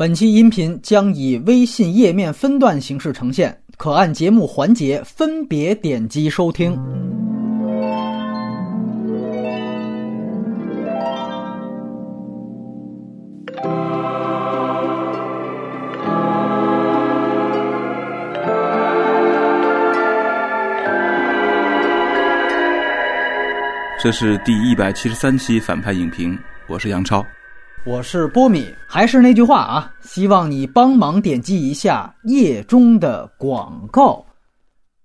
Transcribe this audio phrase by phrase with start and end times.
[0.00, 6.74] 本期音频将以微信页面分段形式呈现，可按节目环节分别点击收听。
[24.02, 26.38] 这是第一百七十三期反派影评，
[26.68, 27.22] 我是杨超。
[27.86, 34.22] 我是波米，还是那句话啊，希望你帮忙点击一下页中的广告。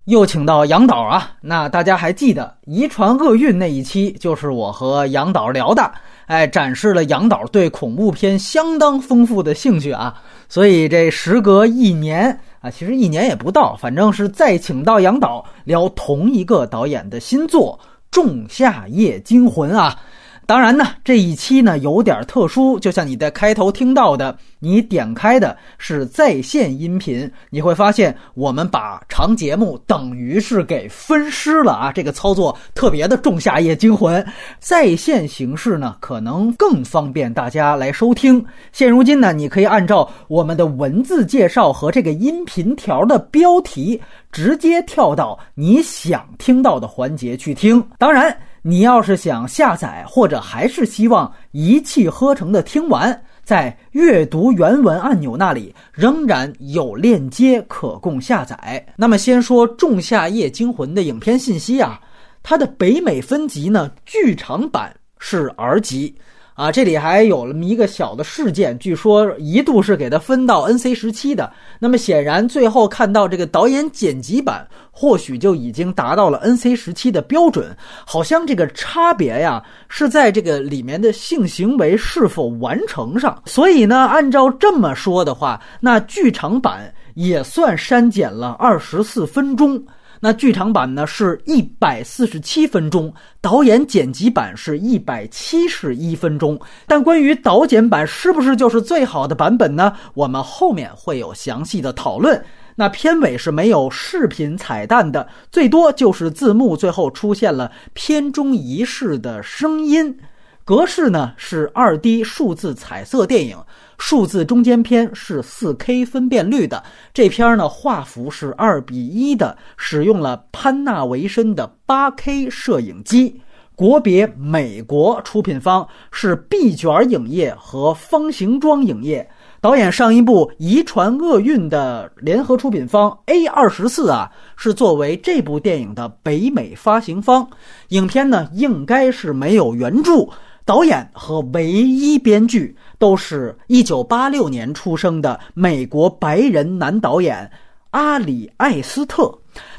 [0.04, 5.90] 又请到杨导啊，那大家还记得遗传厄运那一期，就是我和杨导聊的，
[6.26, 10.22] 哎，展示了杨导对恐怖片相当丰富的兴趣啊。
[10.46, 17.78] 所以这时隔一年啊，其实一年也不到，反正是再请到杨导聊同一个导演的新作。
[18.18, 19.98] 《仲夏夜惊魂》啊，
[20.46, 34.22] 当然呢，这一期呢有点特殊，就像你在开头听到的，你点开的是在线音频，你会发现我们把长节目等于是给分尸了啊，这个操作特别的《仲夏夜惊魂》，
[34.60, 38.44] 在线形式呢可能更方便大家来收听。
[38.70, 44.00] 现如今呢，你可以按照我们的文字介绍和这个音频条的标题。
[44.32, 47.82] 直接跳到你想听到的环节去听。
[47.96, 48.36] 当然，
[48.68, 58.84] 你要是想下载，或者还是希望一气呵成的听完，在阅读原文按钮那里仍然有链接可供下载。
[58.96, 62.00] 那么，先说《仲夏夜惊魂》的影片信息啊，
[62.42, 66.12] 它的北美分级呢，剧场版是 R 级。
[66.56, 71.52] 啊，这里还有了一个小的事件，据说一度是给它分到 NC 十七的。
[71.78, 77.76] 那么显然，最后看到这个导演剪辑版，或许就已经达到了 NC 十七的标准。
[78.06, 83.42] 好像这个差别呀，是在这个里面的性行为是否完成上。
[83.44, 89.78] 所以呢，按照这么说的话，那剧场版也算删减了二十四分钟。
[90.20, 96.58] 那剧场版呢是一百四十七分钟，导演剪辑版是一百七十一分钟。
[96.86, 99.92] 但关于导剪版是不是就是最好的版本呢？
[100.14, 102.42] 我们后面会有详细的讨论。
[102.78, 110.18] 那片尾是没有视频彩蛋的，最多就是字幕，最后出现了片中仪式的声音。
[110.64, 113.56] 格式呢是二 D 数字彩色电影。
[113.98, 116.82] 数字中间片是 4K 分辨率的，
[117.14, 123.40] 这片呢画幅是二比一的，使用了潘纳维森的 8K 摄影机。
[123.74, 129.28] 国别美国，出品方是 B 卷影业和方形庄影业。
[129.60, 137.46] 导演上一部《遗传厄运》的联合出品方 A 二十四啊，是作为这部电影的北美发行方。
[137.88, 140.26] 影片呢应该是没有原著。
[140.64, 147.50] 导演和唯一编剧都是一九八六年出生的美国白人男导演
[147.90, 149.32] 阿里艾斯特。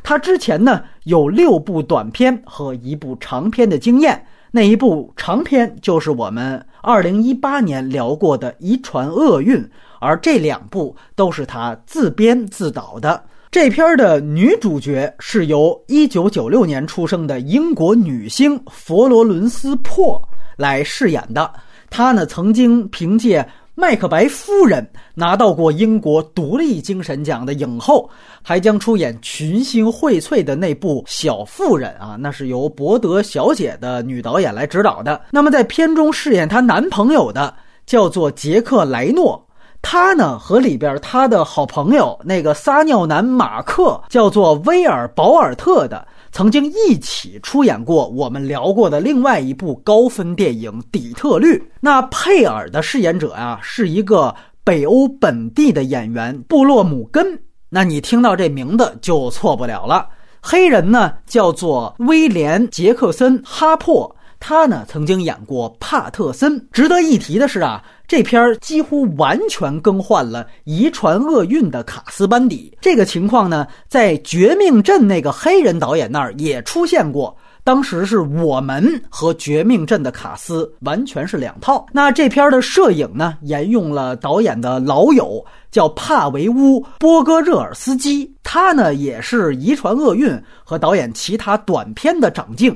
[0.04, 4.26] 他之前呢有六部短片和一部长片的经验。
[4.50, 9.58] 那一部长片就是我们二零一八年聊过的《遗传厄运》，
[10.00, 13.24] 而这两部都是他自编自导的。
[13.52, 20.22] 这片的女主角是由一九九六年出生的英国女星佛罗伦斯·珀。
[20.58, 21.54] 来饰演的
[21.90, 23.42] 他呢，曾经凭借
[23.76, 24.84] 《麦克白夫人》
[25.14, 28.10] 拿到过英国独立精神奖的影后，
[28.42, 35.22] 还将出演群星荟萃的那部《小妇人》啊，那是由伯德小姐的女导演来指导的。
[35.32, 37.54] 那么在片中饰演她男朋友的
[37.86, 39.48] 叫做杰克莱诺，
[39.82, 46.06] 他呢和里边他的好朋友那个撒尿男马克叫做威尔保尔特的。
[46.38, 51.58] 曾经一起出演过我们聊过的另外一部高分电影《底特律》。
[51.80, 57.42] 那佩尔的饰演者啊，是一个北欧本地的演员布洛姆根。
[57.70, 60.08] 那你听到这名字就错不了了。
[60.40, 64.16] 黑人呢，叫做威廉·杰克森·哈珀。
[64.40, 66.64] 他呢曾经演过帕特森。
[66.72, 72.78] 值得一提的是啊，这片儿几乎完全更换了遗传厄运的卡斯班底。
[72.82, 77.36] 这个情况呢，在《绝命镇》那个黑人导演那儿也出现过。
[77.64, 81.86] 当时是我们和《绝命镇》的卡斯完全是两套。
[81.92, 88.34] 那这片的摄影呢，沿用了导演的老友，叫帕维乌·波戈热尔斯基。
[88.42, 90.32] 他呢也是遗传厄运
[90.64, 92.74] 和导演其他短片的长镜。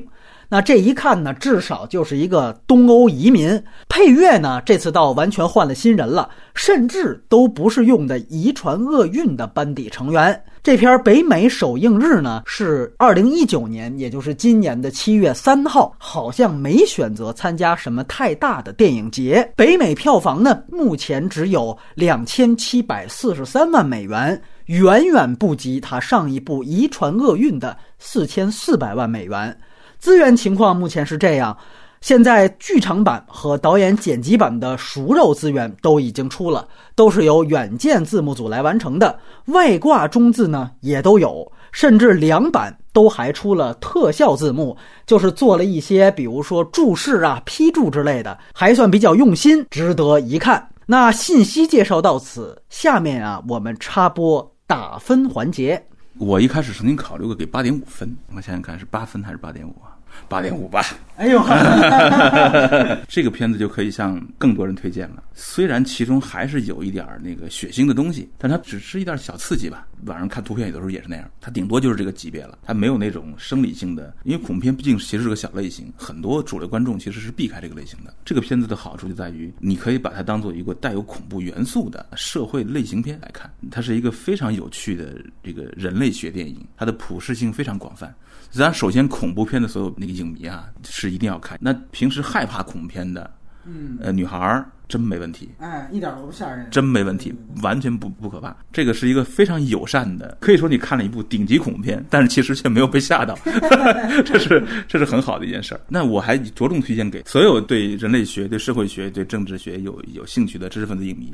[0.53, 3.63] 那这一看呢，至少就是一个东欧移民。
[3.88, 10.44] 配乐呢，这次倒完全换了新人了，甚至都不是用的遗传厄运的班底成员。
[10.62, 19.50] 这篇北美首映日呢是二零一九年，也就是今年的七月三号，好像没选择参加什么太大的电影节。
[19.56, 29.57] 北美票房呢，目前只有两千七百四十三万美元，远远不及他上一部《遗传厄运》的四千四百万美元。
[30.01, 31.56] 资源情况目前是这样：
[32.01, 39.19] 现在剧场版和导演剪辑版的熟肉资源都已经出了，都是由远见字幕组来完成的。
[39.45, 44.75] 外挂中字呢也都有，甚至两版都还出了特效字幕，
[45.06, 50.68] 就是做了一些，比如说注释啊、批注之类的，还算比较用心，值得一看。
[50.88, 55.80] 那信息介绍到此，下面啊，我们插播打分环节。
[56.18, 59.90] 我一开始曾经考虑过给八点五分，我想想看是八分还是八点五啊？
[60.27, 60.85] 八点五吧。
[61.17, 61.39] 哎呦，
[63.07, 65.23] 这个片子就可以向更多人推荐了。
[65.33, 69.85] 虽然其中还是有一点儿那个血腥的东西，但它只是一点小刺激吧。
[70.05, 74.11] 晚上看图片有的时候也是那样，它顶多就是这个级别了，它没有那种生理性的。
[74.23, 78.11] 因为恐怖片毕竟其实是个小类型，很多主流观众其实是避开这个类型的。
[78.25, 88.11] 这个片子的好处就在于，你可以把它当做一个带有恐怖元素的社会类型片来看，它是一个非常有趣的这个人类学电影，它的普适性非常广泛。
[88.51, 91.57] 咱首先恐怖片的所有那个影迷啊，是一定要看。
[91.62, 93.33] 那平时害怕恐怖片的，
[93.65, 97.33] 嗯，呃，女孩儿真没问题，哎，一点都不吓人，真没问题，
[97.63, 98.53] 完全不不可怕。
[98.73, 103.39] 这个是一个非常友善的，可以说你看了一部顶级恐怖片，但是其实却没有被吓到，
[104.25, 105.79] 这是这是很好的一件事儿。
[105.88, 111.33] 那我还着重推荐给所有对人类学、对社会学、对政治学有有兴趣的知识分子影迷。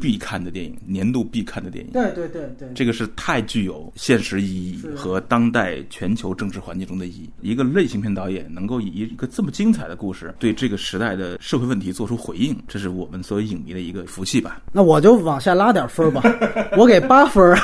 [0.00, 1.92] 必看的电影，年度必看的电影。
[1.92, 7.28] 对对对对，这个是太具有现实意义和当代全球政治环境中的意义。
[7.40, 14.60] 一个类型片导演能够以一个这么精彩的故事，对这个时代的社会问题做出回应，这是我们所有影迷的一个福气吧。
[14.72, 16.22] 那我就往下拉点分吧，
[16.76, 17.56] 我给八分，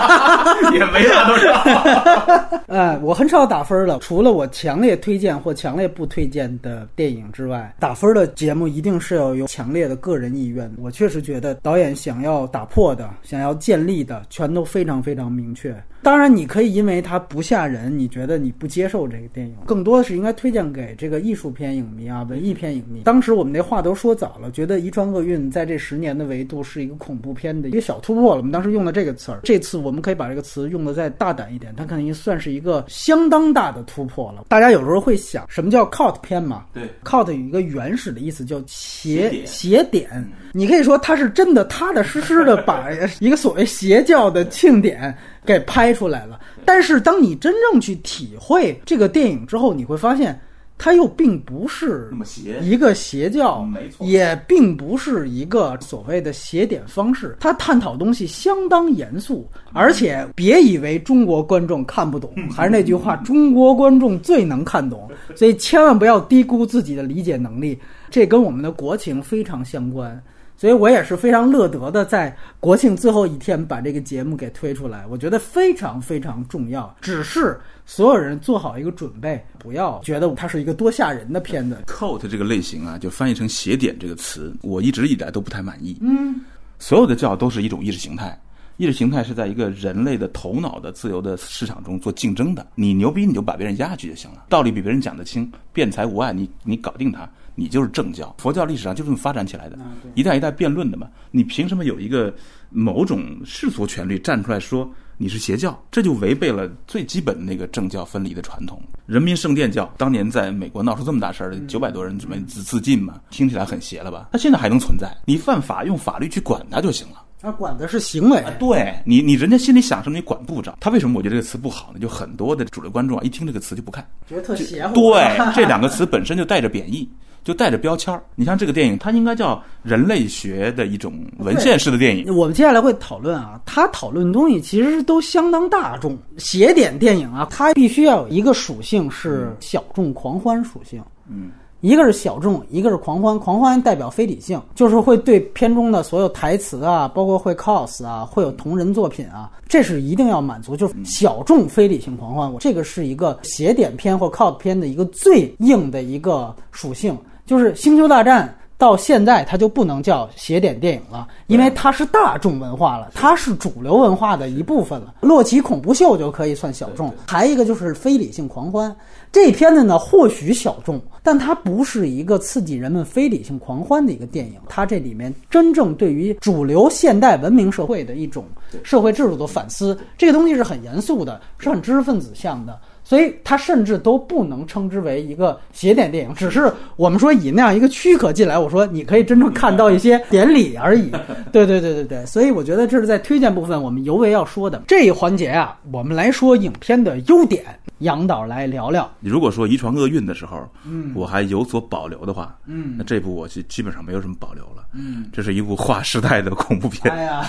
[0.72, 2.58] 也没拉多少。
[2.68, 10.70] 哎，我很少打分了，除了我强烈推荐或强烈不推荐的电影之外，打分的节目一定是要有强烈的个人意愿。
[10.78, 11.48] 我确实觉得。
[11.62, 15.74] 导演想要打破的、想要建立的，全都非常非常明确。
[16.02, 19.54] 当然，你可以因为它不吓人，你觉得你不接受这个电影。
[19.66, 23.02] 更多的是应该推荐给这个艺术片影迷啊、文艺片影迷。
[23.04, 28.38] 当时我们那话都说早了，觉得《遗传厄运》在这十年的维度是一个恐怖片的一个小突破了。
[28.38, 34.46] 我们当时用的这个词儿，这次我们可以把这个词用的再大胆一点，它肯定算是一个相当大的突破了。
[34.48, 36.64] 大家有时候会想，什么叫 cult 片嘛？
[36.74, 40.28] 对，cult 有一个原始的意思叫邪邪邪点。
[40.50, 42.88] 你可以说它是真的踏踏实实的把
[43.20, 45.16] 一个所谓邪教的庆典
[45.46, 46.40] 给拍出来了。
[46.64, 50.36] 但是当你真正去体会这个电影之后，你会发现，
[50.78, 52.60] 它又并不是那么邪。
[52.62, 54.06] 一个邪教，没错。
[54.06, 57.36] 也并不是一个所谓的邪点方式。
[57.40, 67.78] 它探讨东西相当严肃，而且别以为中国观众看不懂，还是那句话，中国观众最能看懂， 所以千万不要低估自己的理解能力，
[68.08, 70.22] 这跟我们的国情非常相关。
[70.58, 76.92] 所以我也是非常乐得的，在国庆最后一天把这个节目给推出来，我觉得非常非常重要。
[77.00, 77.56] 只是
[77.86, 81.78] 所有人做好一个准备，不要觉得它是一个多吓人的片子。
[81.86, 85.96] cult 这个类型啊，就翻译成“邪点”这个词，我一直以来都不太满意。
[86.00, 86.40] 嗯，
[86.80, 88.36] 所有的教都是一种意识形态，
[88.78, 92.66] 意识形态是在一个人类的头脑的自由的市场中做竞争的。
[92.74, 98.32] 你牛逼，你就把别人压下去就行了，道理比别人讲得清，辩才无碍，你你搞定他，你就是正教。
[98.38, 99.76] 佛教历史上就这么发展起来的，
[100.14, 101.08] 一代一代辩论的嘛。
[101.32, 102.32] 你凭什么有一个
[102.70, 105.76] 某种世俗权利站出来说你是邪教？
[105.90, 108.80] 这就违背了最基本的那个政教分离的传统。
[109.06, 114.28] 人民圣殿教当年在美国闹出这么大事儿，九百多人准备自自尽嘛，听起来很邪了吧？
[114.30, 117.24] 它现在还能存在，你犯法用法律去管它就行了。
[117.40, 118.44] 他管的是行为。
[118.58, 120.76] 对你，你人家心里想什么，你管不着。
[120.80, 121.98] 他为什么我觉得这个词不好呢？
[122.00, 124.04] 就很多的主流观众啊，一听这个词就不看。
[124.28, 124.94] 觉得特邪乎。
[124.94, 127.08] 对， 这两个词本身就带着贬义，
[127.48, 128.22] 就带着标签儿。
[128.34, 132.36] 你像这个电影，它应该叫人类学的一种文献式的电影。
[132.36, 136.14] 我们接下来会讨论啊，他讨论的东西其实都相当大众。
[136.36, 141.02] 邪点电影啊，它必须要有一个属性是小众狂欢属性。
[141.26, 141.50] 嗯，
[141.80, 143.38] 一个是小众，一个是狂欢。
[143.38, 150.76] 狂欢代表非理性，就是会对片中的所有台词啊，包括会 cos 啊，会有同人作品啊，这是一定要满足。
[150.76, 157.16] 就是小众非理性狂欢，我这个是一个邪点片或 cult 片的一个最硬的一个属性，
[157.48, 165.14] 就是《星球大战》到现在它就不能叫邪典电影了，因为它是大众文化了，它是主流文化的一部分了。
[165.22, 168.94] 洛奇恐怖秀就可以算小众，还一个就是非理性狂欢。
[169.32, 174.54] 这片子呢，或许小众，但它不是一个刺激人们非理性狂欢的一个电影。
[174.68, 178.44] 它这里面真正对于主流现代文明社会的一种
[178.84, 182.78] 社会制度的反思，这个东西是很严肃的，是很知识分子向的。
[183.08, 191.10] 所以它甚至都不能称之为一个邪典电影，只是我们说以那样一个躯壳进来，我说你可以真正看到一些典礼而已。
[191.50, 197.64] 对对对对对，所以我觉得这是在推荐部分我们尤为要说的这一环节啊，我们来说影片的优点。
[197.98, 199.10] 杨导来聊聊。
[199.18, 204.86] 你如果说遗传厄运的时候，嗯，我还有所保留的话，嗯，那这部我就基本上没有什么保留了。
[204.94, 207.12] 嗯，这是一部划时代的恐怖片。
[207.12, 207.44] 哎呀，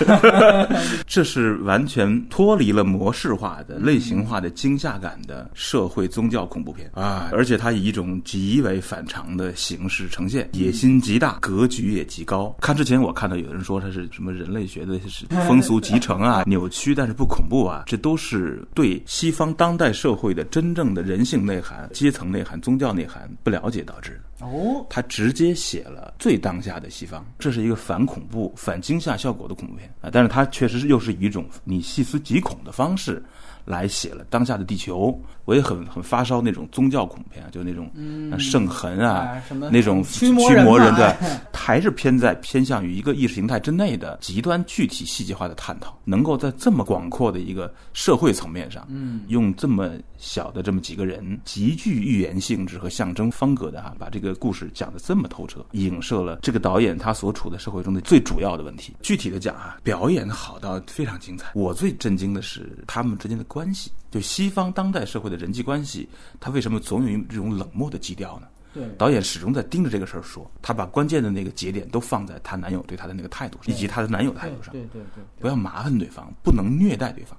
[1.06, 7.30] 这是完全脱离了模式化的、类型化的惊吓感的社会宗教恐怖片啊！
[7.32, 12.54] 而且它以一种极为反常的形式呈现，野心极大，格局也极高。
[12.60, 20.44] 看之前我看到有人说它是什么人类学的是 风俗集成啊、扭曲，但是不恐怖啊，这都是对西方当代社会的。
[20.44, 33.22] 真正的人性内涵、阶层内涵、宗教内涵不了解导致的哦，他直接写了最当下的西方，这是一个反恐怖、反惊吓效果的恐怖片啊，但是它确实又是以一种你细思极恐的方式。
[33.70, 37.90] 来写了当下的地球，我也很很发烧那种宗教恐怖片啊，就那种
[38.38, 41.16] 圣痕啊，那种驱魔人的，
[41.54, 58.96] 还是偏在偏向于一个意识形态之内的极端具体细节化的探讨，能够在这么广阔的一个社会层面上，嗯，用这么小的这么几个人，极具预言性质和象征风格的哈，把这个故事讲得这么透彻，影射了这个导演他所处的社会中的最主要的问题。
[59.00, 61.52] 具体的讲啊，表演好到非常精彩。
[61.54, 63.59] 我最震惊的是他们之间的关。
[63.60, 66.08] 关系就西方当代社会的人际关系，
[66.40, 68.48] 他为什么总有这种冷漠的基调呢？
[68.72, 74.72] 对，导演始终在盯着这个事儿说，他把关键的那个节点都放在她男友对她的那个态度上，以及她的男友态度上。
[74.72, 77.36] 对对对，不要麻烦对方，不能虐待对方，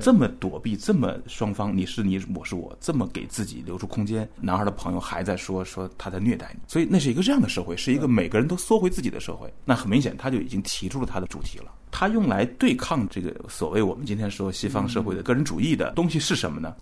[0.00, 4.28] 这么躲避，这么双方你是你，我是我，这么给自己留出空间。
[4.40, 9.52] 男孩的朋友还在说说他在虐待你，所以那是一个这样的社会，是一个每个人都缩回自己的社会。
[9.64, 11.72] 那很明显，他就已经提出了他的主题了。
[11.90, 16.74] 他用来对抗这个所谓我们今天说西方社会的个人主义的东西是什么呢？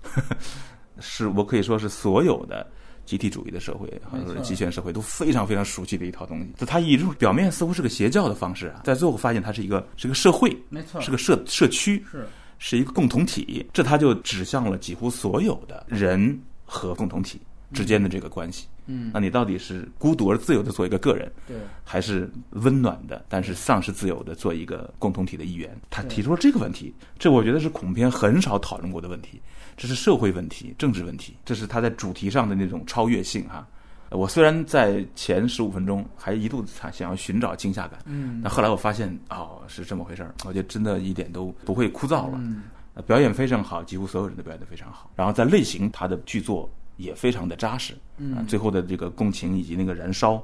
[1.00, 2.66] 是我可以说是所有的
[3.06, 6.52] 集体主义的社会或者是极权社会都非常非常熟悉的一套东西。
[6.58, 12.26] 就他以这种表面似乎是个邪教的方式啊，在最后发现它是一个是个社会，没错，是个社社区，是
[12.60, 13.66] 是一个共同体。
[13.72, 17.40] 这他就指向了几乎所有的人和共同体
[17.72, 18.68] 之间的这个关系。
[18.86, 25.76] 嗯，那你到底是孤独而自由的做一个个人，对，还是温暖的但是丧失自由的做一个共同体的一员？
[25.90, 29.40] 他提出了这个问题，这我觉得是恐怖片很少讨论过的问题。
[29.76, 33.66] 这是社会问题、政治问题，这是他在主题上的那种超越性哈。
[34.10, 42.32] 我虽然在前十五分钟还一度想想要寻找惊吓感，嗯，但后来我发现哦是这么回事儿，我觉得真的一点都不会枯燥了。
[42.34, 42.62] 嗯，
[43.06, 45.10] 表演非常好，几乎所有人都表演得非常好。
[45.16, 46.68] 然后在类型，他的剧作。
[46.96, 50.38] 也非常的扎实，嗯，最后的这个共情以及那个燃烧，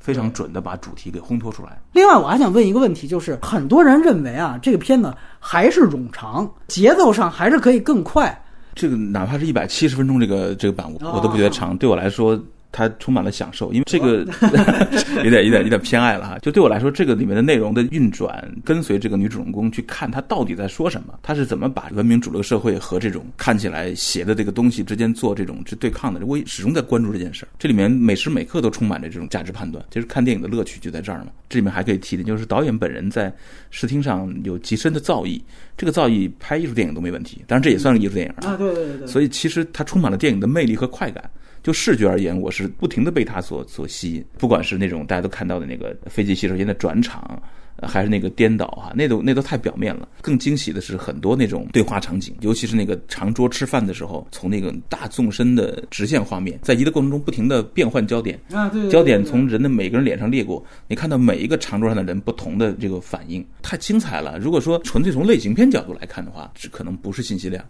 [0.00, 1.80] 非常准的把主题给烘托出来。
[1.92, 8.36] 另外，我还想问一个问题，就是很多人认为啊，这个片子还是冗长，节奏上还是可以更快。
[8.74, 12.36] 这个哪怕是一百七十分钟，这个这个版我我都不觉得长，对我来说。
[12.72, 14.24] 它充满了享受，因为这个
[15.24, 16.38] 有点有点有点偏爱了哈。
[16.38, 26.24] 就对我来说，这个里面的内容的运转，跟随这个女主人公去看她到底在说什么，她是怎么把文明主流社会和这种看起来邪的这个东西之间做这种去对抗的。
[26.24, 27.48] 我始终在关注这件事儿。
[27.58, 29.84] 这里面每时每刻都充满着这种价值判断。
[29.90, 31.26] 其实看电影的乐趣就在这儿嘛。
[31.48, 33.32] 这里面还可以提的就是导演本人在
[33.70, 35.40] 视听上有极深的造诣，
[35.76, 37.42] 这个造诣拍艺术电影都没问题。
[37.48, 38.56] 当然这也算是艺术电影啊。
[38.56, 39.06] 对对对。
[39.06, 41.28] 所以其实它充满了电影的魅力和快感。
[41.62, 47.40] 就视觉而言，我是不停的被它所所吸引，不管是那种大家都看到的那个飞机洗手间的转场。
[47.82, 50.08] 还是那个颠倒哈，那都那都太表面了。
[50.20, 64.38] 更惊喜的是很多那种对话场景，尤其是那个长桌吃饭的时候，从那个大纵深的直线画面，在移的过程中不停的变换焦点啊，对，焦点从人的每个人脸上掠过，你看到每一个长桌上的人不同的这个反应，太精彩了。
[64.38, 67.64] 如果说纯粹从类型片角度来看的话，这可能不是信息量。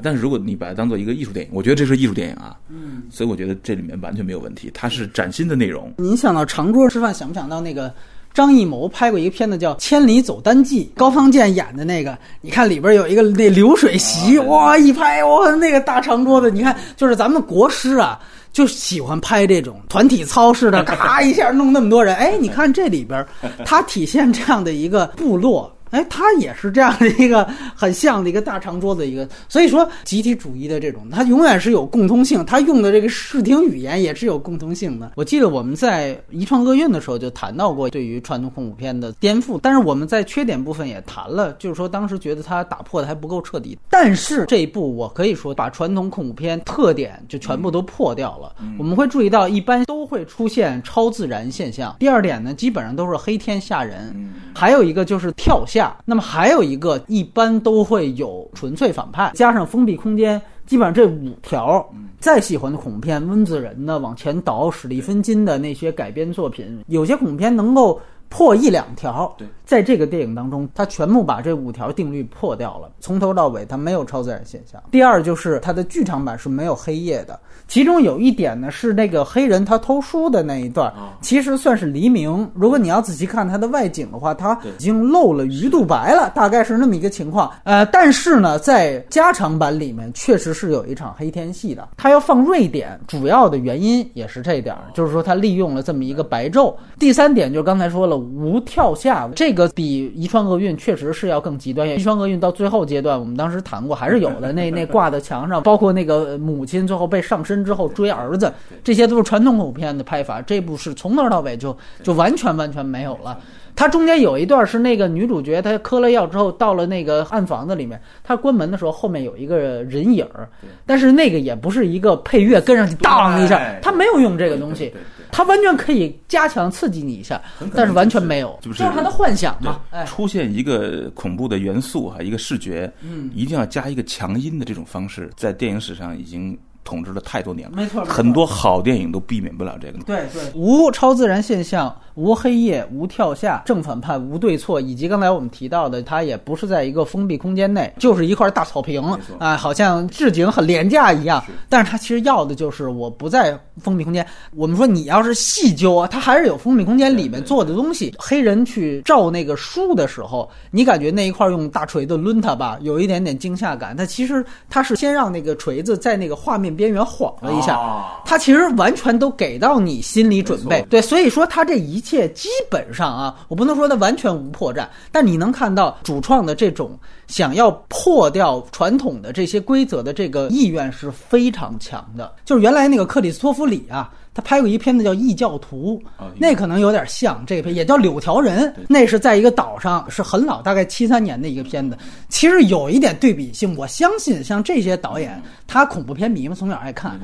[0.00, 2.56] 但是如果你把它当做一个艺术电影，我觉得这是艺术电影啊。
[2.68, 5.92] 嗯，所以我觉得这里面完全没有问题，它是崭新的内容。
[5.98, 7.92] 您想到长桌吃饭，想不想到那个？
[8.34, 18.18] 张艺谋拍过一个片子叫《千里走单骑》，高仓健演的那个，你看里边有一个那流水席，哇，一拍哇，那个大长桌子，你看就是咱们国师啊，
[18.52, 23.24] 就喜欢拍这种团体操似的， 咔一下弄那么多人，哎，你看这里边，
[23.64, 25.72] 它体现这样的一个部落。
[25.94, 35.12] 哎，他也是这样的一个很像的一个大长桌子一个，所以说集体主义的这种，它永远是有共通性，它用的这个视听语言也是有共通性的。
[35.14, 43.78] 我记得我们在遗创厄运的时候就谈到过对于传统恐怖片的颠覆，但是我们在缺点部分也谈了，就是说当时觉得它打破的还不够彻底。
[43.88, 48.52] 但是这一部我可以说把传统恐怖片特点就全部都破掉了。
[48.76, 51.94] 我们会注意到，一般都会出现超自然现象。
[52.00, 55.83] 第二点呢，基本上都是黑天吓人，还有一个就是跳下。
[56.04, 61.84] 那么还有一个，一般都会有纯粹反派，加上封闭空间，基本上这五条。
[62.20, 68.00] 再喜欢的恐怖片，温子仁的、往前倒、史蒂芬金的那些改编作品，有些恐怖片能够
[68.30, 69.30] 破一两条。
[69.36, 74.82] 对，在这个电影当中，他全部把这五条定律破掉了，从头到尾他没有超自然现象。
[74.90, 77.38] 第二就是它的剧场版是没有黑夜的。
[77.66, 80.92] 其中有一点呢，是那个黑人他偷书的那一段，
[81.22, 82.48] 其实算是黎明。
[82.54, 87.50] 如果你要仔细看它的外景的话，它已经露了鱼肚白了，大概是那么一个情况。
[87.64, 91.88] 呃，但是呢，在加长版里面确实是有一场黑天戏的。
[91.96, 96.74] 他要放瑞典，主要的原因也是这点儿，就是说他利用了这么一个白昼。
[96.98, 101.88] 第三点就是刚才说了无跳下，这个比遗传厄运确实是要更极端。
[101.88, 104.52] 遗传厄运到最后阶段，我们当时谈过，还是有的。
[104.52, 107.54] 那 那挂在墙上，包括那个母亲最后被上身。
[107.64, 110.42] 之后追儿子，这些都是传统恐怖片的拍法。
[110.42, 113.38] 这部是从头到尾就就完全完全没有了。
[113.76, 120.48] 它中间有一段是那个女主角，她嗑了药之后到了那个暗房子里面，她关门的时候后面有一个人影儿，
[120.84, 124.92] 但是那个也不是一个配乐跟上去当一下，她没有用这个东西，
[125.34, 127.42] 他完全可以加强刺激你一下，
[127.74, 129.80] 但是完全没有，就是他的幻想嘛。
[130.06, 136.56] 出现一个恐怖的元素哈，一个视觉，嗯，一定要加一个强音的这种方式，在电影史上已经。
[136.86, 139.98] 统治了太多年了，没错，很多好电影都避免不了这个。
[140.00, 149.02] 对对，无超自然现象，无黑夜，无跳下，正反派无对错，以及刚才我们提到的，它也不是在一个封闭空间内，就是一块大草坪
[149.38, 151.42] 啊，好像置景很廉价一样。
[151.68, 154.26] 但是它其实要的就是我不在封闭空间。
[154.54, 158.14] 我们说你要是细究啊，它还是有封闭空间里面做的东西。
[158.18, 163.96] 黑人去照那个书的时候，你感觉那一块用大锤子抡它吧，有一点点惊吓感。
[163.96, 166.74] 它其实它是先让那个锤子在那个画面。
[166.74, 167.78] 边缘晃了一下，
[168.24, 170.84] 它其实完全都给到你心理准备。
[170.90, 176.96] 对，所以说它这一切基本上啊，我不能说它完全无破绽，但你能看到主创的这种
[177.26, 182.30] 想要破掉传统的这些规则的这个意愿是非常强的。
[182.44, 184.12] 就是原来那个克里斯托弗里啊。
[184.34, 186.02] 他拍过一片子叫《异教徒》，
[186.36, 191.96] 那可能有点像这个片，也叫《柳条人》，那是在一个岛上，是很老，大概七三年的一个片子。
[192.28, 197.18] 其实有一点对比性，我相信像这些导演，他恐怖片迷嘛，从小爱看，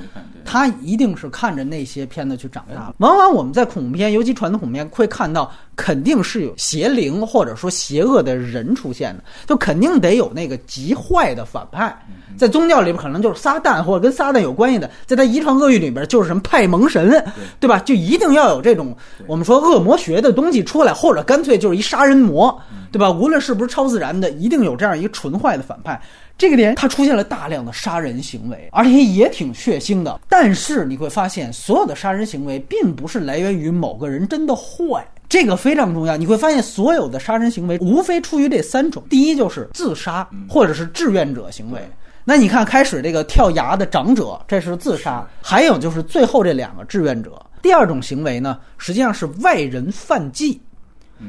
[0.45, 2.95] 他一定是看着那些片子去长大。
[2.99, 11.91] 往往我们在恐怖片，尤其传统恐怖片，会看到肯定是有邪灵或者说邪恶的人出现的，就肯定得有那个极坏的反派。
[12.37, 17.11] 在宗教里边，可能就是撒旦或者跟撒旦有关系的；在他遗传恶欲里边，就是什么派蒙神，
[17.59, 17.79] 对吧？
[17.79, 18.95] 就一定要有这种
[19.27, 22.61] 我们说恶魔学的东西出来，或者干脆就是一杀人魔，
[22.93, 23.11] 对吧？
[23.11, 25.99] 无论是不是超自然的，一定有这样一个纯坏的反派。
[26.37, 30.21] 这个点他出现了大量的杀人行为，而且也挺血腥的。
[30.29, 35.07] 但是你会发现，所有的杀人行为并不是来源于某个人真的坏。
[35.31, 41.81] 这个非常重要，你会发现所有的杀人行为无非出于这三种：第一就是自杀，或者是志愿者行为。
[42.25, 47.41] 那你看，开始这个跳崖的长者，这是自杀；还有就是最后这两个志愿者。
[47.63, 50.61] 第二种行为呢，实际上是外人犯忌，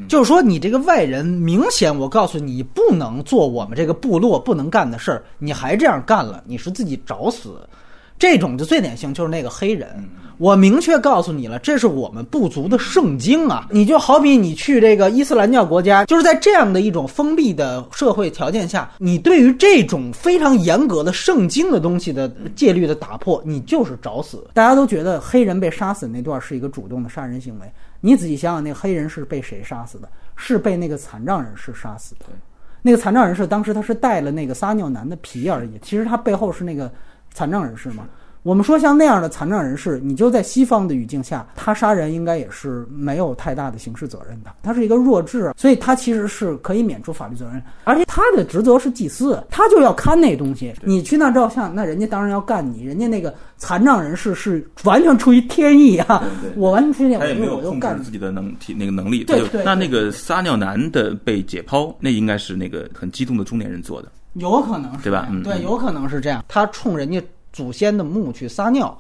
[0.10, 7.60] 就是说你这个外人明显，我告诉你不能做我们这个部落不能干的事儿，你还这样干了，你是自己找死。
[8.18, 9.88] 这种就最典型，就是那个黑人。
[10.42, 13.68] 我明确告诉你了，这是我们部族的圣经啊！
[13.70, 24.44] 你就好比你去这个伊斯兰教国家，就是在这样的一种封闭的社会条件下，你对于这种非常严格的圣经的东西的戒律的打破，你就是找死。
[24.56, 30.10] 大家都觉得黑人被杀死那段是一个主动的杀人行为，你仔细想想，那黑人是被谁杀死的？
[30.36, 32.26] 是被那个残障人士杀死的。
[32.82, 36.92] 那个残障人士当时他是带了那个撒尿男的皮而已，其实他背后是那个
[37.32, 38.08] 残障人士嘛。
[38.44, 44.52] 我们说像那样的残障人士，你就在西方的语境下，他杀人应该也是没有太大的刑事责任的。
[44.64, 47.62] 他是一个弱智，所以他其实是可以免除法律责任。
[47.84, 50.74] 而且他的职责是祭司，他就要看那东西。
[50.84, 52.84] 你去那照相，那人家当然要干你。
[52.84, 56.24] 人家那个残障人士是完全出于天意啊，
[56.56, 59.24] 我完全出于他也没有控制自己的能体那个能力。
[59.24, 59.64] 对对。
[59.64, 65.30] 那那个撒尿男的被解剖，那应该是那个很激动的中年人做的，有可能是对吧？
[65.44, 66.44] 对，有可能是这样。
[66.48, 67.22] 他冲人家。
[67.54, 68.98] 祖先的墓去撒尿，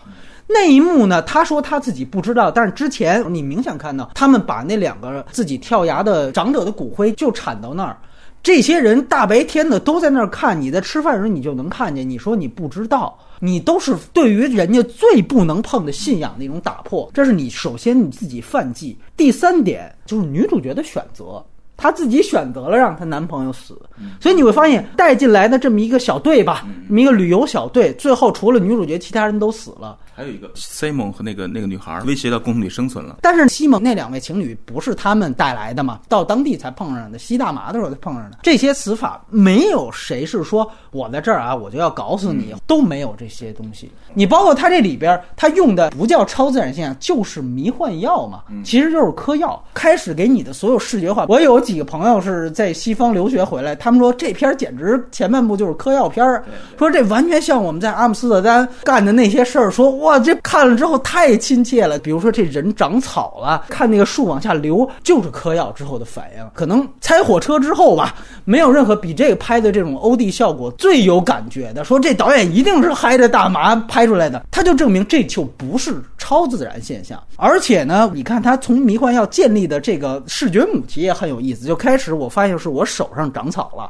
[0.47, 1.21] 那一幕呢？
[1.21, 7.97] 他说他自己不知道，但是之前你明显看到他们把那两个自己跳崖的长者的骨灰就铲到那儿，
[8.43, 12.09] 这些人大白天的都在那儿看，你在吃饭的时候你就能看见。
[12.09, 17.09] 你说你不知道，你都是对于人家最不能碰的信仰的一种打破。
[17.13, 18.97] 这是你首先你自己犯忌。
[19.15, 21.43] 第三点就是女主角的选择。
[21.81, 23.75] 她自己选择了让她男朋友死，
[24.19, 29.97] 所以你会发现带进来的这么一个小队吧，这么一个旅游小队，最后除了女主角，其他人都死了。
[30.21, 33.17] 还有一个 Simon 和那个那个女孩威胁到公主里生存了。
[33.23, 35.99] 但是西蒙那两位情侣不是他们带来的嘛？
[36.07, 38.37] 到当地才碰上的，吸大麻的时候才碰上的。
[38.43, 43.91] 这些死法没有谁是说我在这儿啊，我就要搞死你，都没有这些东西。
[44.13, 49.59] 你包括他这里边，他用的不叫超自然现象，就是迷幻药嘛，其实就是嗑药。
[49.73, 56.43] 开始给你的所有视觉化，我有几个朋友是在西方留学回来，他们说这片简直前半部就是嗑药片儿，
[56.77, 61.99] 说这完全像我们在阿姆斯特丹干的那些事儿，说哇这看了之后太亲切了。
[61.99, 66.49] 比如说这人长草了，看那个树往下流，就是嗑药之后的反应。
[66.53, 71.83] 可能拆火车之后吧，没有任何比这个拍的这种欧弟效果最有感觉的。
[71.83, 77.21] 说这导演一定是嗨着大麻拍出来的，他就证明这就不是超自然现象。
[77.35, 81.65] 而且呢，你看他从迷幻药建立的这个视觉母题也很有意思。
[81.65, 83.89] 就开始我发现是我手上长草了，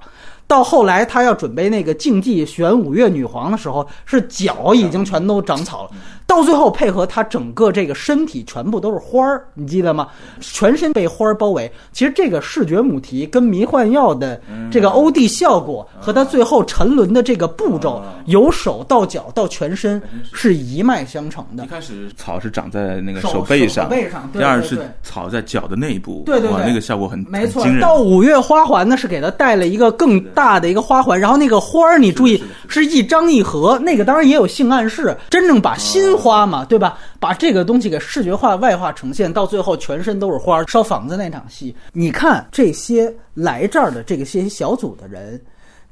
[0.51, 5.91] 到后来他要准备那个竞技选五岳女皇的时候，是脚已经全都长草了。
[6.31, 10.07] 到最后配合他整个这个身体全部都是花儿，你记得吗？
[10.39, 11.69] 全身被花儿包围。
[11.91, 14.39] 其实这个视觉母题跟迷幻药的
[14.71, 21.67] 这个 OD 效果和他最后沉沦的这个步骤，由手到脚到全身是一脉相承的一。
[21.67, 27.81] 开始草是长在那个手背上，手背上第二是草在脚的内部，哇，对对对那个效果很没错很惊，人。
[27.81, 36.99] 到五月花环呢是给他带了一个更大的一个花环，然后那个花儿你注意是一张一合，那个当然也有性暗示，真正把新花嘛，对吧？
[37.19, 45.41] 把这个东西给视觉化、外化呈现，到最后全身都是花儿，烧房子那场戏，你看这些来这儿的这个些小组的人。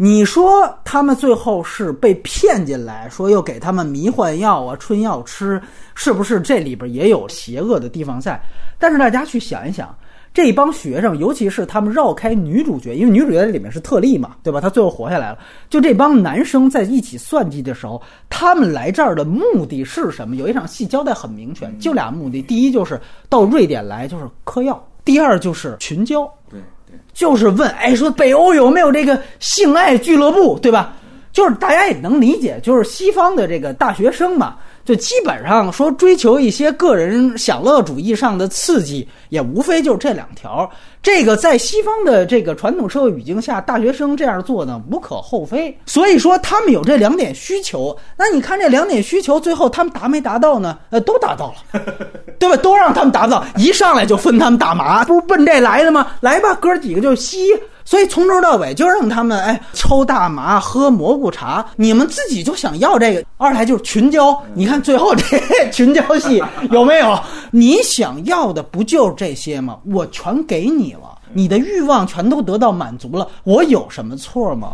[0.01, 0.49] 你说
[0.85, 5.61] 他们最后是被骗进来，说又给他们迷幻药啊、春药吃，
[5.93, 8.41] 是不是这里边也有邪恶的地方在？
[8.77, 9.93] 但是大家去想一想，
[10.33, 14.61] 这帮学生，尤其是他们绕开女主角，因为女主角里面是特例嘛，对吧？
[14.61, 15.39] 她最后活下来了。
[15.69, 20.35] 就这帮男生在一起算计的时候，他们来这儿的目的是什么？
[20.35, 26.23] 有一场戏交代很明确，就俩目的：第一就是到瑞典来就是嗑药，第二就是群交。
[26.49, 30.93] 对对，就是问，哎，说北欧有没有这个性爱俱乐部，对吧？
[31.31, 34.57] 就是大家也能理解，就是西方的这个大学生嘛，
[34.89, 40.67] 就基本上说追求一些个人享乐主义上的刺激，也无非就是这两条。
[41.03, 45.77] 这个在西方的这个传统社会语境下，大学生这样做呢无可厚非。
[45.85, 50.79] 所以说他们有这两点需求，那你看这两点需求，最后他们达没达到呢？
[50.89, 51.79] 呃，都达到了。
[52.39, 52.57] 对吧？
[52.57, 56.07] 都让他们达到，一上来就分他们大麻，不是奔这来的吗？
[56.19, 57.37] 来吧，哥几个就吸。
[57.89, 63.25] 所以从头到尾就让他们哎抽大麻、喝蘑菇茶，你们自己就想要这个。
[63.37, 65.23] 二来就是群交，你看最后这
[65.73, 67.19] 群交戏 有没有？
[67.49, 69.79] 你想要的不就是这些吗？
[69.91, 74.73] 我全给你了，你的欲望全都得到满足了，我有什么错吗？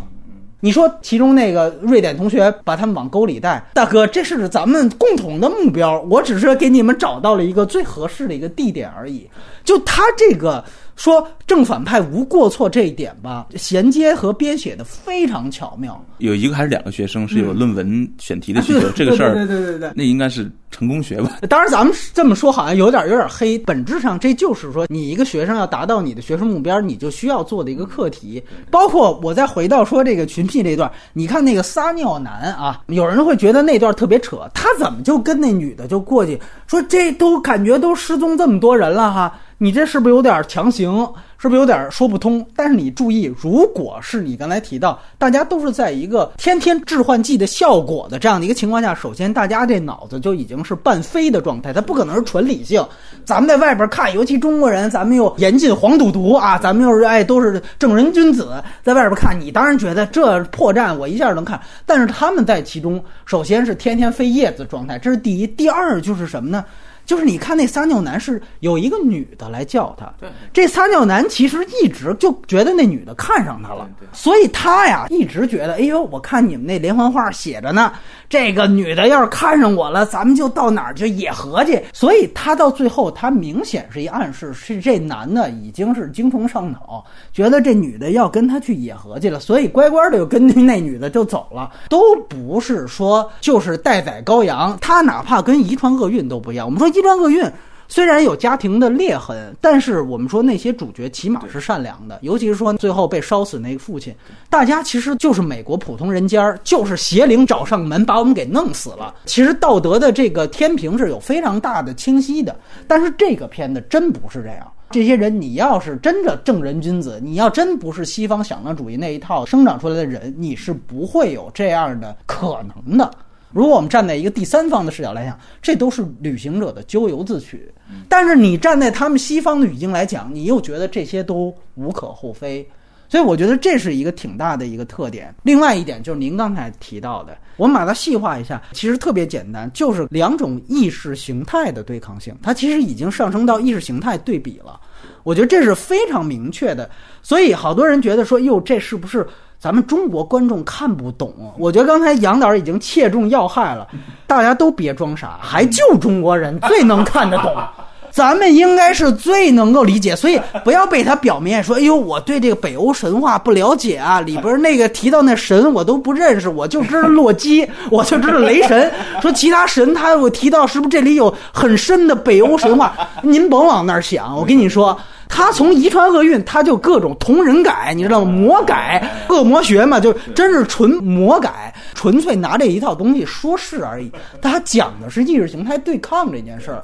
[0.65, 9.29] 你说其中那个瑞典同学把他们往沟里带，大哥，这是咱们共同的目标，我只是给你们找到了一个最合适的一个地点而已。
[9.63, 16.03] 就他这个说正反派无过错这一点吧，衔接和编写的非常巧妙。
[16.17, 21.37] 有一个还是两个学生是有论文选题的需求，对这个事儿，对对对对对那应该是成功学吧？
[21.47, 28.43] 当然，咱们这么说好像有点有点黑，本质上这就是说，你一个学生要达到你的学生目标，你就需要做的一个课题。
[28.69, 41.07] 包括我再回到说这个群 P 这段，你看那个撒尿男啊，有人会觉得那段特别扯，他怎么就跟那女的就过去说这都感觉都失踪这么多人了哈，你这是不是有点强行？
[41.37, 42.43] 是不是有点说不通？
[42.55, 52.83] 但是你注意，如果是你刚才提到，大家都是在一个天天致幻剂的效果的这样的一个情况下，首先大家这脑子就已经是半飞的状态，它不可能是纯理性。
[53.25, 58.49] 咱们在外边看，尤其中国人，咱们又严禁黄赌毒啊，咱们又是哎都是正人君子，
[58.81, 65.45] 在外边看，你当然觉得这破绽我一下能看，但是他们在其中，首先是天天飞叶子状态，这是第一。
[65.45, 66.65] 第二就是什么呢？
[67.05, 77.93] 就是你看那撒尿男是有一个女的来叫他，对这撒尿男其实一直就觉得那女的看上他了对，所以他呀一直觉得，哎呦，我看你们那连环画写着呢，
[78.27, 81.81] 这个女的要是看上我了，咱们就到哪儿去野合去。
[81.93, 96.65] 所以他到最后，他明显是一暗示，是这男的已经是精虫上脑，觉得这女的要跟他去野合去了，所以乖乖的就跟那女的就走了，都不是说就是待宰羔羊，他哪怕跟遗传厄运都不一样。
[96.65, 97.43] 我们说遗传厄运。
[97.87, 104.11] 虽然有家庭的裂痕，但是我们说那些主角起码是善良的，尤其是说最后被烧死那个父亲，
[104.49, 109.13] 大家其实就是美国普通人家，就是邪灵找上门把我们给弄死了。
[109.25, 112.55] 其实道德的这个天平是有非常大的清晰的，
[112.87, 114.65] 但是这个片子真不是这样。
[114.89, 123.11] 这些人，你要是真的正人君子，你要真不是西方想象主义那一套生长出来的人，你是不会有这样的可能的。
[123.51, 127.71] 如果我们站在一个第三方的视角来讲，这都是旅行者的咎由自取。
[128.09, 132.67] 但是你站在他们西方的语境来讲，你又觉得这些都无可厚非。
[133.07, 135.33] 所以我觉得这是一个挺大的一个特点。
[135.43, 144.79] 另外一点就是您刚才提到的，我们把它细化一下，其实特别简单，就是两种意识形态的对抗性，它其实已经上升到意识形态对比了。
[145.23, 146.89] 我觉得这是非常明确的。
[147.21, 149.25] 所以好多人觉得说，哟，这是不是
[149.65, 151.33] 咱们中国观众看不懂？
[151.57, 153.87] 我觉得刚才杨导已经切中要害了，
[154.27, 157.51] 大家都别装傻，还就中国人最能看得懂。
[158.13, 172.95] 咱们应该是最能够理解，所以不要被他表面说，哎呦，我对这个北欧神话不了解啊，里边那个提到那神我都不认识，我就知道洛基， 我就知道雷神，说其他神他我提到是不是这里有很深的北欧神话？
[173.23, 174.95] 您甭往那儿想，我跟你说，
[175.35, 178.31] 他从遗传厄运，他就各种同人改，你知道吗？
[178.31, 184.09] 魔改，恶魔学嘛，就真是纯魔改，纯粹拿这一套东西说事而已。
[184.41, 186.81] 他讲的是意识形态对抗这件事儿。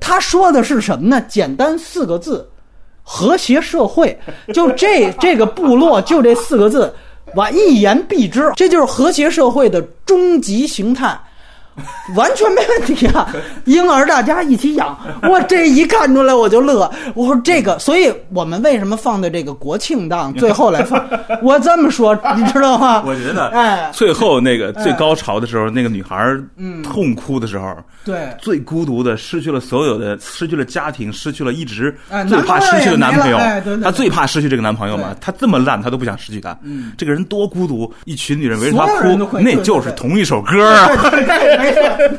[0.00, 1.20] 他说的是什么呢？
[1.28, 2.48] 简单四个字：
[3.02, 4.18] 和谐社会。
[4.54, 6.90] 就这 这个部落，就这四个字，
[7.34, 11.20] 完一言蔽之，这就是和谐社会的终极形态。
[12.16, 13.28] 完全没问题啊！
[13.64, 16.90] 婴儿大家一起养，我这一看出来我就乐。
[17.14, 21.02] 我说这个，所以我们为什么放在这个国庆档 最后来放？
[21.42, 23.02] 我这么说， 你知道吗？
[23.06, 26.16] 我觉得，哎，最后那个最高潮的时候，那个女孩
[26.56, 33.76] 嗯痛哭的时候，对，最孤独的，失去了所有的，失去了家庭，失去了一直哎最怕失去的男朋友男朋友也没了哎对对。
[33.78, 35.16] 对她最怕失去这个男朋友嘛对？
[35.20, 36.56] 她这么烂，她都不想失去他。
[36.62, 40.88] 嗯，这个人多孤独，一群女人围着他哭，那就是同一首歌啊。
[41.62, 42.18] 对对，没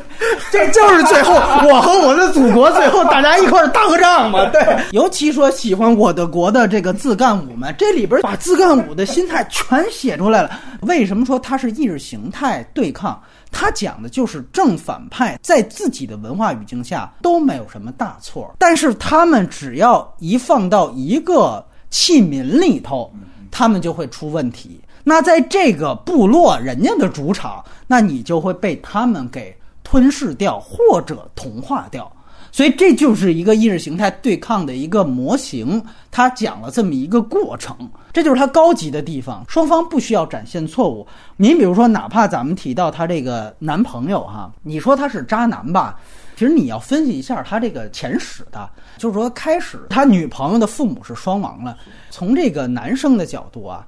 [0.50, 1.34] 这就是最后
[1.68, 4.44] 我和我的祖国最后大家一块儿打个仗嘛。
[4.50, 4.60] 对，
[4.92, 10.50] 尤其说喜欢我的国的这个自干五们，这里边把自干五的心态全写出来了。
[10.82, 13.20] 为什么说它是意识形态对抗？
[13.50, 23.12] 它讲的就是正反派在自己的文化语境下都没有什么大错，但是他们只要一放到一个器皿里头，
[23.52, 24.80] 他们就会出问题。
[25.04, 32.10] 那在这个部落人家的主场，那你就会被他们给吞噬掉或者同化掉。
[32.50, 37.76] 所以这就是一个意识形态对抗的一个模型，它讲了这么一个过程，
[38.12, 39.44] 这就是它高级的地方。
[39.48, 41.04] 双方不需要展现错误。
[41.36, 45.98] 您比如说，哪怕咱们提到他这个男朋友哈，你说他是渣男吧，
[46.36, 51.76] 其实你要分析一下他这个前史的，就是说开始他女朋友的父母是双亡了，
[52.08, 53.84] 从这个男生的角度啊。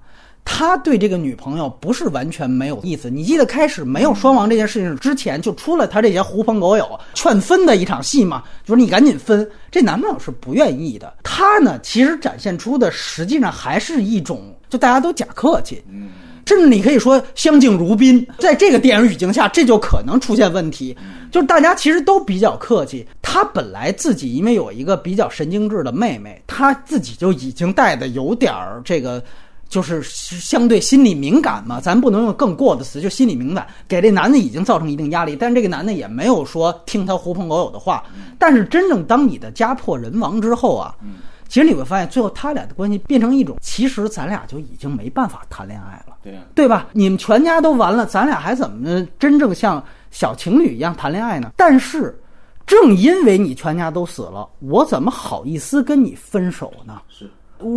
[0.48, 3.10] 他对这个女朋友不是完全没有意思。
[3.10, 9.46] 你记得开始没有双亡这件事情之前，就出了他这些狐朋狗友劝分的一场戏嘛，就是你赶紧分。
[9.70, 11.12] 这男朋友是不愿意的。
[11.24, 15.82] 他呢，其实展现出的实际上还是一种，就大家都假客气，
[16.46, 18.26] 甚至你可以说相敬如宾。
[18.38, 20.96] 在这个电影语境下，这就可能出现问题，
[21.30, 23.04] 就是大家其实都比较客气。
[23.20, 29.20] 他本来自己因为有一个比较神经质的妹妹，他自己就已经带的有点儿这个。
[29.68, 38.04] 就是相对心理敏感嘛，咱不能用更过的词，就心理敏感，给这男的已经造成一定压力，但是这个男的也没有说听他狐朋狗友的话。
[38.38, 40.94] 但是真正当你的家破人亡之后啊，
[41.48, 46.88] 其实你会发现，最后他俩的关系变成一种，其实咱俩就已经没办法谈恋爱了，对呀，对吧？
[46.92, 51.50] 你们全家都完了，咱俩还怎么真正像小情侣一样谈恋爱呢？
[51.56, 52.18] 但是，
[52.66, 57.00] 正因为你全家都死了，我怎么好意思跟你分手呢？
[57.08, 57.28] 是。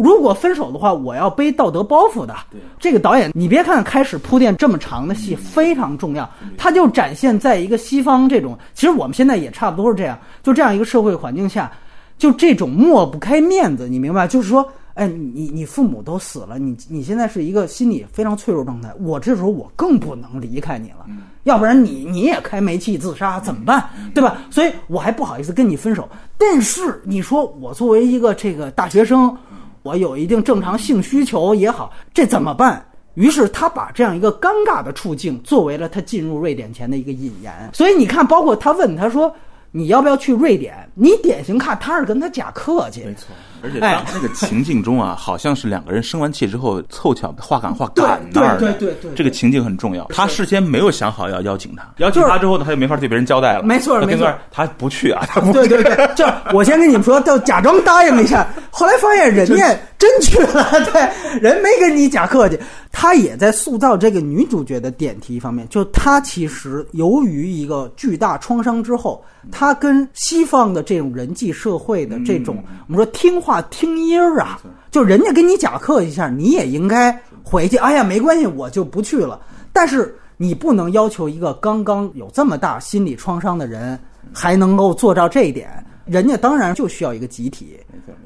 [0.04, 2.36] 如果分手的话，我要背道德包袱的。
[2.52, 11.72] 对，这个导演，你别看开始铺垫这么长的戏非常重要，他就展现在一个西方这种，其实我们现在也差不多是这样，就这样一个社会环境下，
[12.18, 14.28] 就这种抹不开面子，你明白？
[14.28, 21.06] 就是说，哎，你你父母都死了，你你现在是一个心理非常脆弱状态，我这时候我更不能离开你了，
[21.44, 23.90] 要不然你你也开煤气自杀怎么办？
[24.14, 24.38] 对吧？
[24.50, 26.08] 所以我还不好意思跟你分手。
[26.38, 29.36] 但是你说我作为一个这个大学生。
[29.84, 32.86] 我有一定正常性需求也好，这怎么办？
[33.16, 37.52] 于是他把这样一个尴尬的处境作为了他进入瑞典前的一个引言。
[37.74, 39.34] 所以你看，包括他问他说
[39.72, 43.28] ：“你要不要去瑞典？”你典型看他是跟他假客气，没错。
[43.62, 50.06] 而且哎当那个情境中啊，好像是两个人生完气之后凑巧话赶话赶那儿的对对对对对这个情境很重要。
[50.12, 53.64] 他事先没有想好要邀请他，邀请他之后呢，他就没法对别人交代了。
[53.64, 58.48] 没错没错他不去啊，他不对对对， 就是我先跟你们说，就假装答应一下，
[58.80, 62.58] 后来发现人家真去了， 对，人没跟你假客气。
[62.94, 74.62] 他也在塑造这个女主角的点题方面，就她其实由于一个巨大创伤之后，她跟西方的这种人际社会的这种，我们说听话听音儿啊，
[74.92, 77.12] 就人家跟你假客气一下，你也应该
[77.44, 77.76] 回去。
[77.76, 79.38] 哎呀，没关系，我就不去了。
[79.74, 84.00] 但是你不能要求一个刚刚有这么大心理创伤的人
[84.34, 85.70] 还能够做到这一点，
[86.06, 87.78] 人家当然就需要一个集体，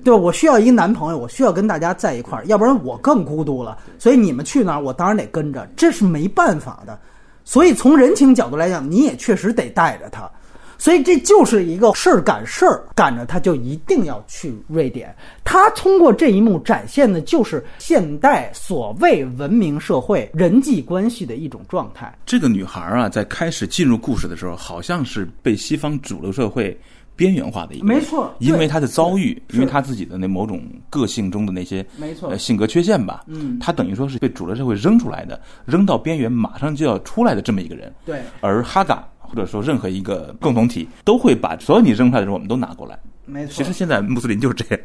[0.04, 0.20] 对吧？
[0.20, 3.78] 我需要一个男朋友，我需要跟大家在一块儿，要不然我更孤独了。
[4.00, 7.00] 所以你们去哪儿，我当然得跟着，这是没办法的。
[7.46, 10.30] 所以从人情角度来讲，你也确实得带着他。
[10.76, 15.16] 所以这就是一个事儿赶事儿，赶着他就一定要去瑞典。
[15.44, 22.14] 他通过这一幕展现的就是现代所谓文明社会人际关系的一种状态。
[22.26, 26.78] 这个女孩啊，在开始进入故事的时候，好像是被西方主流社会
[27.16, 32.30] 边缘化的一个人，没错因为他的遭遇，因为他自己的那某种个性中的那些没错。
[32.30, 33.58] 呃性格缺陷吧，嗯。
[33.60, 37.94] 他等于说是被主流社会扔出来的，扔到边缘，马上就要出来的这么一个人。
[38.06, 38.22] 对。
[38.42, 42.98] 而哈嘎或者说任何一个共同体都会把所有你扔出来的人，我们都拿过来。
[43.26, 43.54] 没错。
[43.54, 44.84] 其实现在穆斯林就是这样，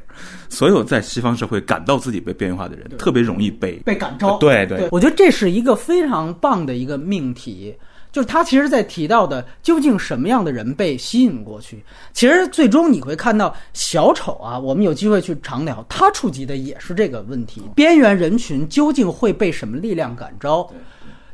[0.49, 4.37] 所有在西方社会感到自己被边缘化的人，特别容易被被感召。
[4.38, 4.64] 对。
[4.67, 7.75] 对我觉得这是一个非常棒的一个命题。
[8.19, 11.85] 就是他其实，在提到的究竟什么样的人被吸引过去？
[12.13, 20.69] 其实最终你会看到小丑啊，我们有机会去常聊，他触及的也是这个问题：边缘人群究竟会被什么力量感召？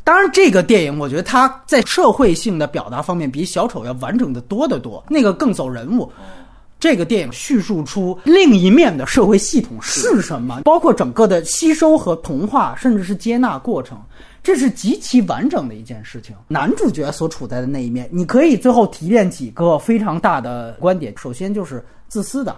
[0.02, 6.12] 当然，这个电影我觉得它在社会性的表达方面比小丑要完整的多得多，那个更走人物。
[6.78, 13.98] 这个电影叙述出另一面的社会系统是什么，包括整个的吸收和同化，甚至是接纳过程，
[14.44, 16.36] 这是极其完整的一件事情。
[16.46, 21.12] 男主角所处在的那一面，你可以最后提炼几个非常大的观点。
[21.16, 22.54] 首先就是自私的，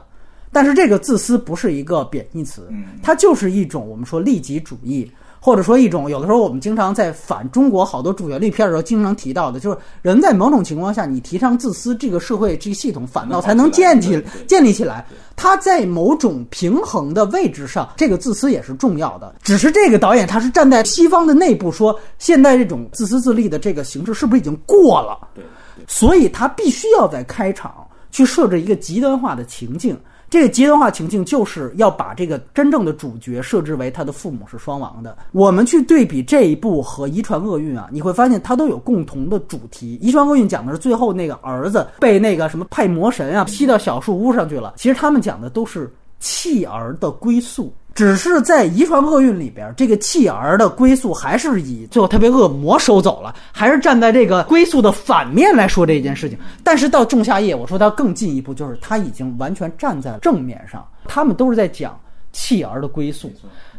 [0.51, 2.69] 但是这个自私不是一个贬义词，
[3.03, 5.11] 它就是一种我们说利己主义。
[5.47, 15.07] 或者说一种，有的时候我们经常在反中国好多主旋律片的时候，经常提到的，就是人在某种情况下，你提倡自私，这个社会这个系统反倒才能建起建立起来。
[15.37, 19.37] 它在某种平衡的位置上，这个自私也是重要的。
[19.41, 25.17] 只是这个导演他是站在西方的内部说，现在这种自私自利的这个形式是不是已经过了？
[25.33, 25.45] 对
[25.87, 27.73] 所以他必须要在开场
[28.11, 29.97] 去设置一个极端化的情境。
[30.29, 35.17] 这个极端化情境就是要把这个真正的主角设置为他的父母是双亡的。
[35.33, 39.99] 我们去对比这一部和《遗传厄运》啊，你会发现它都有共同的主题。
[40.05, 47.75] 《遗传厄运》讲的是最后那个儿子被那个什么派魔神啊吸到小树屋上去了，其实他们讲的都是弃儿的归宿。
[47.95, 56.39] 只是在遗传厄运里边，这个弃儿的归宿还是以最后他被恶魔收走了，还是站在这个归宿的反面来说这件事情。
[56.63, 60.87] 但是到仲夏夜，我说他更进一步，就是他已经完全站在了正面上。
[61.07, 61.99] 他们都是在讲
[62.33, 63.33] 弃儿的归宿。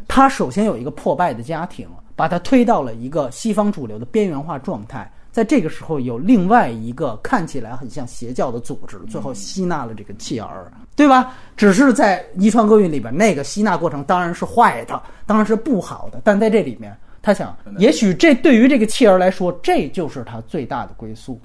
[0.08, 5.08] 他首先有一个破败的家庭，把他推到了一个西方主流的边缘化状态。
[5.30, 11.32] 在这个时候，有另外一个看起来很像邪教的组织，最后吸纳了这个弃儿，对吧？
[11.56, 16.20] 只是在遗传厄运里边，那个吸纳过程当然是坏的，当然是不好的。
[16.24, 21.40] 但在这里面，他想，也许这对于这个弃儿来说，这就是他最大的归宿。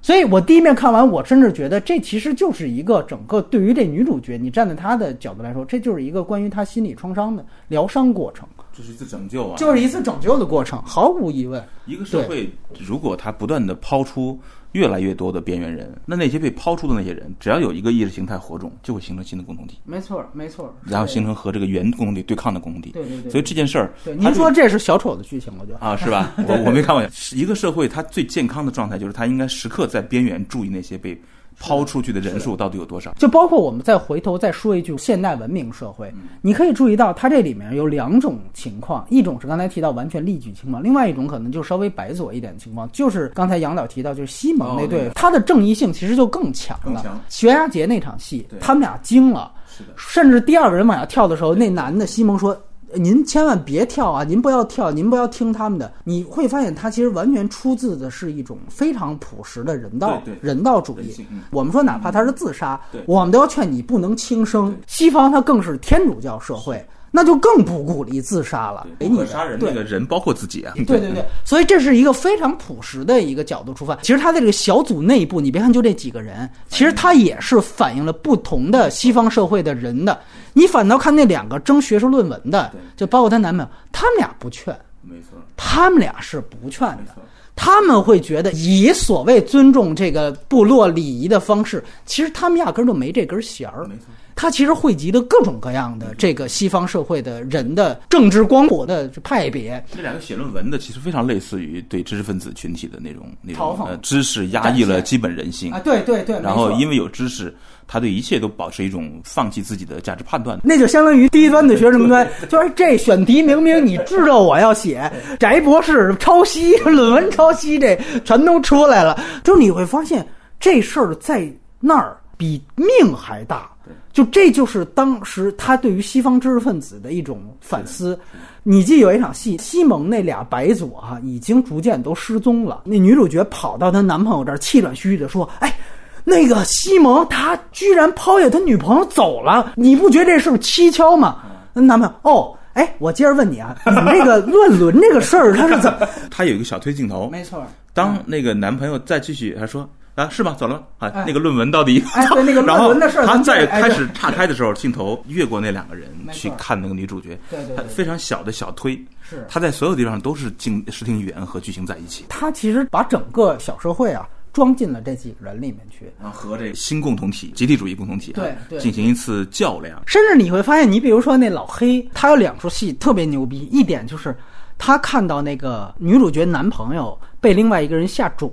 [0.00, 11.62] 所以我第一面看完，我甚至觉得这其实就是一个整个对于这女主角，你站在她的角度来说，这就是一个关于她心理创伤的疗伤过程，这是一次拯救啊，就是一次拯救的过程，毫无疑问。
[11.84, 14.38] 一个社会，如果它不断的抛出
[14.74, 20.74] 越来越多的边缘人，那那些被抛出的那些人，只要有一个意识形态火种，就会形成新的共同体，没错，没错。
[20.84, 22.90] 然后形成和这个原共同体对抗的共同体。
[22.90, 26.34] 对对对所以这件事儿，对，您说这是小丑的剧情，我觉得啊，是吧？
[26.46, 27.04] 我我没看过。
[27.32, 31.18] 一个社会它最健康的状态，就是它应该时刻在边缘注意那些被
[31.58, 33.12] 抛出去的人数到底有多少。
[33.18, 36.12] 就包括我们再回头再说一句，现代文明社会，
[36.42, 47.04] 你可以注意到它这里面有两种情况，一种是刚才提到完全利举情况，另外一种可能就稍微白左一点的情况，就是刚才杨导提到，就是西蒙那对，他的正义性其实就更强了。
[47.28, 49.52] 悬崖节那场戏，他们俩惊了，
[49.96, 52.56] 甚至第二个人往下跳的时候，那男的西蒙说。
[52.96, 54.24] 您千万别跳啊！
[54.24, 55.92] 您不要跳，您不要听他们的。
[56.04, 61.42] 你会发现，他其实完全出自的是一种非常朴实的人道对对人道主义嗯。
[61.50, 64.76] 我们说，哪怕他是自杀对，我们都要劝你不能轻生。
[64.86, 68.86] 西方它更是天主教社会，那就更不鼓励自杀了。
[68.98, 70.72] 给你杀人的那个人包括自己啊。
[70.74, 73.96] 对对对，所以这是一个非常朴实的一个角度出发。
[73.96, 80.18] 其实他在这个小组内部，你别看就这几个人，其实他也是反映了不同的西方社会的人的
[80.54, 87.14] 你反倒看那两个争学术论文的，就包括她男朋友，他们俩不劝，没错，他们俩是不劝的。
[87.56, 93.84] 他们会觉得以所谓尊重这个部落礼仪的方式，其实他们压根儿就没这根弦儿。
[93.86, 107.54] 没错，他其实汇集的各种各样的这个西方社会的人的政治光谱的派别，这两个写论文的其实非常类似于对知识分子群体的那种那种呃知识压抑了基本人性啊，对对对，然后因为有知识，
[107.86, 110.58] 他对一切都保持一种放弃自己的价值判断。
[110.64, 119.20] 那就相当于低端的学生端， 就是这选题明明你知道我要写，翟博士抄袭论文抄袭，这全都出来了。
[119.42, 120.26] 就是你会发现
[120.58, 123.70] 这事儿在那儿比命还大。
[124.12, 128.18] 就这就是当时他对于西方知识分子的一种反思。
[128.62, 132.82] 你记有一场戏，西蒙那俩白左啊、已经逐渐都失踪了。
[132.84, 135.76] 那女主角跑到她男朋友这儿，气喘吁吁的说：“哎，
[136.24, 141.42] 那个西蒙他居然抛下他女朋友走了，你不觉得这事儿蹊跷吗？”
[141.74, 146.08] 那男朋友哦，哎，我接着问你啊， 你们这个乱伦这个事儿，他是怎么？
[146.30, 147.62] 他有一个小推镜头，没错，
[147.92, 150.54] 当那个男朋友再继续，他说啊是吗？
[150.58, 150.82] 走了吗？
[150.98, 152.02] 啊哎，那个论文到底？
[152.14, 162.26] 哎对那个 论文的事儿然后他咱们再哎对再开始岔开的时候，镜头越过那两个人去看那个女主角，对对非常小的小推，是他在所有地方都是镜视听语言和剧情在一起。
[162.28, 166.12] 他其实把整个小社会啊装进了这几个人里面去。
[166.22, 170.00] 然后和这个新共同体、集体主义共同体啊对对进行一次较量。
[170.06, 174.36] 甚至你会发现，你比如说那老黑，他有两出戏特别牛逼，一点就是
[174.78, 178.50] 他看到那个女主角男朋友被另外一个人下种，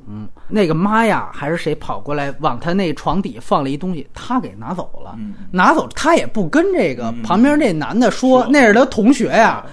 [0.49, 5.17] 那个妈呀还是谁跑过来往他那床底放了一东西，他给拿走了，
[5.49, 9.65] 拿走他也不跟这个旁边那男的说，那是他同学呀、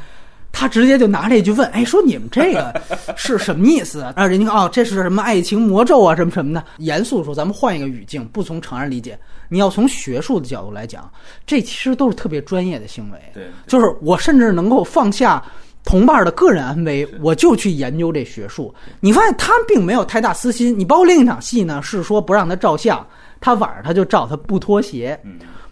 [0.53, 2.81] 他直接就拿这句问，哎，说你们这个
[3.19, 4.13] 是什么意思啊？
[4.15, 6.65] 啊，人家说哦，这是什么爱情魔咒啊，什么什么的。
[6.77, 11.11] 严肃说，咱们换一个语境，不从常人理解，你要从学术的角度来讲，
[11.45, 13.19] 这其实都是特别专业的行为。
[13.35, 13.49] 对。
[13.67, 15.43] 就是我甚至能够放下
[15.89, 18.75] 同伴的个人安危，我就去研究这学术。
[19.01, 20.79] 你发现他并没有太大私心。
[20.79, 23.05] 你包括另一场戏呢，是说不让他照相，
[23.41, 25.19] 他晚上他就照他不脱鞋，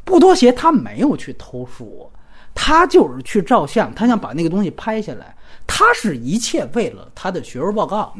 [0.07, 2.11] 不脱鞋他没有去偷书。
[2.55, 5.37] 他就是去照相，他想把那个东西拍下来，
[5.67, 8.15] 他是一切为了他的学术报告。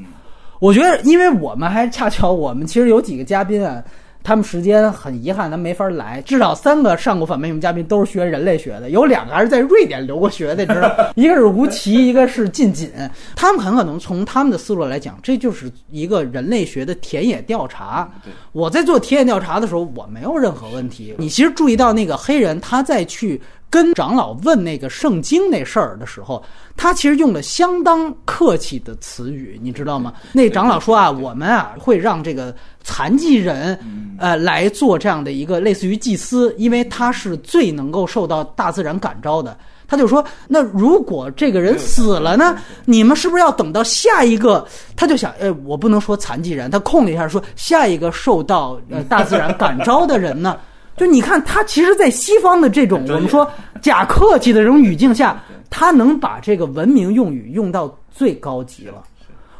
[0.59, 3.83] 我觉得，因为我们还恰巧，我们其实有几个嘉宾啊，
[4.27, 6.21] 他们时间很遗憾，咱没法来。
[6.23, 10.93] 至少三个上过反面用嘉宾都是学人类学的，有两个还是在瑞典留过学的，知道？
[11.15, 12.91] 一个是吴奇，一个是近锦。
[13.37, 18.11] 他们很可能从他们的思路来讲，这就是一个人类学的田野调查。
[18.51, 21.15] 我在做田野调查的时候，我没有任何问题。
[21.19, 26.43] 你其实注意到那个黑人，他在去跟长老问那个圣经那事儿的时候，
[26.77, 30.13] 他其实用了相当客气的词语，你知道吗？
[30.33, 33.79] 那长老说啊，我们啊会让这个残疾人，
[34.19, 39.57] 呃，来做这样的一个类似于祭司，因为他是最能够受到大自然感召的。
[39.89, 42.59] 他就说：“那如果这个人死了呢？
[42.87, 50.57] 你们是不是要等到下一个？”他就想：“呃，我不能说残疾人。”他空了一下说：“下一个受到呃大自然感召的人呢？”
[50.97, 53.49] 就你看，他其实，在西方的这种我们说
[53.83, 59.03] 假客气的这种语境下，他能把这个文明用语用到最高级了。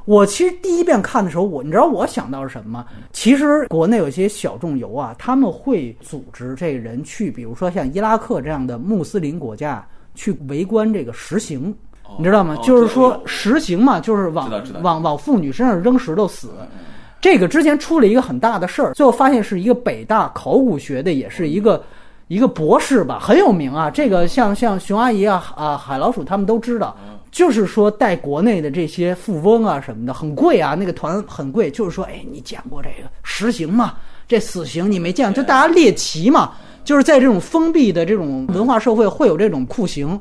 [0.07, 2.87] 我其实第一遍看的时候，我你知道我想到是什么吗？
[3.13, 9.85] 其实国内有些小众游啊，他们会组织这个人去，比如说像伊拉克这样的穆斯林国家
[10.15, 11.75] 去围观这个实行，
[12.17, 12.55] 你知道吗？
[12.55, 14.49] 哦就是说实行嘛，就是往
[14.81, 16.51] 往往妇女身上扔石头死。
[17.27, 21.85] 这个之前出了一个很大的事儿，最后发现是一个北大考古学的，也是一个
[22.29, 23.91] 一个博士吧，很有名啊。
[23.91, 26.97] 这个像像熊阿姨啊啊海老鼠他们都知道，
[27.33, 33.95] 就是说带国内的这些富翁啊什么的很贵啊，那个团很贵，就是说，哎，你见过这个实刑吗？
[34.29, 36.53] 这死刑你没见过，就大家猎奇嘛，
[36.85, 40.17] 就是在这种封闭的这种文化社会会有这种酷刑。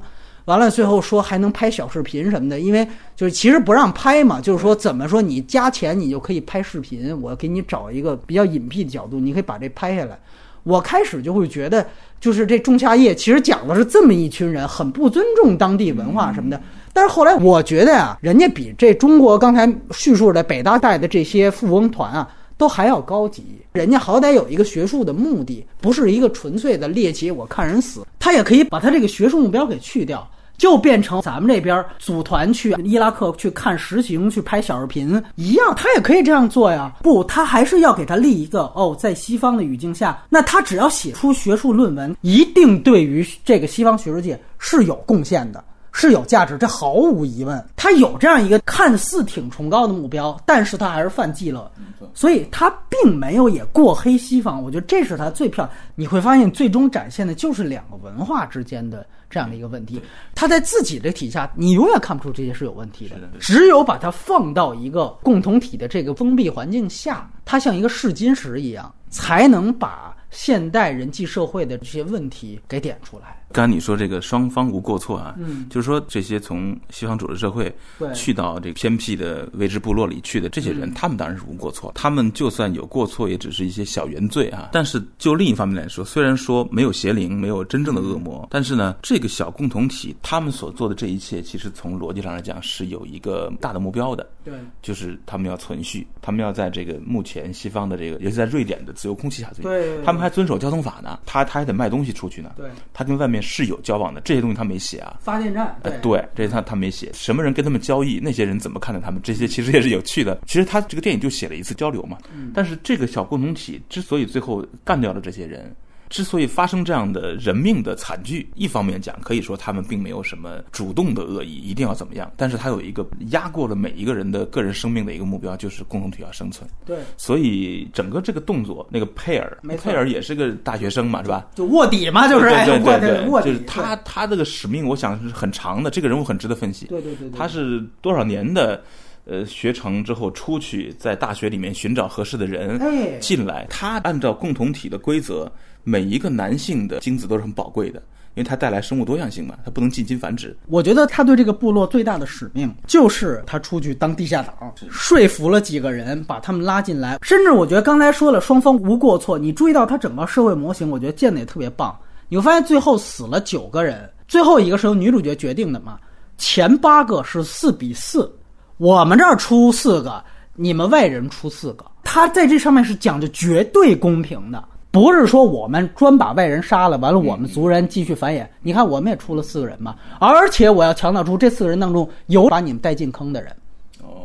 [0.45, 10.17] 完了，最后说还能拍小视频什么的，因为就是其实不让拍嘛，就是说怎么说你加钱你就可以拍视频，我给你找一个比较隐蔽的角度，你可以把这拍下来。
[10.61, 11.85] 我开始就会觉得，
[12.19, 16.59] 就是这仲夏夜其实讲的是这么一群人，很不尊重当地文化什么的。
[16.93, 22.27] 但是后来我觉得呀、人家比这中国刚才叙述的北大带的这些富翁团啊，
[22.57, 23.43] 都还要高级。
[23.73, 30.27] 人家好歹有一个学术的目的，不是一个纯粹的猎奇，我看人死，他也可以把他这个学术目标给去掉。
[30.57, 36.93] 就变成咱们这边组团去伊拉克去看实行，去拍小视频一样，他也可以这样做呀。
[37.01, 45.63] 不，他还是要给他立一个哦，在西方的语境下，那他只要写出学术论文，一定对于这个西方学术界是有贡献的，
[45.97, 47.65] 是有价值，这毫无疑问。
[47.77, 51.71] 他有这样一个看似挺崇高的目标，但是他还是犯忌了，
[52.13, 54.61] 所以他并没有也过黑西方。
[54.61, 55.73] 我觉得这是他最漂亮。
[55.95, 60.01] 你会发现，最终展现的就是两个文化之间的这样的一个问题。
[60.35, 63.15] 他在自己的体下，你永远看不出这些是有问题的。
[63.39, 73.41] 只有把它放到一个共同体的这个封闭环境下，它像一个试金石一样，才能把现代人际社会的这些问题给点出来。
[73.51, 77.73] 刚才你说这个双方无过错啊，嗯，就是说这些从西方主流社会
[78.13, 81.91] 去到这个偏僻的未知部落里去的这些人，他们当然是无过错。
[81.95, 84.69] 他们就算有过错，也只是一些小原罪啊。
[84.73, 94.27] 但是就另一方面来说，虽然说没有邪灵，没有真正的恶魔，但是呢，这个小共同体他们所做的这一切，其实从逻辑上来讲是有一个大的目标的。
[94.43, 101.19] 对，就是他们要存续，他们要在这个目前西方的这个，尤其在瑞典的自由空气下，对，他们还遵守交通法呢。
[101.25, 102.51] 他他还得卖东西出去呢。
[102.57, 103.44] 对，他跟外面。
[103.45, 105.17] 是有交往的，这些东西他没写啊。
[105.21, 107.11] 发电站，对，对，这他他没写。
[107.13, 108.19] 什么人跟他们交易？
[108.21, 109.21] 那些人怎么看待他们？
[109.23, 110.39] 这些其实也是有趣的。
[110.45, 112.17] 其实他这个电影就写了一次交流嘛。
[112.53, 115.73] 但是这个小共同体之所以最后干掉了这些人。
[116.09, 126.69] 之所以发生这样的人命的惨剧，一方面讲可以说他们并没有什么主动的恶意，一定要怎么样，但是他有一个压过了每一个人的个人生命的一个目标，就是共同体要生存。
[126.85, 131.47] 对，所以整个这个动作，那个佩尔，佩尔也是个大学生嘛，是吧？
[131.55, 133.51] 就卧底嘛，就是对对对，卧底。
[133.51, 135.89] 就是他他这个使命，我想是很长的。
[135.89, 136.85] 这个人物很值得分析。
[136.87, 138.83] 对对对，他是多少年的？
[139.25, 142.79] 呃，学成之后出去，在大学里面寻找合适的人
[143.19, 143.65] 进来。
[143.69, 145.51] 他按照共同体的规则，
[145.83, 147.99] 每一个男性的精子都是很宝贵的，
[148.35, 150.55] 因为它带来生物多样性嘛，它不能近亲繁殖。
[150.67, 157.17] 我觉得他对这个部落最大的使命，就是他出去当地下党，说服了几个人，把他们拉进来。
[157.23, 159.39] 甚至我觉得刚才说了，双方无过错。
[159.39, 161.97] 你注意到他整个社会模型，我觉得建的也特别棒。
[162.29, 165.97] 你会发现最后死了九个人，最后一个是由女主角决定的嘛？
[166.37, 168.31] 前八个是四比四。
[168.77, 170.23] 我们这儿出四个，
[170.53, 171.85] 你们外人出四个。
[172.03, 178.45] 他在这上面是讲究绝对公平的，不是说我们专把外人杀了，完了我们族人继续繁衍。
[178.61, 183.55] 你看，我们也出了四个人嘛，而且我要强调出这四个人当中有把你们带进坑的人，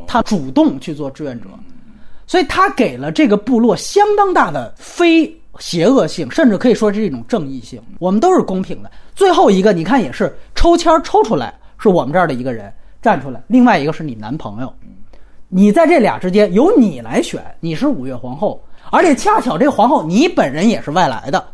[0.07, 1.47] 他主动去做志愿者，
[2.27, 7.81] 所以他给了这个部落相当大的非邪恶性，甚至可以说是一种正义性。
[7.99, 8.91] 我们都是公平的。
[9.15, 12.73] 最后一个，你看也是抽签抽出来，是我们这儿的一个人。
[13.03, 14.73] 站出来，另外一个是你男朋友，
[15.49, 21.45] 你在这俩之间由你来选，你是五月皇后，而且恰巧这个皇后你本人也是外来的，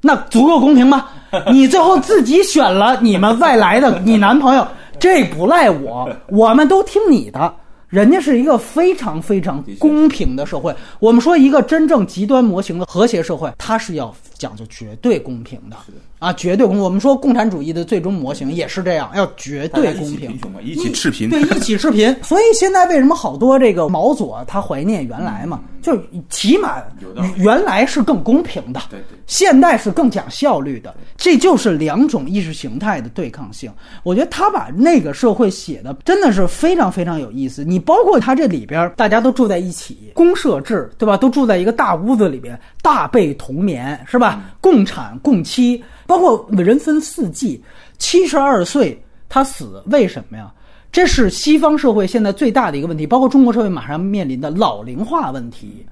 [0.00, 1.08] 那足够公平吗？
[1.52, 4.66] 你最后自己选了你们外来的你男朋友，
[4.98, 7.52] 这不赖我，我们都听你的。
[7.88, 10.72] 人家是一个非常非常公平的社会。
[11.00, 15.76] 我们说一个真正极端模型的和谐社会，它是要讲究绝对公平的。
[16.18, 16.78] 啊，绝对公！
[16.78, 22.14] 我们说共产主义的最终模型也是这样，要绝对公平，一起赤贫，对， 一起赤贫。
[22.22, 25.62] 所以现在为什么好多这个毛左他怀念原来嘛？
[25.80, 26.76] 就起码
[27.36, 33.72] 原来是更公平的，对对，现代是更讲效率的，这就是两种意识形态的对抗性。
[34.02, 37.64] 我觉得他把那个社会写的真的是非常非常有意思。
[37.64, 41.16] 你包括他这里边大家都住在一起，公社制，对吧？
[41.16, 44.29] 都住在一个大屋子里边，大被同眠，是吧？
[44.60, 45.82] 共产共妻。
[46.06, 47.62] 包括人分四季，
[47.98, 50.52] 七十二岁他死，为什么呀？
[50.90, 55.86] 这是西方社会现在最大的一个问题，包括中国社会马上面临的老龄化问题。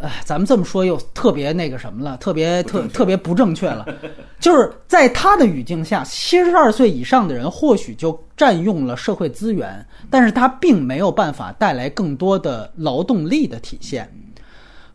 [0.00, 3.86] 哎，咱们这么说又特别那个什么了，特别特特别不正确了。
[4.38, 14.08] 就是在他的语境下，七十二岁以上的人或许就占用了社会资源，但是他并没有办法带来更多的劳动力的体现。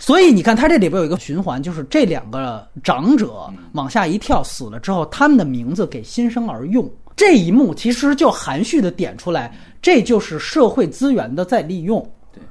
[0.05, 6.91] 所以你看，他这里边有一个循环，就是这两个长者往下一跳死了之后，他们的名字给新生儿用。
[7.15, 12.05] 这一幕其实就含蓄的点出来，这就是社会资源的再利用。
[12.33, 12.43] 对，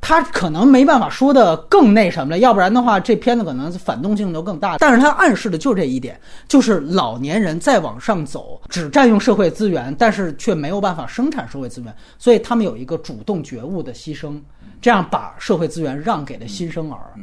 [0.00, 4.78] 他可能没办法说的更那什么了，要不然的话，这片子可能反动性就更大。
[4.78, 14.40] 但是他暗示的就这一点，就是老年人再往上走，只占用社会资源，但是却没有办法生产社会资源，所以他们有一个主动觉悟的牺牲。
[14.82, 17.14] 这样把社会资源让给了新生儿，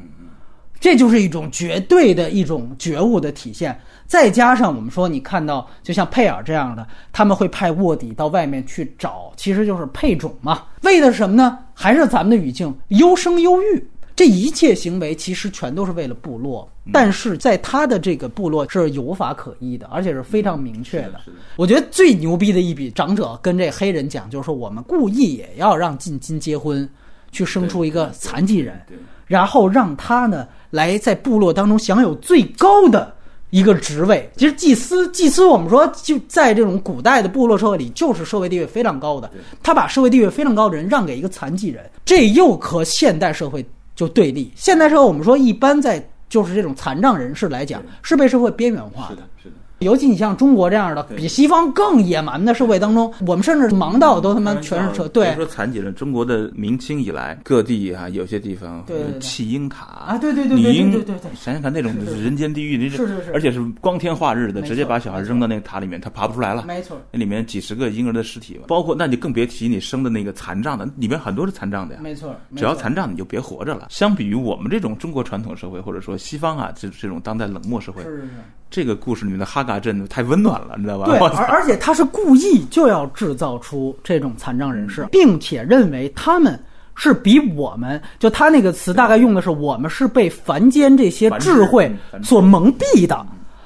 [0.80, 3.78] 这就是一种绝对的一种觉悟的体现。
[4.08, 10.64] 再加上我们说，你看到就像佩尔这样的，他们会派卧底到外面去找，其实就是配种嘛。
[10.84, 11.60] 为的是什么呢？
[11.74, 13.88] 还是咱们的语境，优生优育。
[14.16, 21.22] 这一切行为其实全都是为了部落，但是在他的这个部落是有法可依的，而且是非常明确的。
[21.56, 26.90] 我觉得最牛逼的一笔，长者跟这黑人讲，就是说我们故意也要让近亲结婚。
[27.32, 28.80] 去生出一个残疾人，
[29.26, 33.14] 然后让他呢来在部落当中享有最高的
[33.50, 34.30] 一个职位。
[34.36, 39.30] 其实祭司，祭司我们说就在这种古代的部落社会里，就是社会地位非常高的。
[39.64, 43.66] 他把社会地位非常高的人让给一个残疾人，这又和现代社会
[43.96, 44.52] 就对立。
[44.56, 49.24] 现代社会我们说一般在就是这种残障人士来讲是被社会边缘化的。
[49.42, 49.56] 是的。
[49.80, 55.08] 尤其你像中国这样的比西方更野蛮的社会当中，我们甚至盲道都他妈全是车。
[55.08, 58.84] 对，别说残疾人，中国的明清以来各地啊，有些地方
[59.20, 66.66] 弃婴塔啊，对对对对对对对，想想看那种人间地狱，那是是是，而且是光天化日的，直接把小孩扔到那个塔里面，他爬不出来了。
[66.68, 72.02] 没错，那里面几十个婴儿的尸体，包括那你更别提你生的那个残障的，里面很多是残障的呀。
[72.04, 73.88] 没错，只要残障你就别活着了。
[73.90, 78.30] 相比于我们这种中国传统社会，或者说西方啊，这这种当代冷漠社会，是是是。
[78.72, 81.06] 这个故事里面的哈嘎镇太温暖了，你知道吧？
[81.06, 86.58] 对，而而且他是故意就要制造出这种残障人士，并且认为他们
[86.96, 91.92] 是比我们就他那个词大概用的是我们是被凡间这些智慧
[92.24, 93.26] 所蒙蔽的，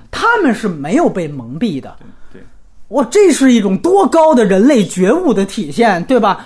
[0.09, 1.95] 他们是没有被蒙蔽的。
[2.93, 6.45] 对，哇，这是一种多高的人类觉悟的体现，对吧？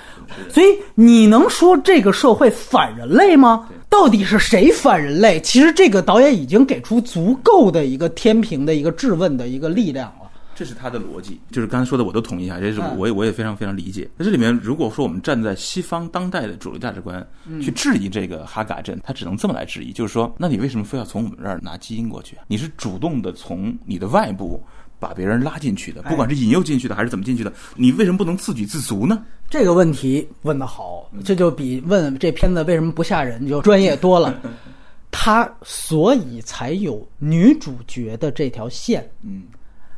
[0.50, 3.68] 所以你能说这个社会反人类吗？
[3.90, 5.40] 到底是谁反人类？
[5.42, 10.30] 其实这个导演已经给出足够的一个天平的一个质问的一个力量了。
[10.54, 14.10] 这是他的逻辑，就是刚才说的，我都同意啊，这是我也我也非常非常理解。
[14.18, 17.26] 那这里面如果说我们站在西方当代的主流价值观
[17.62, 22.36] 去质疑这个哈嘎镇，他只能这么来质疑，就是说，那你为什么非要从我们这儿拿基因过去？
[22.48, 24.62] 你是主动的从你的外部。
[25.00, 29.24] 把别人拉进去的，不管是引诱进去的还是怎么进去的，你为什么不能自给自足呢？
[29.50, 34.36] 这个问题问得好，这就比问这片子为什么不吓人就专业多了。
[35.10, 39.10] 他所以才有女主角的这条线。
[39.24, 39.44] 嗯，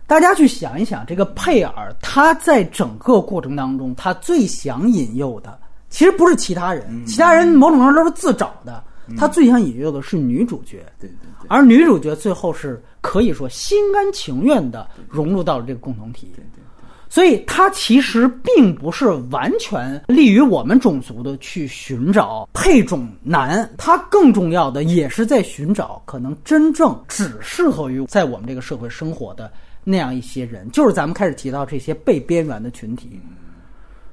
[0.06, 8.84] 大家去想一想，这个佩尔他在整个过程当中，他最想引诱的其实不是其他人，其他人某种程度都是自找的。
[9.18, 16.62] 他最想引诱的是女主角，对对对，而女主角最后是可以说心甘情愿的融入到了这个共同体，对对，
[17.10, 29.52] 所以他其实并不是完全利于我们种族的去寻找配种男，他更重要的也是在寻找可能真正只适合于在我们这个社会生活的
[29.84, 33.20] 那样一些人，就是咱们开始提到这些被边缘的群体，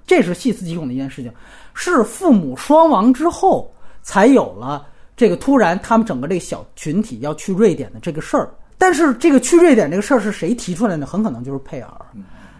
[0.06, 1.30] 这是细思极恐的一件事情，
[1.74, 3.70] 是父母双亡之后。
[4.06, 4.86] 才有了
[5.16, 8.48] 这个突然，他们整个这个小群体要去瑞典的这个事儿。
[8.78, 11.04] 但是这个去瑞典这个事儿是谁提出来的？
[11.04, 11.90] 很可能就是佩尔，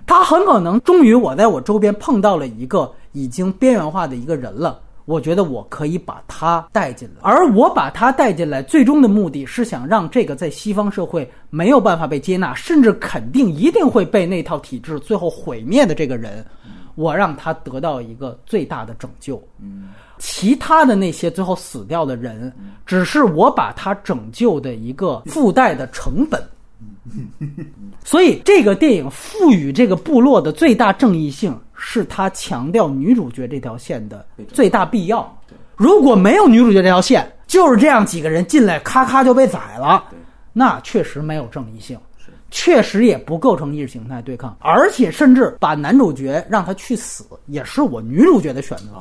[0.07, 4.81] 他很可能终于我在我周边碰到了一个已经边缘化的一个人了。
[5.05, 16.45] 我觉得我可以把他带进来，而我把他带进来，最终的目的是想让这个在西方社会没有办法被接纳，甚至肯定一定会被那套体制最后毁灭的这个人，
[16.97, 19.41] 我让他得到一个最大的拯救。
[20.19, 22.53] 其他的那些最后死掉的人，
[22.85, 26.43] 只是我把他拯救的一个附带的成本。
[28.05, 35.41] 所以，这个电影赋予这个部落的最大正义性，是他强调女主角这条线的最大必要。
[35.77, 40.05] 如果没有女主角这条线，就是这样几个人进来，咔咔就被宰了，
[40.53, 41.99] 那确实没有正义性，
[42.51, 48.93] 确实也不构成意识形态对抗，而且甚至把男主角让他去死，也是我女主角的选择。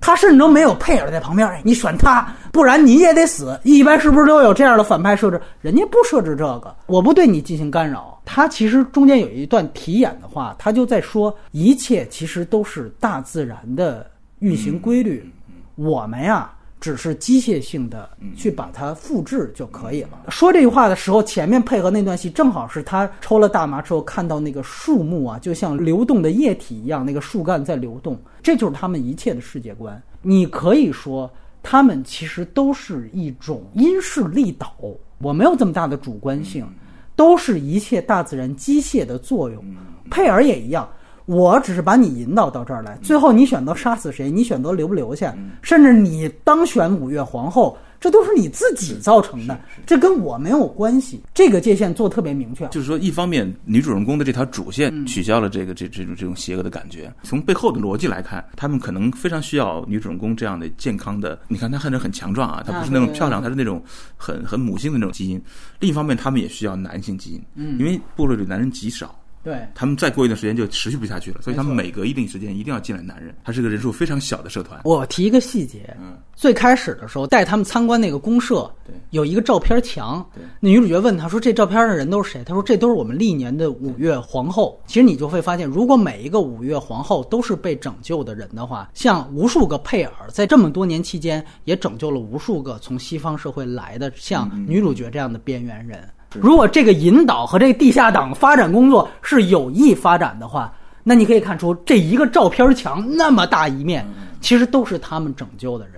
[0.00, 3.58] 他甚至都没有佩尔在旁边，你选他，不然你也得死。
[3.64, 5.40] 一般是不是都有这样的反派设置？
[5.60, 8.20] 人家不设置这个，我不对你进行干扰。
[8.24, 15.28] 他其实中间有一段题眼的话，他就在说，一切其实都是大自然的运行规律，
[15.74, 16.50] 我们呀。
[16.80, 20.22] 只是机械性的去把它复制就可以了。
[20.28, 30.02] 说这句话的时候，前面配合那段戏，正好是他抽了大麻之后看到那个树木啊，就像流动的液体一样，那个树干在流动，这就是他们一切的世界观。
[30.22, 31.30] 你可以说，
[31.62, 34.74] 他们其实都是一种因势利导，
[35.18, 36.66] 我没有这么大的主观性，
[37.14, 39.62] 都是一切大自然机械的作用。
[40.10, 40.88] 佩尔也一样。
[41.30, 49.56] 我只是把你引导到这儿来，最后你选择杀死谁，你选择留不留下，甚至你当选五月皇后，这都是你自己造成的，
[49.86, 51.20] 这跟我没有关系。
[51.32, 61.38] 这个界限做特别明确，就是说，一方面女主人公的这条主线取消了这个这这种这种邪恶的感觉，从背后的逻辑来看，他们可能非常需要女主人公这样的健康的。
[61.46, 63.80] 你看她看着很强壮啊，她不是那种漂亮，她是那种
[64.16, 65.40] 很很母性的那种基因。
[65.78, 69.14] 另一方面，他们也需要男性基因，嗯，因为部落里男人极少。
[69.42, 73.34] 对他们再过一段时间就持续不下去了，所以他们每隔一定时间一定要进来男人。
[73.42, 74.80] 他是个人数非常小的社团。
[74.84, 96.06] 我提一个细节，嗯，最开始的时候带他们参观那个公社，对，有一个照片墙，对，那女主角问他说：“这照片的人都是谁？”他说：“这都是我们历年的五月皇后。”其实你就会发现，如果每一个五月皇后都是被拯救的人的话，像无数个佩尔在这么多年期间也拯救了无数个从西方社会来的像女主角这样的边缘人。
[96.34, 100.72] 如果这个引导和这个地下党发展工作是有意发展的话，
[101.02, 104.06] 那你可以看出这一个照片墙那么大一面，
[104.40, 105.94] 其实都是他们拯救的人。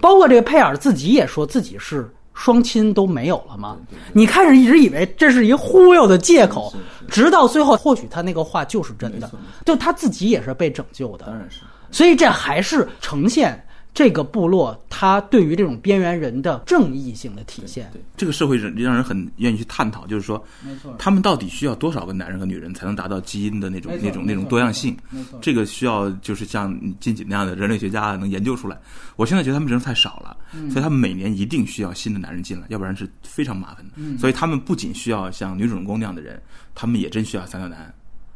[0.00, 3.76] 包括这个佩尔自己也说自己是双亲都没有了吗？
[4.12, 6.72] 你开始一直以为这是一个忽悠的借口，
[7.08, 9.30] 直到最后，或许他那个话就是真的，
[9.64, 11.26] 就他自己也是被拯救的。
[11.26, 11.60] 当然是，
[11.90, 13.64] 所以这还是呈现。
[13.94, 24.96] 这个部落，他对于这种边缘人的正义性的体现，对这个社会人让人很愿意去探讨，就是说，没错，他们到底需要多少个男人和女人才能达到基因的那种那种那种多样性？
[25.42, 28.78] 这个需要就是像金锦那样的人类学家能研究出来。
[29.16, 30.36] 我现在觉得他们人太少了，
[30.70, 34.18] 所以他们每年一定需要新的男人进来，要不然是非常麻烦的。
[34.18, 36.40] 所以他们不仅需要像女主人公那样的人，
[36.74, 37.92] 他们也真需要三角男。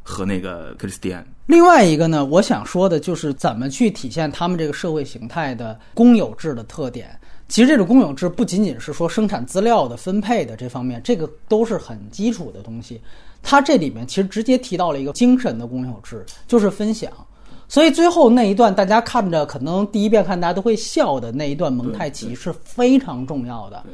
[0.07, 1.27] 和那个克里斯蒂安。
[1.47, 7.11] 另外一个呢，我想说的就是怎么去体现他们这个社会形态的公有制的特点。
[7.49, 13.01] 其实这种公有制不仅仅是说生产资料的分配的这方面，这个都是很基础的东西。
[13.43, 17.11] 它这里面其实直接提到了一个精神的公有制，就是分享。
[17.69, 23.85] 所以最后那一段大家看着可能第一遍看大家都会笑的那一段蒙太奇是非常重要的。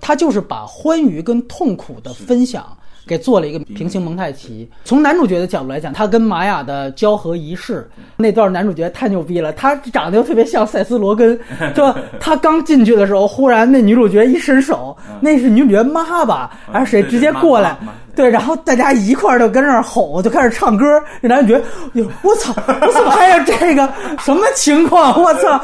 [0.00, 2.76] 它就是把欢愉跟痛苦的分享。
[3.06, 4.68] 给做了一个平行蒙太奇。
[4.84, 9.52] 从男主角的角度来讲，他跟玛雅的交合仪式那段，男主角太牛逼了。
[9.52, 11.38] 他长得又特别像塞斯·罗根，
[11.74, 17.76] 就他刚进去的时候，忽然那女主角一伸手，那是女主角妈吧，还是谁直接过来？
[18.14, 20.84] 对，然后大家一块儿就跟那儿吼，就开始唱歌。
[21.22, 21.62] 这男主角，
[21.94, 23.88] 哟，我操，我怎么还有这个？
[24.18, 25.20] 什么情况？
[25.20, 25.60] 我操！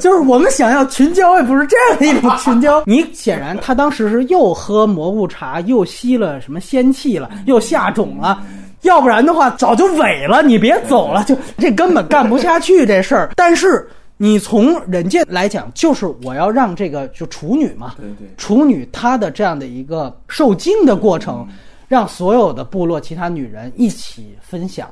[0.00, 2.82] 就是我们想要群交，也不是这样的一种群交。
[2.86, 8.42] 你显然他当时是又喝蘑菇茶，又吸了什么仙气了，又下种了。
[8.82, 10.42] 要不然的话，早就萎了。
[10.42, 13.30] 你别走了，就这根本干不下去这事儿。
[13.36, 21.46] 但是你从人家来讲，就是我要让这个就处女嘛，对对，处女她的这样的一个受精的过程。
[21.92, 24.88] 让所有的部落其他女人一起分享，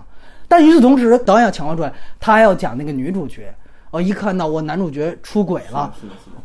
[0.47, 3.51] 但与此同时，导演要强调出来，他还要讲那个女主角。
[3.91, 5.95] 哦，一看到我男主角出轨了，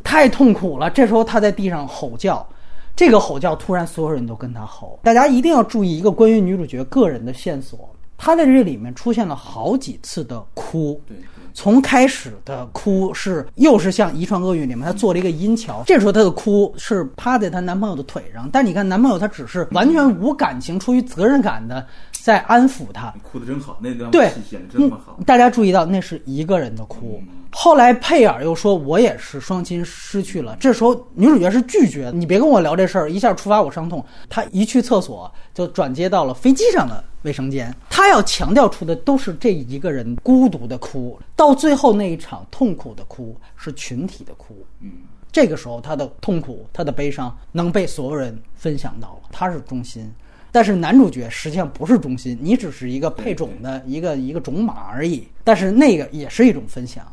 [0.01, 0.89] 太痛苦了。
[0.89, 2.47] 这时候他在地上吼叫，
[2.95, 4.97] 这个吼叫突然所有人都跟他吼。
[5.03, 11.01] 大家一定要注意一个关于女主角个人的线索，她在这里面出现了好几次的哭。
[11.05, 11.17] 对。
[11.55, 15.81] 从开始的哭是又是像《遗传厄运》里面，她做了一个阴桥。
[15.87, 23.11] 这时候她的哭是趴在她男朋友的腿上，但你看男朋友他只是完全无感情，出于责任感的在安抚她。
[23.23, 25.17] 哭的真好，那段对戏演的真好。
[25.25, 27.21] 大家注意到那是一个人的哭。
[27.51, 34.03] 后来佩尔又说：“我也是双亲失去了。”这时候女主角是拒绝，你别跟我聊这事儿，一下触发我伤痛。
[34.29, 37.73] 她一去厕所就转接到了飞机上的卫生间。
[37.89, 44.55] 她要强调出的都是这一个人孤独的哭，到最后那一场痛苦的哭是群体的哭。
[44.81, 44.91] 嗯，
[45.31, 50.11] 这个时候她的痛苦、她的悲伤能被所有人分享到了，她是中心。
[50.51, 55.27] 但是男主角实际上不是中心，你只是一个配种的一个一个种马而已。
[55.43, 57.05] 但是那个也是一种分享。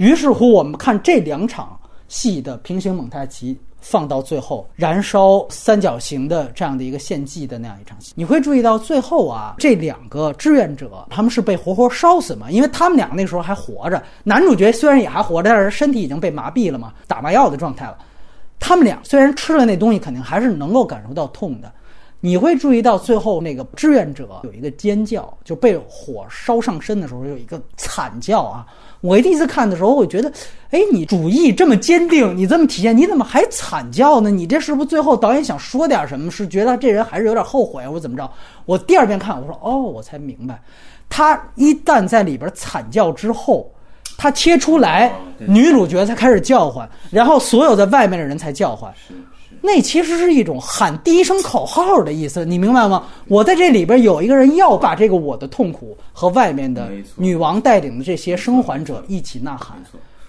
[0.00, 1.78] 于是乎，我们看这两场
[2.08, 12.50] 戏的平行蒙太奇放到最后，燃烧三角形的这样的一个献祭的那样一场戏，你会注意到最后啊，这两个志愿者他们是被活活烧死嘛？
[12.50, 17.98] 因为他们俩那时候还活着，男主角虽然也还活着，但是身体已经被麻痹了嘛，打麻药的状态了。
[18.58, 21.70] 他们俩虽然吃了那东西，肯定还是能够感受到痛的。
[22.20, 28.66] 你会注意到最后那个志愿者有一个尖叫，就被火烧上身的时候有一个惨叫啊。
[29.00, 30.30] 我第一次看的时候，我觉得，
[30.70, 34.30] 哎，你主意这么坚定，你这么体现，你怎么还惨叫呢？
[34.30, 36.30] 你这是不是最后导演想说点什么？
[36.30, 38.30] 是觉得这人还是有点后悔，我怎么着？
[38.66, 40.60] 我第二遍看，我说，哦，我才明白，
[41.08, 43.72] 他一旦在里边惨叫之后，
[44.18, 48.92] 他切出来，女主角才开始叫唤，然后所有在外面的人才叫唤。
[49.60, 53.04] 那其实是一种喊第一声口号的意思，你明白吗？
[53.28, 59.76] 我在这里边有一个人要把这个我的痛苦和外面的女王带领的这些生还者一起呐喊。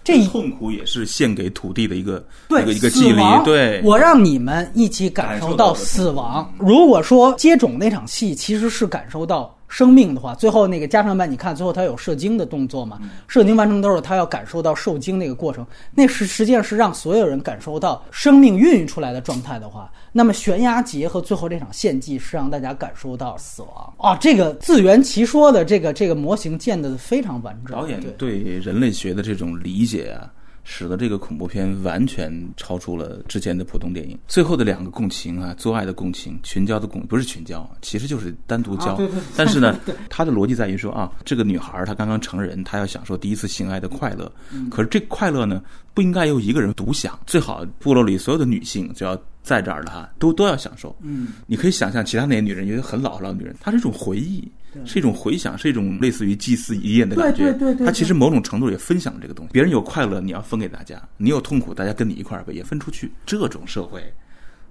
[0.03, 3.21] 这痛苦也是献给土地的一个对一个一个祭礼。
[3.45, 6.51] 对，我让你们一起感受到死亡。
[6.57, 9.55] 如果说接种那场戏其实是感受到。
[9.72, 12.99] 生命的话，最后那个加长版，你看最后他有射精的动作嘛？
[13.30, 15.65] 射精完成都是他要感受到受精那个过程，
[15.95, 24.17] 那是实际上是让所有人感受到生命孕育出来的状态的话，那么悬崖节和最后这场献祭是让大家感受到死亡啊！
[24.19, 27.76] 这个自圆其说的这个这个模型建的非常完整。
[27.76, 30.30] 导演对人类学的这种理解啊。
[30.64, 34.18] 使得这个恐怖片完全超出了之前的普通电影。
[34.28, 38.99] 最后的两个共情啊，做爱的共情，群交的共不是群交，其实就是单独交。
[39.36, 44.32] 但是呢， 他的逻辑在于说啊，这个女孩她刚刚成人，她要享受第一次性爱的快乐。
[44.70, 45.62] 可是这快乐呢，
[45.93, 50.95] 不应该由一个人独享，最好部落里所有的女性只要在这儿的哈，都都要享受。
[51.01, 54.49] 嗯，你可以想象其他那些女人，有些很老很老的女人，她是一种回忆，
[54.85, 57.43] 是一种回想，是一种类似于祭祀遗言的感觉。
[57.43, 59.51] 对对对对她其实某种程度也分享这个东西。
[59.51, 63.11] 别人有快乐，你要分给大家；你有痛苦，大家跟你一块儿也分出去。
[63.25, 64.01] 这种社会。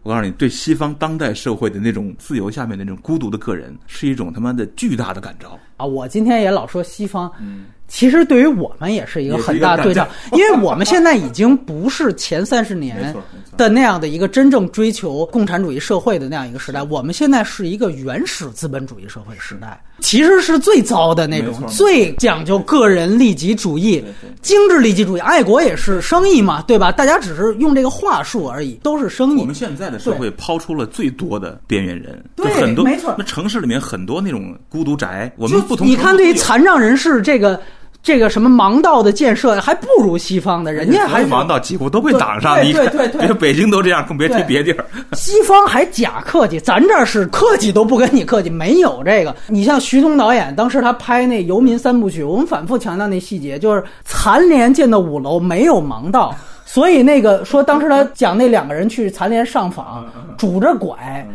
[0.03, 5.85] 我告诉你，对西方当代社会的那种自由下面那种孤独的个人，是一种他妈的巨大的感召啊！
[5.85, 7.67] 我今天也老说西方，嗯。
[7.91, 13.13] 其实对于我们也是一个很大的对照，因为我们现在已经不是前三十年
[13.57, 24.03] 的那样的一个真正追求共产主义社会的那样一个时代，我们现在是一个原始资本主义社会时代，其实是最糟的那种，最讲究个人利己主义、
[24.41, 26.93] 精致利己主义，爱国也是生意嘛，对吧？
[26.93, 29.41] 大家只是用这个话术而已，都是生意。
[29.41, 33.13] 我们现在的社会抛出了最多的边缘人，对，很多没错。
[33.19, 35.85] 那城市里面很多那种孤独宅，我们不同。
[35.85, 37.61] 你看，对于残障人士这个。
[38.03, 42.57] 这个什么盲道的建设还不如西方的，人家还盲道几乎都被挡上。
[42.57, 44.85] 对对对，别北京都这样，更别提别地儿。
[45.13, 49.37] 西方还假客气，咱这儿是客气都不跟你客气，没有这个。
[49.49, 56.35] 你像徐东导演，当时他拍那《游民三部曲》，我们反复强调那细节，就是残联建的五楼没有盲道，
[56.65, 60.07] 所以那个说当时他讲那两个人去残联上访，
[60.39, 61.29] 拄着拐。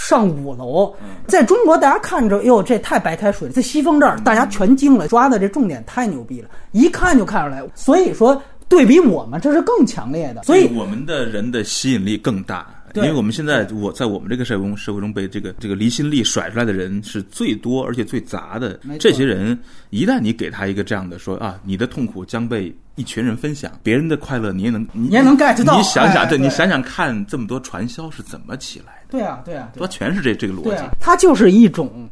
[0.00, 0.92] 上五楼，
[1.26, 3.52] 在中国大家看着，哟，这太白开水了。
[3.52, 7.62] 在西方这儿，大家全惊了，抓的这重点太牛逼了，一看就看出来。
[7.74, 10.42] 所以说，对比我们，这是更强烈的。
[10.44, 12.66] 所以我们的人的吸引力更大。
[12.94, 18.80] 因为我们现在，我在我们这个社会中，社会中被这个这个离心力甩出来的人是最多而且最杂的。
[18.98, 19.56] 这些人
[19.90, 25.76] 一旦你给他一个这样的说啊，你的痛苦将被一群人分享，别人的快乐你也能你也能 get 到。
[25.76, 29.18] 你想想，对你想想看，这么多传销是怎么起来的？
[29.18, 30.82] 对啊，对啊，它全是这这个逻辑。
[30.98, 32.08] 它就是一种。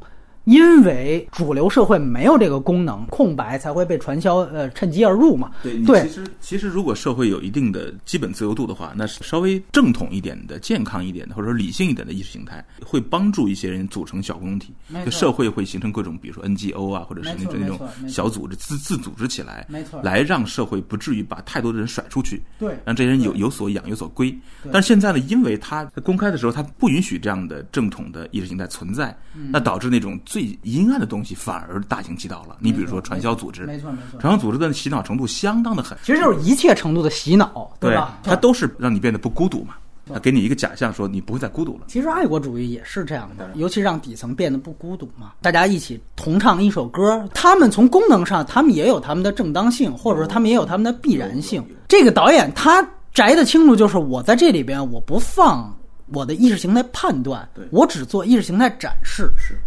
[0.48, 5.50] 因为主流社会没有这个功能，空白才会被传销呃趁机而入嘛。
[5.62, 14.72] 对，其实其实如果社会有一定的基本自由度的话，那稍微正统一点的、健康一点的，或者说理性一点的意识形态，会帮助一些人组成小共同体，
[15.04, 17.78] 就社会会形成各种，比如说 NGO 啊，或者是那种那种
[18.08, 24.34] 小组织自自组织起来，没错，来让社会不至于把太多的人甩出去，对，让这些人有有所养有所归。
[24.72, 29.14] 但是现在呢，因为他公开的时候他不允许这样的正统的意识形态存在，
[29.50, 31.18] 那导致那种最阴暗的东。
[31.18, 32.56] 西反而大行其道了。
[32.60, 38.18] 你比如说传销组织，没错没错，传销组织的洗脑程度相当的狠，其实就是一切程度的洗脑，对吧？
[38.22, 39.74] 它都是让你变得不孤独嘛，
[40.10, 41.80] 它给你一个假象，说你不会再孤独了。
[41.88, 51.62] 其实爱国主义也是这样的，尤其让底层变得不孤独嘛，大家一起同唱一首歌，他们从功能上，他们也有他们的正当性，或者说他们也有他们的必然性。
[51.88, 52.80] 这个导演他
[53.12, 55.76] 摘得清楚，就是我在这里边我不放
[56.12, 59.30] 我的意识形态判断，我只做意识形态展示。
[59.36, 59.58] 是。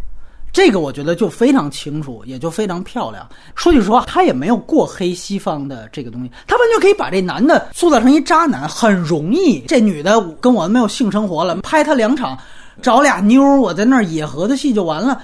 [0.53, 3.27] 这个我觉得就非常清楚，也就非常漂亮。
[3.55, 9.61] 说句实话，他也没有过黑西方的这个东西，他完全可以把这男的塑造成一渣男，很容易。
[9.61, 12.37] 这女的跟我没有性生活了，拍他两场，
[12.81, 15.21] 找俩妞，我在那儿野合的戏就完了。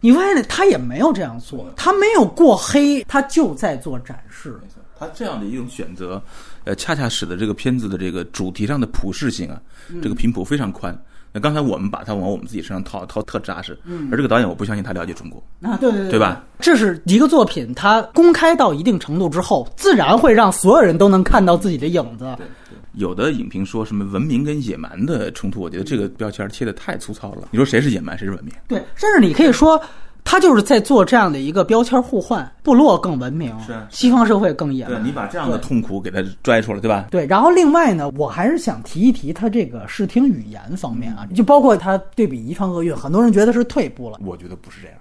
[0.00, 4.58] 你发现他也没有这样做，他没有过黑，他就在做展示。
[4.98, 6.22] 他这样的一种选择，
[6.64, 9.60] 呃，恰恰使得这个片子的这个主题上的普适性啊，
[10.02, 10.98] 这个频谱非常宽。
[11.32, 13.78] 那刚才我们把它往我们自己身上套，套特扎实。
[13.84, 15.42] 嗯，而这个导演，我不相信他了解中国。
[15.62, 16.44] 啊，对对对，对吧？
[16.58, 22.24] 这是一个作品，它公开到一定程度之后，自然会让所有人都能看到自己的影子。
[22.36, 22.46] 对，
[22.94, 27.48] 有的影评说什么文明跟野蛮的冲突，我觉得这个标签贴的太粗糙了。
[27.50, 28.52] 你说谁是野蛮，谁是文明？
[28.66, 29.80] 对，甚至你可以说。
[30.24, 35.04] 他就是在做这样的一个标签互换，部落更文明，是西方社会更野蛮。
[35.04, 37.06] 你把这样的痛苦给他拽出来，对吧？
[37.10, 37.26] 对。
[37.26, 44.96] 然后另外呢，我还是想提一提他这个视听语言方面啊，就包括他对比《遗传厄运》，很多人觉得是退步了，我觉得不是这样。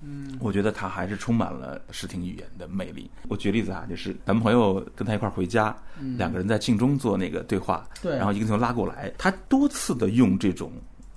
[0.00, 3.10] 嗯，我觉得他还是充满了视听语言的魅力。
[3.28, 5.76] 我举例子啊，就是咱们朋友跟他一块回家，
[6.16, 10.70] 两个人在镜中做那个对话，对，然后一个镜头拉过来，他多次的用这种。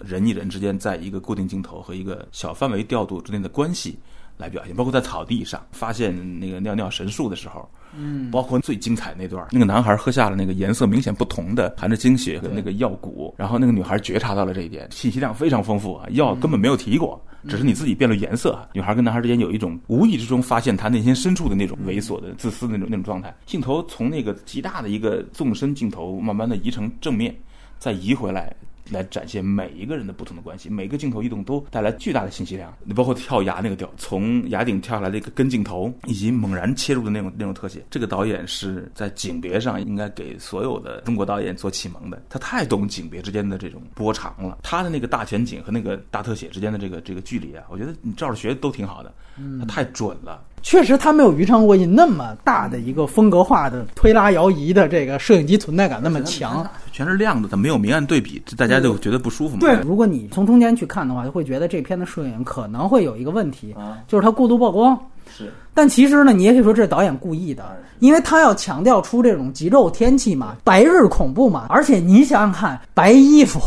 [0.05, 3.97] 人与人之间在一个固定镜头和一个小范围调度之间的关系
[4.37, 18.67] 来表现，包括在草地上发现那个尿尿神树的时候，嗯，包括最精彩那段，那个男孩喝下了那个颜色明显不同的含着精血的那个药骨，然后那个女孩觉察到了这一点，信息量非常丰富啊，药根本没有提过，只是你自己变了颜色。
[18.73, 23.35] 女孩跟男孩之间有一种无意之中发现他内心深处的那种猥琐的、自私的那种那种状态。
[23.45, 27.35] 镜头从那个极大的一个纵深镜头慢慢的移成正面，
[27.77, 28.55] 再移回来。
[28.91, 32.71] 来展现每一个人的不同的关系，每个镜头移动都带来巨大的信息量。
[32.83, 42.21] 你包括跳崖那个调，从崖顶跳下来的一个跟镜头，以及猛然切入的那种那种特写，这个导演是在景别上应该给所有的中国导演做启蒙的。
[42.29, 49.13] 他太懂景别之间的这种波长了，他的那个大全景和那个大特写之间的这个这个距离啊，我觉得你照着学都挺好的。
[49.59, 50.43] 他太准了。
[50.61, 56.65] 确实它没有余长过瘾那么大的一个风格化的推拉摇移的这个摄影机存在感那么强。
[56.91, 59.61] 全是亮的，它没有明暗对比，大家就觉得不舒服嘛。
[59.61, 63.75] 对，如果你从中间去看的话，就会觉得这片的摄影可能会有一个问题，
[64.07, 64.97] 就是它过度曝光。
[65.35, 67.63] 是，但其实呢，你也可以说这是导演故意的，
[67.99, 71.67] 因为他要强调出这种极昼天气嘛，白日恐怖嘛。
[71.69, 73.59] 而且你想想看，白衣服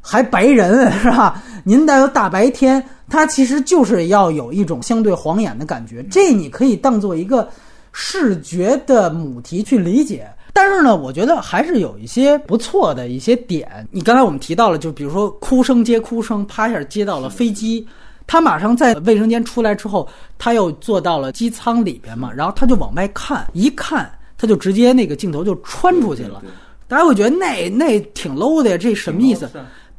[0.00, 1.42] 还白人 是吧？
[1.64, 6.02] 您带个大白天，它其实就是要有一种相对晃眼的感觉。
[6.10, 7.48] 这你可以当做一个
[7.92, 10.28] 视觉的母题去理解。
[10.52, 13.86] 但是呢，我觉得还是有一些不错的一些点。
[13.92, 17.86] 你刚才我们提到了，就比如说哭声接哭声，啪一下接到了飞机。
[18.26, 26.42] 他马上在卫生间出来之后，他又坐到了机舱里边嘛，然后他就往外看，一看他就直接那个镜头就穿出去了。
[26.88, 29.48] 大家会觉得那那挺 low 的呀，这什么意思？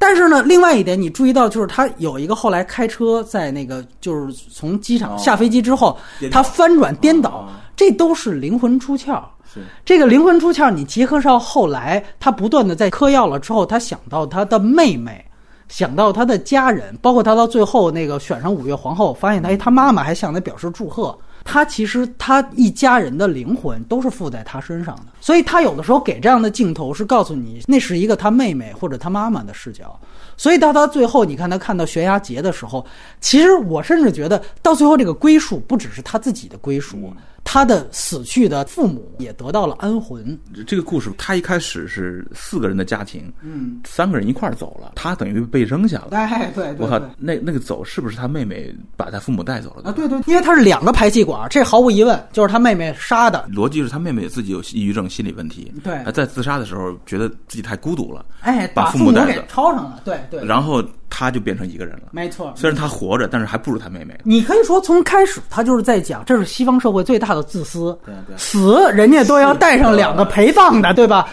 [0.00, 5.96] 但是呢，另外一点你注意到就是他有一个后来开车在那个就是从机场下飞机之后，
[6.32, 7.46] 他翻转颠倒，
[7.76, 9.22] 这都是灵魂出窍。
[9.52, 15.24] 是这个灵魂出窍，你结合上后来他不断的在嗑药了之后，他想到他的妹妹。
[15.68, 21.16] 想到他的家人，包括他到最后那个选上五月皇后，发现他，哎，他妈妈还向他表示祝贺。
[21.44, 29.98] 他其实他一家人的灵魂都是附在他身上的，所以他有的时候给这样的镜头是告诉你，那是一个他妹妹或者他妈妈的视角。
[30.36, 32.84] 所以到他最后，你看他看到悬崖结的时候，
[33.20, 37.12] 其实我甚至觉得到最后这个归属不只是他自己的归属。
[37.44, 40.38] 他的死去的父母也得到了安魂。
[40.66, 46.08] 这个故事，他一开始是四个人的家庭，嗯，三个人一块儿走了，他等于被扔下了。
[46.12, 49.90] 哎，对，对我靠，那那个走是不是他妹妹把他父母带走了？
[49.90, 53.48] 啊，对对，因为他是两个排气管，这毫无疑问就是他妹妹杀的。
[53.52, 62.04] 逻辑是他妹妹自己有抑郁症、心理问题，对，在自杀的时候觉得自己太孤独了，哎，把父母带走，抄上了，对对，然后他就变成一个人了。
[62.12, 64.18] 没错，虽然他活着，但是还不如他妹妹。
[64.24, 67.98] 你可以说从开始他就是在讲，这是西方社会最大的自私。
[68.06, 71.28] 对对死人家都要带上两个陪葬的，对吧？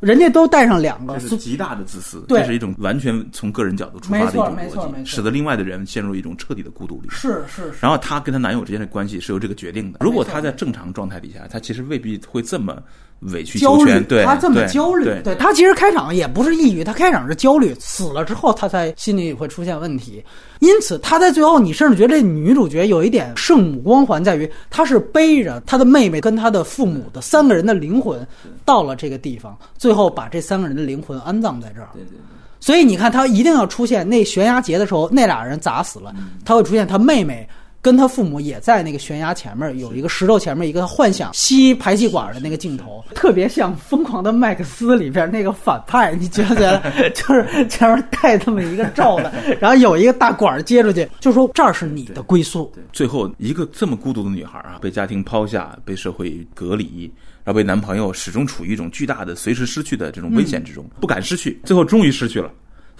[0.00, 7.08] 人家都带上两个，这是极大的自私，这是一种完全从个人角度出发的一种逻辑，使得另外的人陷入一种彻底的孤独里。
[7.10, 7.70] 是是。
[7.82, 9.98] 然后她跟她男友之间的关系是由这个决定的。
[10.00, 12.82] 如果她在正常状态底下，她其实未必会这么。
[13.20, 20.24] 委曲求全，对他这么焦虑，对他其实开场也不是抑郁，他开场是焦虑，死了之后他才心里会出现问题。
[20.60, 28.26] 因此他在最后，你甚至觉得这女主角有一点圣母光环，在于她是背着她的妹妹跟她的父母的三个人的灵魂
[28.64, 31.88] 到了这个地方，最后把这三个人的灵魂安葬在这儿。
[31.92, 32.18] 对对对。
[32.58, 36.14] 所以你看，他一定要出现那悬崖节的时候，那俩人砸死了，
[36.44, 37.48] 他会出现他妹妹。
[37.82, 46.80] 跟他父母也在那个悬崖前面有一个石头前面一个幻想吸排气管的那个镜头， 特别像《疯狂的麦克斯》里边那个反派，你觉得？
[47.14, 52.70] 就是前面带这么一个罩子， 然后有一个大管接出去，就说这儿是你的归宿。
[52.92, 57.10] 最后一个这么孤独的女孩啊，被家庭抛下，被社会隔离，
[57.44, 62.50] 然后被男朋友始终处于一种巨大的随时失去的这种危险之中，不敢失去，最后终于失去了。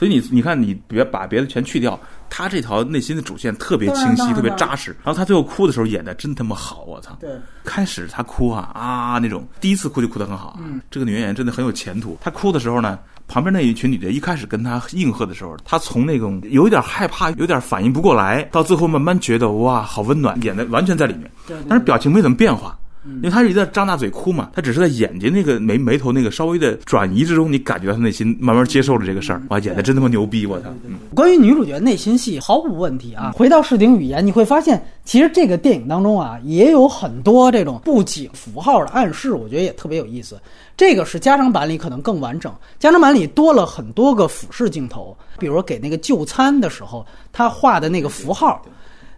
[0.00, 4.96] 所以你你看，你别把别的全去掉，他这条内心的主线特别清晰，特别扎实。
[5.04, 7.14] 然后他最后哭的时候演的真他妈好，我操！
[7.20, 7.28] 对，
[7.64, 10.58] 开始他哭啊啊那种，第一次哭就哭得很好。
[10.58, 12.16] 嗯，这个女演员真的很有前途。
[12.18, 12.98] 她哭的时候呢，
[13.28, 21.30] 旁边那一群女的一开始跟她应和的时候，她从那种有一点害怕、有点反应不过来，到最后慢慢觉得哇，好温暖，演的完全在里面。
[21.46, 22.74] 对，但是表情没怎么变化。
[23.04, 29.42] 因为他一直在张大嘴哭嘛，他只是在眼睛那个眉眉头那个稍微的转移之中，你感觉到他内心慢慢接受了这个事儿。
[29.48, 30.44] 哇，演的真他妈牛逼！
[30.44, 30.68] 我操。
[31.14, 33.32] 关于女主角内心戏毫无问题啊。
[33.34, 40.38] 回到视听语言，你会发现，其实这个电影当中啊，也有很多这种布景符号的暗示，我觉得也特别有意思。
[40.76, 48.60] 这个是加长版里可能更完整，加长版里多了很多个俯视镜头，比如给那个就餐的时候，他画的那个符号。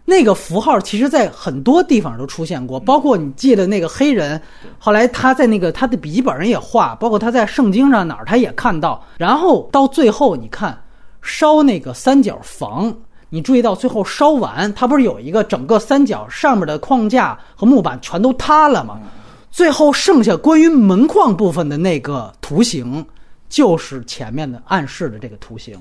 [0.05, 4.41] 那个符号其实，在很多地方都出现过，包括你记得那个黑人，
[4.77, 9.01] 后来他在那个他的笔记本上也画，包括他在圣经上哪儿他也看到。
[9.17, 10.77] 然后到最后，你看
[11.21, 12.93] 烧那个三角房，
[13.29, 18.99] 你注意到最后烧完，它不是有一个整个三角上面的框架和木板全都塌了吗？
[19.51, 23.05] 最后剩下关于门框部分的那个图形，
[23.47, 25.79] 就是前面的暗示的这个图形。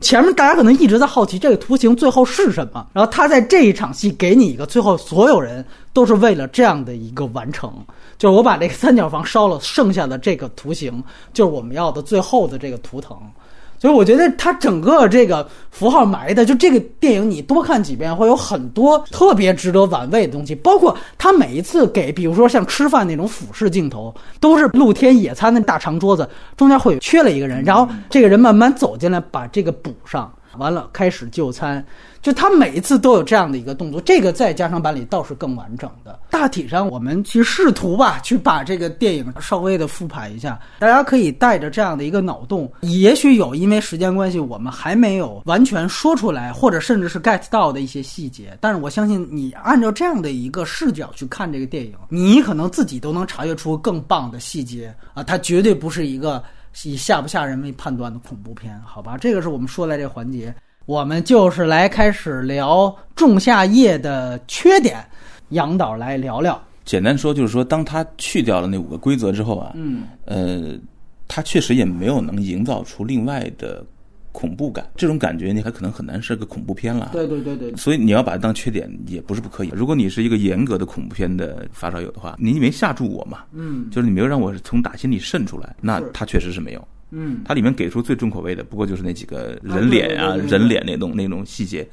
[0.00, 7.72] 前面大家可能一直在好奇这个图形最后是什么，然后他在这一场戏给你一个，最后所有人都是为了这样的一个完成，
[8.18, 13.16] 就是我把这个三角房烧了，剩下的这个图形就是我们要的最后的这个图腾。
[13.80, 20.54] 所以我觉得他整个这个符号埋的，就这个电影你多看几遍，会有很多特别值得玩味的东西。
[20.54, 26.28] 包括他每一次给，比如说像吃饭那种俯视镜头，都是露天野餐那大长桌子，
[26.58, 30.30] 中间会缺了一个人，然后这个人慢慢走进来，把这个补上。
[30.56, 31.84] 完了开始就餐，
[32.20, 34.00] 就他每一次都有这样的一个动作。
[34.00, 36.18] 这个在加长版里倒是更完整的。
[36.30, 42.70] 大体上，我们去试图吧，去把这个电影稍微的复盘一下，大家可以带着这样的一个脑洞。
[42.80, 48.56] 也许有因为时间关系，我们还没有完全说出来，或者甚至是 get 到的一些细节。
[48.60, 55.22] 但是我相信，你按照这样的一个视角去看这个电影，你可能自己都能查阅出更棒的细节啊！
[55.22, 56.42] 它绝对不是一个
[56.84, 59.16] 以吓不吓人为判断的恐怖片，好吧？
[59.18, 60.54] 这个是我们说的这个环节，
[60.86, 65.04] 我们就是来开始聊《仲夏夜》的缺点。
[65.50, 66.60] 杨导来聊聊。
[66.84, 70.78] 简单说就是说，当他去掉了那五个规则之后啊，嗯，呃，
[71.26, 73.84] 他确实也没有能营造出另外的
[74.32, 74.88] 恐怖感。
[74.96, 77.10] 这种感觉你还可能很难是个恐怖片了。
[77.12, 79.70] 对对对对，所以你要把它当缺点也不是不可以。
[79.74, 83.44] 如果你是一个严格的恐怖片的发烧友的话，你没吓住我嘛？
[83.52, 86.88] 嗯，就是你没有让我从打心里渗出来，那它确实是没有。
[87.12, 91.84] 嗯，它里面给出最重口味的，不过就是那几个人脸啊、人脸那种那种细节，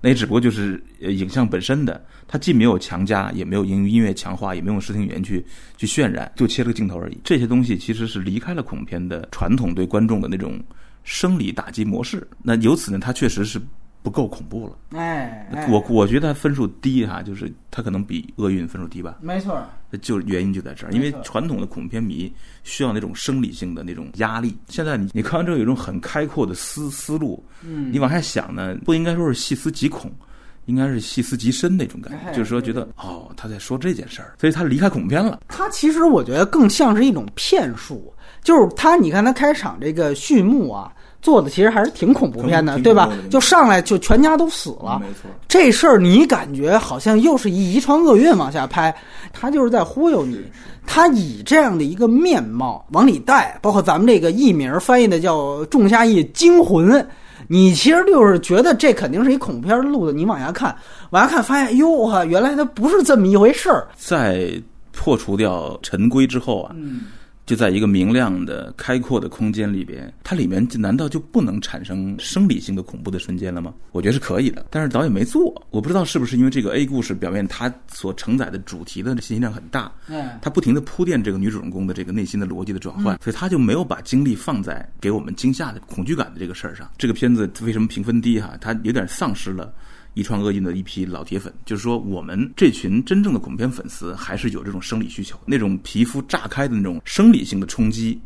[0.00, 5.44] 那也只不过就是呃影像本身的，它既没有强加，也没有音音乐强化，也没有用视听语言去
[5.76, 7.18] 去渲染，就切了个镜头而已。
[7.22, 10.58] 这些东西其实是离开了恐怖片的传统对观众的那种
[11.04, 12.26] 生理打击模式。
[12.42, 13.60] 那由此呢，它确实是
[14.02, 14.98] 不够恐怖了。
[14.98, 19.18] 哎，哎我我觉得它分数低哈，就是它可能比厄运分数低吧。
[19.20, 22.32] 没错儿，就原因就在这儿，因为传统的恐怖片迷
[22.64, 24.56] 需要那种生理性的那种压力。
[24.68, 30.10] 现在你你看完之后有一种很开阔的思思路，嗯，你往下想呢，不应该说是细思极恐，
[30.66, 35.40] 应该是细思极深那种感哎觉，就是说觉得哦他在说这件事儿，所以他离开恐怖片了。
[35.48, 48.94] 他其实我觉得更像是一种骗术，就是他，你看他开场这个序幕啊，做的其实还是挺恐怖片的，对吧就上来就全家都死了，没错，这事儿你感觉好像又是一遗传厄运往下拍，
[49.32, 50.40] 他就是在忽悠你。
[50.84, 56.88] 他以这样的一个面貌往里带，包括咱们这个译名翻译的叫《仲夏夜惊魂》，
[57.48, 60.12] 你其实就是觉得这肯定是一恐怖片录的。
[60.12, 60.74] 你往下看，
[61.10, 63.86] 往下看，发现哟哈，原来它不是这么一回事儿。
[63.96, 64.50] 在
[64.92, 67.02] 破除掉陈规之后啊，嗯，
[67.52, 73.74] 就在一个明亮的、开阔的空间里边，它里面就难道就不能产生生理性的恐怖的瞬间了吗？
[73.90, 75.62] 我觉得是可以的，但是导演没做。
[75.68, 86.90] 我不知道是不是因为这个 A 故事表面它所承载的主题的信息量很大，哎，他不停的铺垫这个女主人公的这个内心的逻辑的转换，所以他就没有把精力放在给我们惊吓的恐惧感的这个事儿上。
[86.96, 88.56] 这个片子为什么评分低哈？
[88.62, 89.70] 它有点丧失了。
[90.14, 98.20] 遗传厄运的一批老铁粉，就是说，我们这群真正的恐怖片粉丝还是有这种生理需求，那种皮肤炸开的那种生理性的冲击，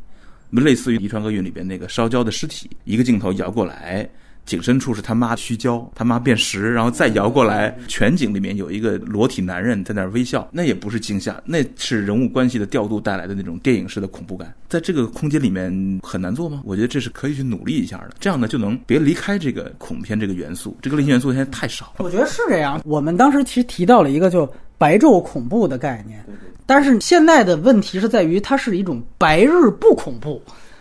[0.51, 4.09] 类似于《遗传厄运》里边那个烧焦的尸体，一个镜头摇过来，
[4.47, 16.63] 景深处是他妈虚焦，他妈变实，然后再摇过来，全景里面有一个裸体男人在那儿微笑，那也不是惊吓，那是人物关系的调度带来的那种电影式的恐怖感，在这个空间里面很难做吗？
[16.65, 21.95] 我觉得这是可以去努力一下的，这样呢就能别离开这个恐怖片这个元素，这个类型元素现在太少。
[21.99, 22.81] 我觉得是这样。
[22.85, 26.25] 我们当时其实提到了一个就白昼恐怖的概念，
[26.67, 30.41] 但是现在的问题是在于它是一种白日不恐怖，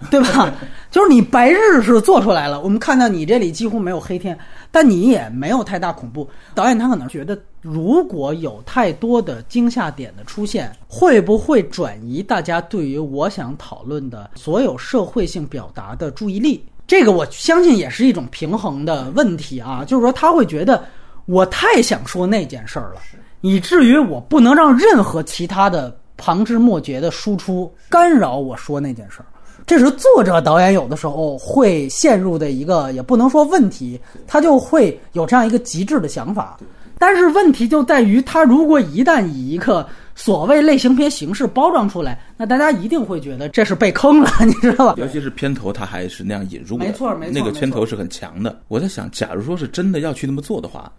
[0.09, 0.53] 对吧？
[0.91, 4.37] 就是你白日是做出来了，我们看到你这里几乎没有黑天，
[4.71, 6.29] 但你也没有太大恐怖。
[6.53, 16.63] 导演他可能觉得，如果有太多的惊吓点的出现，会不会转移大家对于我想讨论的所有社会性表达的注意力？
[16.87, 20.85] 这个我相信也是一种平衡的问题啊，就是说他会觉得
[21.25, 23.01] 我太想说那件事儿了，
[23.41, 29.25] 以至于我不能让任何其他的旁枝末节的输出干扰我说那件事儿。
[29.65, 36.57] 这是作者导演有的时候会陷入的一个，也不能说问题，他就会有这样一个极致的想法。
[36.97, 39.85] 但是问题就在于，他如果一旦以一个
[40.15, 44.95] 所谓类型片形式包装出来，那大家一定会觉得这是被坑了，你知道吧？
[44.97, 48.61] 尤其是片头，他还是那样引入的，没错没错那个片头是很强的。
[48.69, 50.89] 我在想，假如说是真的要去那么做的话，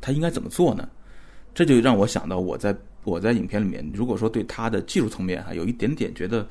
[0.00, 0.86] 他应该怎么做呢？
[1.54, 6.44] 这就让我想到，我在我在影片里面，如果说对他的技术层面还有一点点觉得。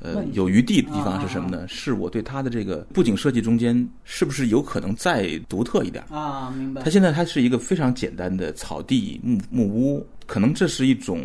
[0.00, 1.68] 呃有余地的地方是什么啊呢？
[1.68, 6.04] 是我对它的这个布景设计中间是不是有可能再独特一点？
[6.10, 6.90] 啊，明白它。
[6.90, 11.22] 现在它是一个非常简单的草地木木屋，可能这是一种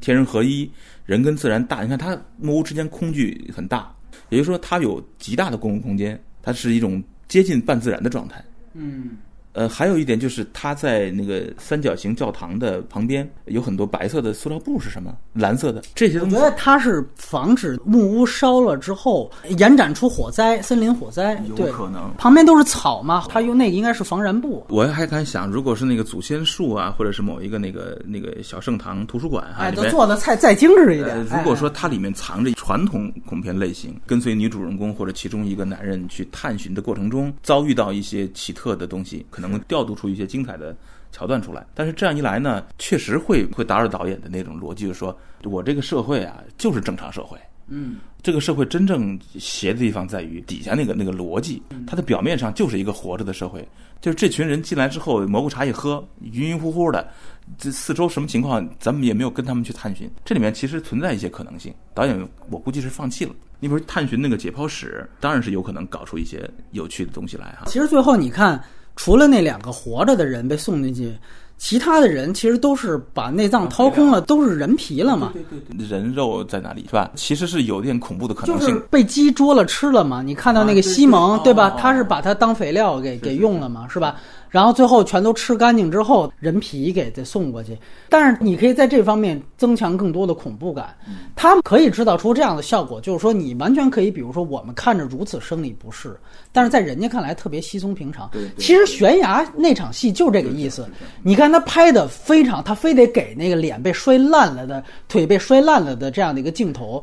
[0.00, 0.70] 天人合一，
[1.06, 1.82] 人跟自然大。
[1.82, 3.94] 你看它木屋之间空距很大，
[4.28, 8.44] 也就是说它有极大的公共空间，它是一种接近半自然的状态。
[8.74, 9.16] 嗯，
[9.52, 15.16] 呃，还有一点就是它在那个三角形教堂的旁边有很多白色的塑料布，是什么？
[15.32, 16.48] 蓝色的这些东西我觉。
[16.48, 21.42] 得它是防止木屋烧了之后延展出火灾、森林火灾。
[21.56, 24.64] 有，可能旁边都是草嘛，它用那个应该是防燃布。
[24.68, 31.16] 我还敢想，如果是那个祖先树啊，或者是某一个那个那个小圣堂图书馆哈、哎，都里面做的再再精致一点。
[31.16, 40.76] 呃，如果哎说它里面藏着传统恐怖片类型，跟随女主人公或者其中一个男人去探寻的过程中，遭遇到一些奇特的东西，可能会调度出一些精彩的
[41.10, 41.66] 桥段出来。
[41.74, 47.38] 但是这样一来呢，确实会会打扰导演的那种逻辑，就是说我这个社会啊，就是正常社会。
[47.72, 53.66] 嗯，这个社会真正邪的地方在于底下那个那个逻辑，嗯它的表面上就是一个活着的社会，
[54.00, 57.08] 就是这群人进来之后，蘑菇茶一喝，晕晕乎乎的，
[57.56, 60.10] 这四周什么情况，咱们也没有跟他们去探寻。
[60.24, 63.32] 这里面其实存在一些可能性，导演我估计是放弃了。
[63.60, 67.66] 你比如探寻那个解剖室，当然是有可能搞出一些有趣的东西来哈。
[67.66, 68.60] 其实最后你看，
[69.02, 71.10] 除了那两个活着的人被送进去，
[71.56, 75.30] 其他的人其实都是把内脏掏空了，都是人皮了嘛。
[75.32, 77.10] 对对对，人肉在哪里是吧？
[77.14, 78.68] 其实是有点恐怖的可能性。
[78.68, 80.20] 就是被鸡捉了吃了嘛？
[80.20, 81.78] 你看到那个西蒙，对对吧哦？
[81.80, 84.16] 他是把它当肥料给给用了嘛，是吧？
[84.50, 87.78] 然后最后全都吃干净之后，人皮给再送过去。
[88.08, 90.94] 但是你可以在这方面增强更多的恐怖感。
[91.08, 96.14] 嗯他们可以制造出这样的效果，就是说你完全可以，比如说我们看着如此生理不适，
[96.52, 98.28] 但是在人家看来特别稀松平常。
[98.58, 100.86] 其实悬崖那场戏就这个意思。
[101.22, 107.02] 你看他拍的非常，他非得给那个脸被摔烂了的、腿被摔烂了的这样的一个镜头，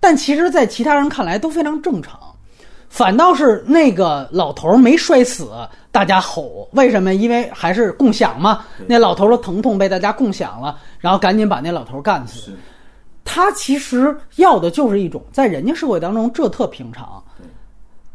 [0.00, 2.18] 但其实，在其他人看来都非常正常。
[2.88, 5.50] 反倒是那个老头儿没摔死，
[5.92, 7.14] 大家吼，为什么？
[7.14, 8.64] 因为还是共享嘛。
[8.86, 12.52] 那老头儿的疼痛被大家共享了，然后赶紧把那老头儿干死。
[13.24, 17.22] 他其实要的就是一种在人家社会当中这特平常。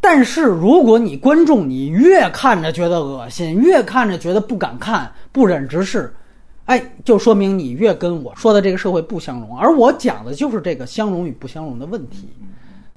[0.01, 6.13] 但是如果你观众你越看着觉得恶心，越看着觉得不敢看、不忍直视，
[6.65, 9.57] 哎，就说明你越跟我说的这个社会不相容。
[9.57, 12.27] 而我讲的就是这个相容与不相容的问题。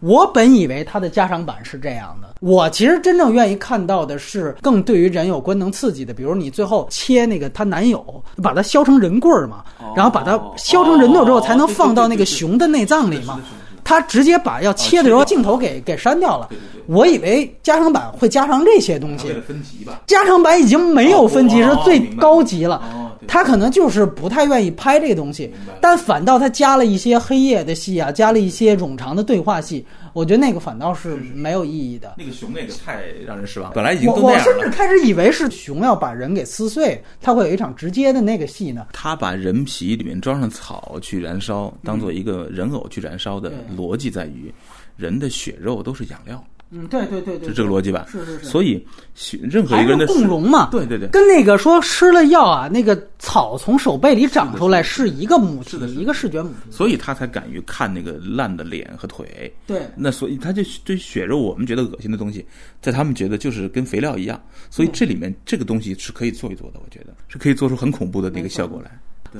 [0.06, 9.64] 我本以为它的加长版是这样的，我其实真正愿意看到的是更对于人有官能刺激的，比如你最后切那个她男友，把它削成人棍儿嘛，
[9.96, 13.40] 然后把它削成人肉之后，才能放到那个熊的内脏里嘛。
[13.86, 16.48] 他直接把要切的时候镜头给给删掉了。
[16.86, 19.28] 我以为加长版会加上这些东西。
[19.28, 20.00] 为，了分级吧。
[20.08, 22.82] 加长版已经没有分级，哦是最高级了。
[23.28, 29.84] 他可能就是不太愿意拍这个东西，但反倒他加了一些黑夜的戏啊，加了一些冗长的对话戏，
[30.16, 32.14] 我觉得那个反倒是没有意义的。
[32.16, 34.44] 那个熊那个太让人失望，本来已经我我都那样了。
[34.44, 38.86] 甚至开始以为是熊要把人给撕碎，他会有一场直接的那个戏呢。
[38.94, 44.50] 他把人皮里面装上草去燃烧，当做一个人偶去燃烧的逻辑在于，
[44.96, 48.06] 人的血肉都是养料，嗯，对对对对，就这个逻辑吧？
[48.10, 48.84] 是是是所以
[49.14, 50.68] 血任何一个人的共荣嘛？
[50.72, 56.70] 对对对，跟那个说吃了药啊，那个草从手背里长出来是一个母题是的是，一个视觉母题。
[56.72, 59.52] 所以他才敢于看那个烂的脸和腿。
[59.66, 62.44] 对，那所以他就对血肉，我们觉得恶心的东西，
[62.82, 68.90] 在他们觉得就是跟肥料一样，所以这里面这个东西是可以做一做的，我觉得是可以做出很恐怖的那个效果来。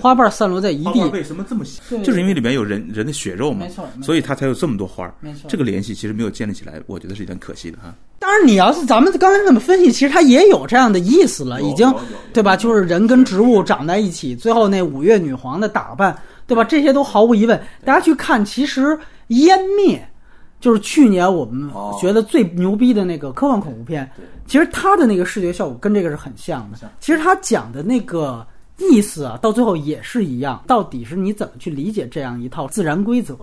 [0.01, 1.81] 花瓣散落在一地，为什么这么细？
[2.02, 5.14] 就是因为里面有人人的血肉嘛，没错所以它才有这么多花儿。
[5.20, 5.48] 没错。
[5.48, 7.94] 这个联系其实没有建立起来，我觉得是有点可惜的哈。
[8.18, 11.93] 当然，你要是咱们刚才这么分析，其实它也有这样的意思了，已经
[12.32, 12.56] 对吧？
[12.56, 16.16] 就是人跟植物长在一起，最后那五月女皇的打扮，
[16.47, 16.64] 对吧？
[16.64, 17.60] 这些都毫无疑问。
[17.85, 18.86] 大家去看，其实
[19.28, 19.97] 《湮灭》
[20.60, 21.97] 就是去年我们哦。
[22.01, 24.10] 觉得最牛逼的那个科幻恐怖片，
[24.47, 26.90] 其实它的那个视觉效果跟这个是很像的。
[26.98, 28.44] 其实它讲的那个
[28.78, 33.36] 意思啊，到最后也是一样，到底是你怎么去理解这样一套自然规则？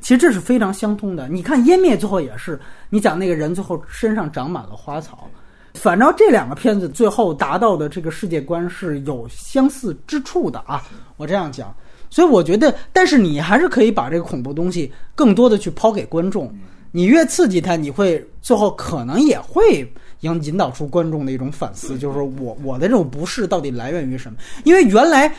[0.00, 1.28] 其实这是非常相通的。
[1.28, 2.58] 你看《湮灭》最后也是，
[2.88, 5.28] 你讲那个人最后身上长满了花草，
[5.74, 10.82] 反正这两个片子最后达到的这个世界观是有相似之处的啊。
[11.16, 11.74] 我这样讲，
[12.10, 16.56] 所以我觉得，但是你还是可以把这个恐怖东西更多的去抛给观众。
[16.92, 19.86] 你越刺激他，你会最后可能也会
[20.20, 24.38] 引引导出观众的一种反思，就是说我我的这种不适到底来源于什么？
[24.64, 25.32] 因为原来，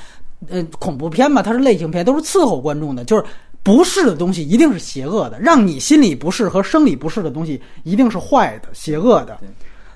[0.47, 3.23] 呃，恐怖片嘛，它是类型片，都是伺候观众的，就是
[3.61, 9.37] 不适的东西一定是邪恶的，让你心里不适和生理不适的东西一定是坏的、邪恶的。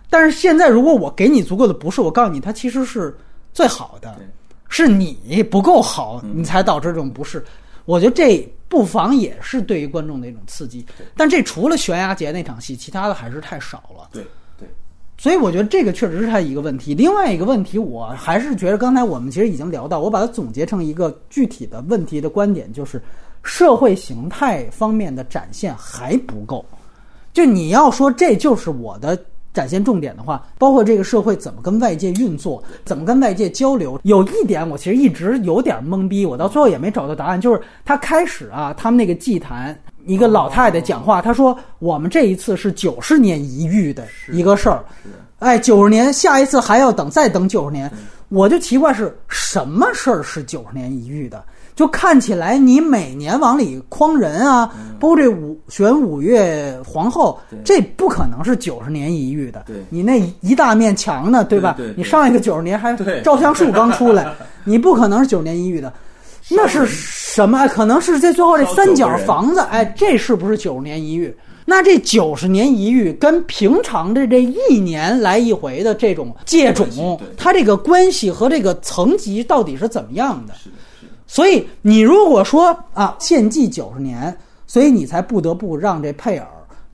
[0.10, 3.16] 但是现在，如果我给你足够的不适，我告诉你，它其实是
[3.54, 4.16] 最好的，
[4.70, 7.44] 是你不够好，你才导致这种不适。
[7.86, 10.86] 我觉得这不妨也是对于观众的一种刺激。
[11.18, 14.10] 但这除了悬崖节那场戏，其他的还是太少了。
[14.12, 14.28] 对对，
[15.24, 16.94] 所以我觉得这个确实是他一个问题。
[16.94, 23.02] 另外一个问题，我还是觉得刚才我们其实已经聊到，我把它总结成一个具体的问题的观点，就是
[23.42, 26.66] 社会形态方面的展现还不够。
[27.32, 29.18] 就你要说这就是我的
[29.54, 33.98] 展现重点的话，包括这个社会怎么跟外界运作，怎么跟外界交流。
[34.04, 39.74] 有一点我其实一直有点懵逼，我到最后也没找到答案，就是他开始啊，他们那个祭坛。
[40.06, 44.84] 一个老太太讲话，她说：“我们这一次是九十年一遇的一个事儿，
[45.40, 47.90] 哎，九十年，下一次还要等，再等九十年。”
[48.30, 51.44] 我就奇怪是什么事儿是九十年一遇的？
[51.76, 59.64] 就看起来你每年往里框人啊，包括这五选五月皇后，这不可能是九十年一遇的。
[59.90, 61.76] 你那一大面墙呢，对吧？
[61.96, 64.34] 你上一个九十年还照相术刚出来，
[64.66, 65.94] 你不可能是九十年一遇的。
[66.50, 67.68] 那是什么？
[67.68, 71.36] 可能是在最后这三角房子，哎，这是不是九十年一遇？
[71.66, 80.54] 那这九十年一遇跟平常的这一年来一回的这种借种，它这个关系和这个层级到底是怎么样的？
[81.26, 84.38] 所以你如果说啊，献祭九十年，
[84.68, 86.48] 所以你才不得不让这佩尔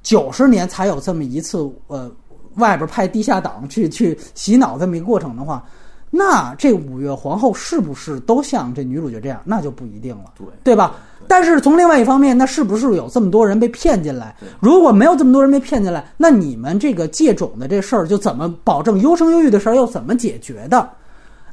[0.04, 1.58] 九十年才有这么一次，
[1.88, 2.10] 呃，
[2.56, 5.66] 外边派地下党去去洗脑这么一个过程的话。
[6.10, 9.40] 那这五月皇后是不是都像这女主角这样？
[9.45, 10.95] 那就不一定了，对对吧？
[11.27, 14.36] 但是从另外一方面，那是不是有这么多人被骗进来？
[14.60, 20.90] 如果没有这么多人被骗进来，那你们这个借种的这事儿就怎么保证优生优育的事儿又怎么解决的？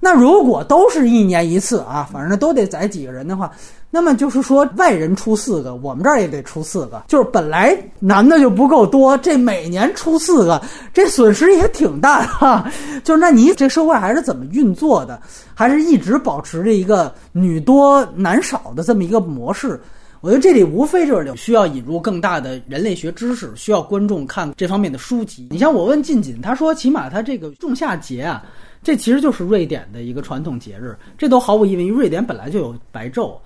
[0.06, 3.50] 那如果都是一年一次啊，反正都得宰几个人的话。
[3.90, 7.02] 那么就是说，外人出四个，我们这儿也得出四个。
[7.08, 10.62] 就是本来男的就不够多，这每年出四个，
[10.94, 12.70] 这损失也挺大哈。
[13.02, 15.20] 就是那你这社会还是怎么运作的？
[15.56, 19.80] 还是一直保持着一个女多男少的这么一个模式？
[20.26, 25.46] 我觉得这里无非就是需要引入更大的人类学知识，需要观众看这方面的书籍。
[25.52, 28.42] 你像我问近锦，他说起码他这个仲夏节啊，
[28.82, 33.36] 这其实就是瑞典的一个传统节日，这都毫无疑问，因为瑞典本来就有白昼。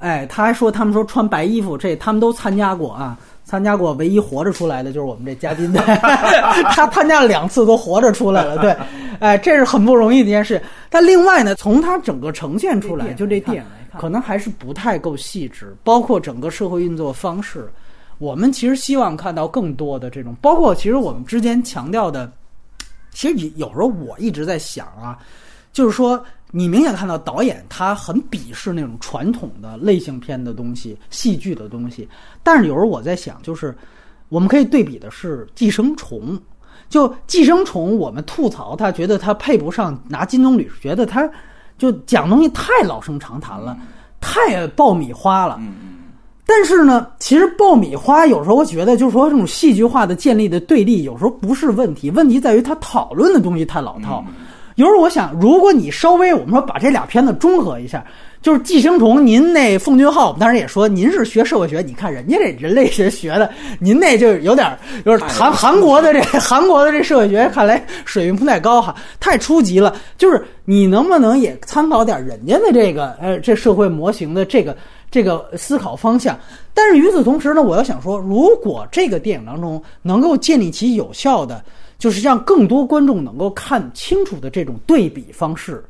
[0.00, 5.80] 哎，他还说他们说穿白衣服，这他们都参加过啊，参加过，唯一活着出来的就是我们这嘉宾的，
[6.76, 8.76] 他参加了两次都活着出来了，对，
[9.18, 10.60] 哎，这是很不容易的一件事。
[10.90, 13.62] 但另外呢，从他整个呈现出来，就这电影
[13.98, 17.70] 可能还是不太够细致，包括整个社会运作方式，
[18.18, 22.30] 我们其实希望看到更多的这种，包括其实我们之前强调的，
[23.10, 25.18] 其实有时候我一直在想啊，
[25.72, 26.24] 就是说。
[26.54, 32.06] 你明显看到导演他很鄙视那种传统的类型片的东西、戏剧的东西，
[32.42, 33.74] 但是有时候我在想，就是
[34.28, 36.36] 我们可以对比的是《寄生虫》，
[36.90, 41.26] 就《寄生虫》，我们吐槽他，觉得他配不上拿金棕榈，觉得他
[41.82, 43.76] 就讲东西太老生常谈了，
[44.20, 45.60] 太爆米花了。
[46.46, 54.24] 但是呢，其实爆米花有时候我觉得，就是说这种戏剧化的建立的对立，有时候不是问题，问题在于他讨论的东西太老套。
[54.76, 58.04] 有时候我想，如果你稍微我们说把这俩片子中和一下，
[58.42, 63.48] 就是《寄生虫》，您那奉俊昊当时也说，您是学社会学，你看人家这人类学学的，
[63.78, 69.94] 您那就有点有点韩韩国的这韩国的这社会学，看来水平不太高哈，太初级了。
[70.18, 74.76] 就是你能不能也参考点人家的这个呃这社会模型的这个
[75.10, 76.36] 这个思考方向？
[76.74, 81.64] 但是与此同时呢，我要想说，如果这个电影当中能够建立起有效的。
[81.98, 85.84] 就是让更多观众能够看清楚的这种对比方式，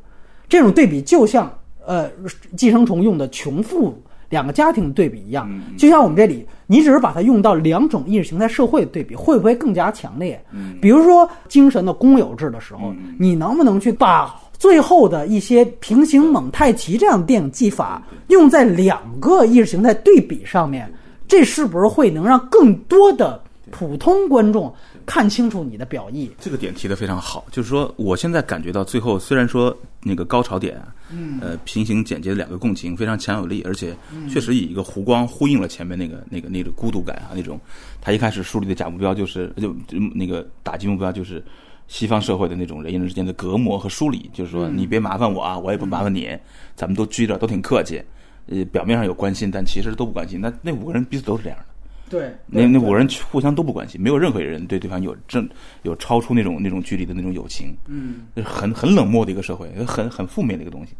[0.47, 1.51] 这种对比就像
[1.85, 2.09] 呃
[2.57, 3.93] 寄生虫用的穷富
[4.29, 10.43] 两个家庭对比一样，就像我们这里，你只是把它用到两种意识形态社会的对比，会不会更加强烈？
[10.81, 20.91] 比如说精神的公有制的时候，你能不能去把最后的一些平行蒙太奇这样的电影技法用在两个意识形态对比上面？
[21.27, 23.41] 这是不是会能让更多的
[23.71, 24.73] 普通观众？
[25.05, 27.45] 看清楚你的表意，这个点提的非常好。
[27.51, 30.81] 就是说，我现在感觉到最后，虽然说那个高潮点，
[31.11, 33.95] 嗯，呃，平行简洁的两个共情非常强有力，而且
[34.29, 37.59] 确实以一个弧光呼应了前面那个那个那个孤独感啊，那种
[38.01, 39.75] 他一开始树立的假目标就是就
[40.13, 41.43] 那个打击目标就是
[41.87, 46.29] 西方社会的那种人与人之间的隔膜和疏离，就是说你别麻烦我啊，我也不麻烦你，
[46.75, 48.01] 咱们都拘着，都挺客气，
[48.47, 50.39] 呃，表面上有关心，但其实都不关心。
[50.39, 51.65] 那那五个人彼此都是这样的。
[52.13, 55.49] 对，那那五人互相都不关心，没有任何人对对方有正
[55.81, 60.93] 有超出那种那种距离的那种友情，嗯，很很冷漠的一个社会，很很负面的一个东西，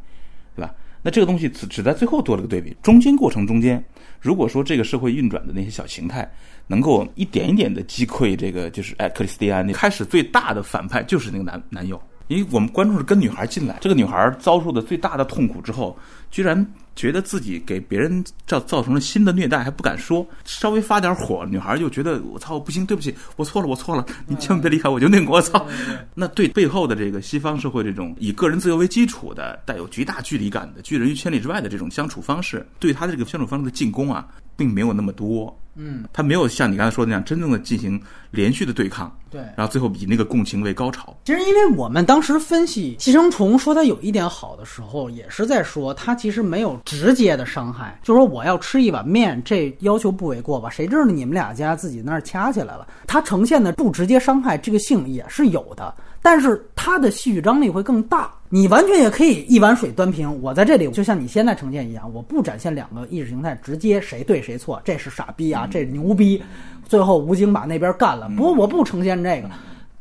[0.55, 0.73] 对吧？
[1.03, 3.83] 那这个东西只只在最后做了个对比，中间过程中间，
[4.19, 6.27] 如果说这个社会运转的那些小形态
[6.65, 15.95] 能够一点一点的击溃这个，就是哎，克里斯蒂安那开始最大的反派就是那个男男友，因为我们观众是跟女孩进来，这个女孩遭受的最大的痛苦之后，
[16.33, 16.67] 居然。
[16.95, 25.65] 觉得自己给别人造造成了新的虐待，还不敢说，稍微发点火，女孩就觉得我操，不行，对不起，我错了，我错了，你千万别离开我，就那个我操。
[26.13, 35.59] 那对背后的这个西方社会这种以个人自由为基础的、带有极大距离感的拒人于千里之外的这种相处方式，对他的这个相处方式的进攻啊，并没有那么多。
[35.75, 39.41] 嗯，他没有像你刚才说的那样真正的进行连续的对抗，对。
[39.57, 41.15] 然后最后以那个共情为高潮。
[41.25, 50.69] 其实，因为我们当时分析寄生虫说它有一点好的时候，也是在说它其实没有直接的伤害，就说我要吃一碗面，这要求不为过吧？
[50.69, 52.87] 谁知道你们俩家自己那儿掐起来了？
[53.07, 58.31] 它呈现的不直接伤害这个性也是有的，但是它的戏剧张力会更大。
[58.55, 66.39] 你完全也可以一碗水端平，我在这里就像你现在呈现一样，我不展现两个意识形态直接谁对谁错，这是傻逼啊，这是牛逼。
[66.85, 69.49] 最后吴京把那边干了，不过我不呈现这个，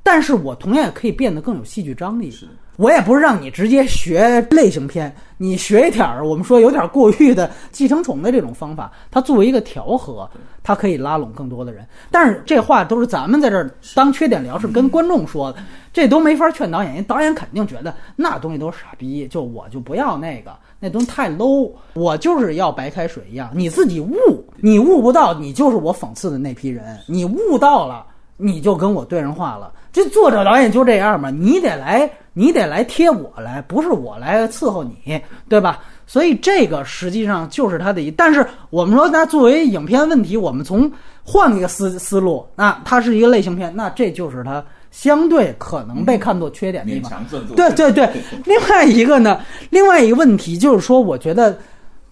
[0.02, 2.30] 但是我同样也可以变得更有戏剧张力。
[2.76, 10.28] 我也不是让你直接学类型片，你学一点儿我们说有点过誉的寄生虫的这种方法，它作为一个调和，
[10.62, 11.86] 它可以拉拢更多的人。
[12.10, 15.58] 但是这话都是咱们在这儿当缺点聊，是跟观众说的，
[15.92, 24.16] 这都没法劝导演，因为导演肯定觉得那东西都是傻逼，就我就不要那个，那东西太 low，我就是要白开水一样，你自己悟，
[24.56, 28.06] 你悟不到，你就是我讽刺的那批人，你悟到了，
[28.38, 29.70] 你就跟我对上话了。
[29.92, 32.10] 这作者导演就这样嘛，你得来。
[32.34, 35.20] 你得来贴我来，不是我来伺候你，
[35.50, 35.80] 对吧？
[36.06, 38.10] 所以这个实际上就是他的一。
[38.10, 40.90] 但是我们说，那作为影片问题，我们从
[41.22, 47.22] 换一个思思路，那它是一个类型片，那这就是它相对可能被看作缺点的地方。
[47.54, 48.10] 对对 对。
[48.46, 49.38] 另外一个呢，
[49.68, 51.58] 另外一个问题就是说，我觉得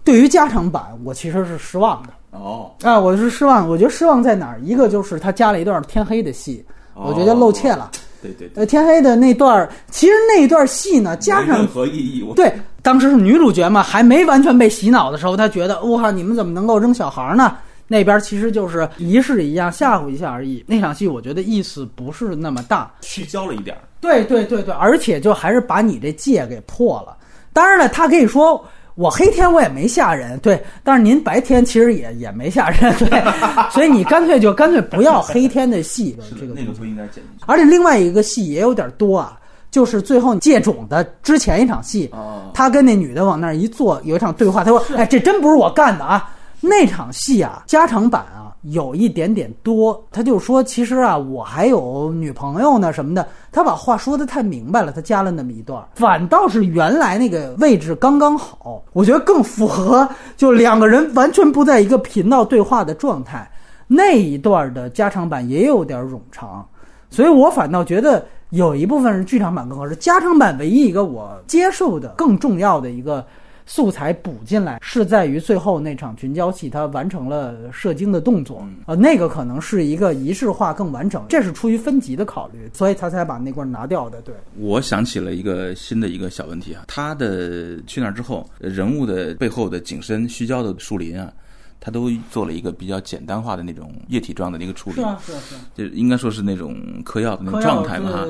[0.03, 2.09] 对于加长版，我其实是失望的。
[2.29, 2.69] 哦。
[2.83, 3.67] 啊，我是失望。
[3.67, 4.61] 我觉得失望在哪儿？
[4.61, 6.63] 一个就是他加了一段天黑的戏，
[6.95, 7.89] 我觉得露怯了。
[8.21, 12.23] 对对，呃，天黑的那段儿其实那段戏呢，加上任何意义。
[12.35, 12.53] 对，
[12.83, 17.57] 当时是女主角嘛，还没完全被洗脑的时候，她觉得，哇，你们怎么能够扔小孩呢？
[17.87, 20.63] 那边其实就是仪式一样吓唬一下而已。
[20.67, 23.75] 那场戏我觉得意思不是那么大，聚焦了一点。
[23.99, 27.17] 对对对对，而且就还是把你这戒给破了。
[27.51, 28.63] 当然了，他可以说。
[29.01, 33.09] 我黑天我也没吓人，对，但是您白天其实也也没吓人，对，
[33.73, 37.23] 所以你干脆就干脆不要黑天的戏， 这个那个不应该剪。
[37.47, 39.39] 而且另外一个戏也有点多啊，
[39.71, 42.11] 就是最后借种的之前一场戏，
[42.53, 46.29] 他跟那女的往那儿一坐，有一场对话，他说：“哎，这真不是我干的啊。”
[46.61, 48.50] 那场戏啊，加长版啊。
[48.63, 60.07] 有一点点多，他就说：“其实啊，我还有女朋友呢，什么的。”他把话说的太明白了，他加了那么一段，反倒是原来那个位置刚刚好，我觉得更符合，
[60.37, 63.49] 就两个人完全不在一个频道对话的状态。
[63.87, 66.63] 那一段的加长版也有点冗长，
[67.09, 69.95] 所以我反倒觉得有一部分是剧场版更合适。
[69.95, 73.25] 加长版唯一一个我接受的更重要的一个。
[73.73, 84.21] 素材补进来是在于最后那场群交戏，他完成了射精的动作，呃，那个可能是一个仪式化更完整，这是出于分级的考虑，所以他才把那块拿掉的。
[84.23, 91.31] 对，我想起了一个新的一个小问题啊，他的去那儿之后，人物的背后的景深、虚焦的树林啊，
[91.79, 98.27] 他都做了一个比较简单化的那种液体状的那个处理，是啊，是啊，是啊，就应该说是那种嗑药的那种状态嘛哈。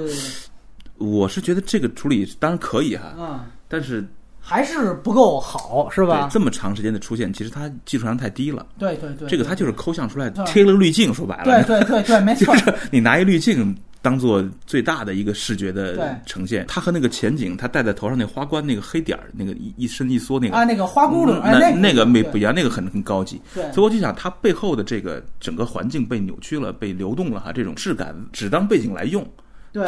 [1.00, 4.08] 我是觉得这个处理当然可以哈，嗯，但是。
[4.44, 6.28] 还是不够好，是吧？
[6.32, 8.66] 这么长时间的出现，其实它技术上太低了。
[8.78, 11.64] 对对对，这个它就是抠像出来贴了滤镜，说白了。
[11.64, 12.56] 对对对对，没错。
[12.58, 23.40] 就是你拿一滤镜当做最大的一个视觉的呈现，它和那个前景，它戴在头上那花冠那个黑点儿，那个一一伸一缩那个啊，那个花骨朵，那那个没不一样，那个很很高级。
[23.54, 29.24] 对，所以我就想，它背后的这个整个环境被扭曲了，被流动了哈，这种质感只当背景来用。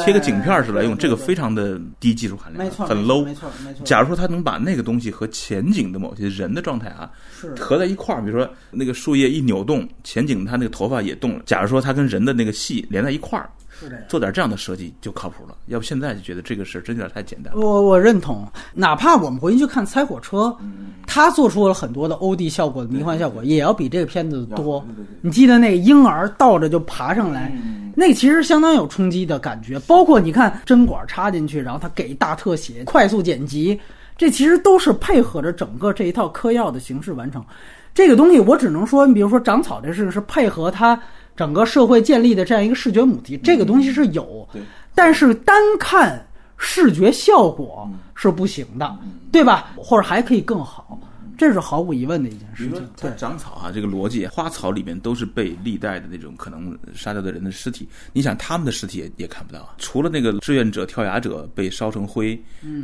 [0.03, 3.25] 贴个景片似的用，这个非常的低技术含量，很 low。
[3.25, 3.83] 没错没错。
[3.83, 7.11] 假如说他能把那个东西和前景的某些人的状态啊，
[7.59, 11.43] 合在一块儿，比如说那个树叶一扭动，前景他那个头发也动了。
[11.45, 13.49] 假如说他跟人的那个戏连在一块儿。
[14.07, 17.59] 做点这样的设计就靠谱了，要不现在就觉得这个事真有点太简单了。
[17.59, 20.37] 我我认同，哪怕我们回去看《猜火车》，
[21.05, 24.85] 他做出了很多的 OD 效果、迷幻效果，也要比这个片子多。
[25.21, 27.51] 你记得那个婴儿倒着就爬上来，
[27.95, 29.77] 那其实相当有冲击的感觉。
[29.81, 33.79] 包括你看针管插进去，然后他给大特写、快速剪辑，
[34.17, 37.43] 这其实都是配合着整个这一套嗑药的形式完成。
[37.93, 40.99] 这个东西我只能说，你比如说长草这事情是配合他。
[41.35, 44.47] 整个社会建立的这样一个视觉母题，这个东西是有，
[44.93, 46.23] 但是单看
[46.57, 48.97] 视觉效果是不行的，
[49.31, 49.73] 对吧？
[49.75, 50.99] 或者还可以更好，
[51.37, 52.89] 这是毫无疑问的一件事情。
[53.01, 62.39] 对，长草啊，这个逻辑，花草里面都是被历代的那种可能杀掉的人的尸体，你想他们的尸体也也看不到，除了那个志愿者跳崖者被烧成灰，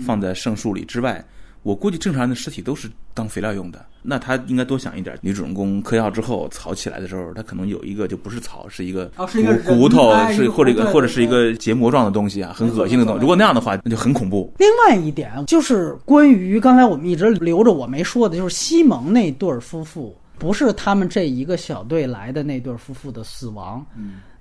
[0.05, 1.23] 放在圣树里之外。
[1.63, 5.17] 我估计正常人的尸体都是当肥料用的，那他应该多想一点。
[5.21, 9.11] 女主人公嗑药之后，草起来的时候，他可能有一个就不是草，是一个
[9.65, 13.19] 骨骨头，是或者一个或者是一个结膜状的东西啊，很恶心的东西。
[13.19, 14.53] 如果那样的话，那就很恐怖。
[14.57, 23.85] 另外一点就是关于刚才我们一直留着我没说的，就是西蒙那对夫妇，不是他们这一个小队来的那对夫妇的死亡，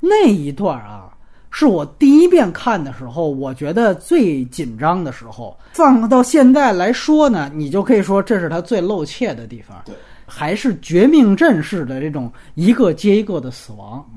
[0.01, 1.11] 那一段啊，
[1.59, 5.59] 是我第一遍看的时候，我觉得最紧张的时候。
[5.73, 9.93] 放到现在来说呢，你就可以说这是他最露怯的地方，对，
[10.25, 14.09] 还是绝命阵式的这种一个接一个的死亡。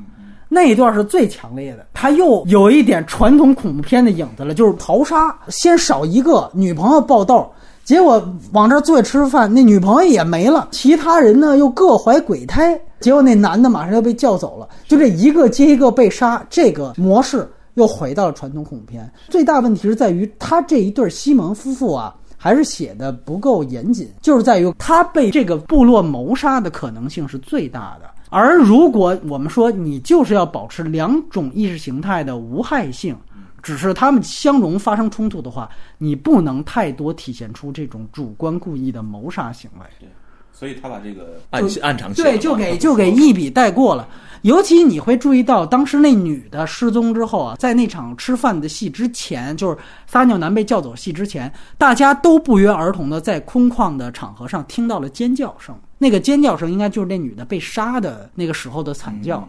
[0.48, 7.52] 那一段是最强烈的，他又有一点传统恐怖片的影子了，就是逃杀，先少一个女朋友爆豆，
[7.84, 19.12] 结果往这儿坐吃饭，那女朋友也没了，其他人呢又各怀鬼胎，结果那男的马上要被叫走了，就这一个接一个被杀，这个模式又回到了传统恐怖片。
[19.30, 22.16] 最大问题是在于他这一对西蒙夫妇啊。
[22.44, 28.10] 还是写的不够严谨，就是在于他被这个部落谋杀的可能性是最大的。
[28.32, 33.16] 而如果我们说你就是要保持两种意识形态的无害性，
[33.62, 39.86] 只是他们相容发生冲突的话，你不能太多体现出这种主观故意的谋杀行为。
[40.00, 40.10] 对，
[40.52, 44.08] 所以他把这个暗暗藏对，就给就给一笔带过了。
[44.42, 49.78] 尤其你会注意到，当时那女的失踪之后啊，在那场吃饭的戏之前，就是
[50.08, 55.76] 撒尿男被叫走戏之前，大家都不约而同的在空旷的场合上听到了尖叫声。
[56.00, 59.48] 那个尖叫声应该就是那女的被杀的那个时候的惨叫。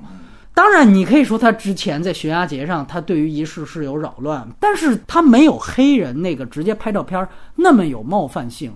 [0.54, 7.26] 当然，你可以说他之前在悬崖节上，他对于仪式是有扰乱，但是他没有黑人那个直接拍照片
[7.56, 8.70] 那么有冒犯性。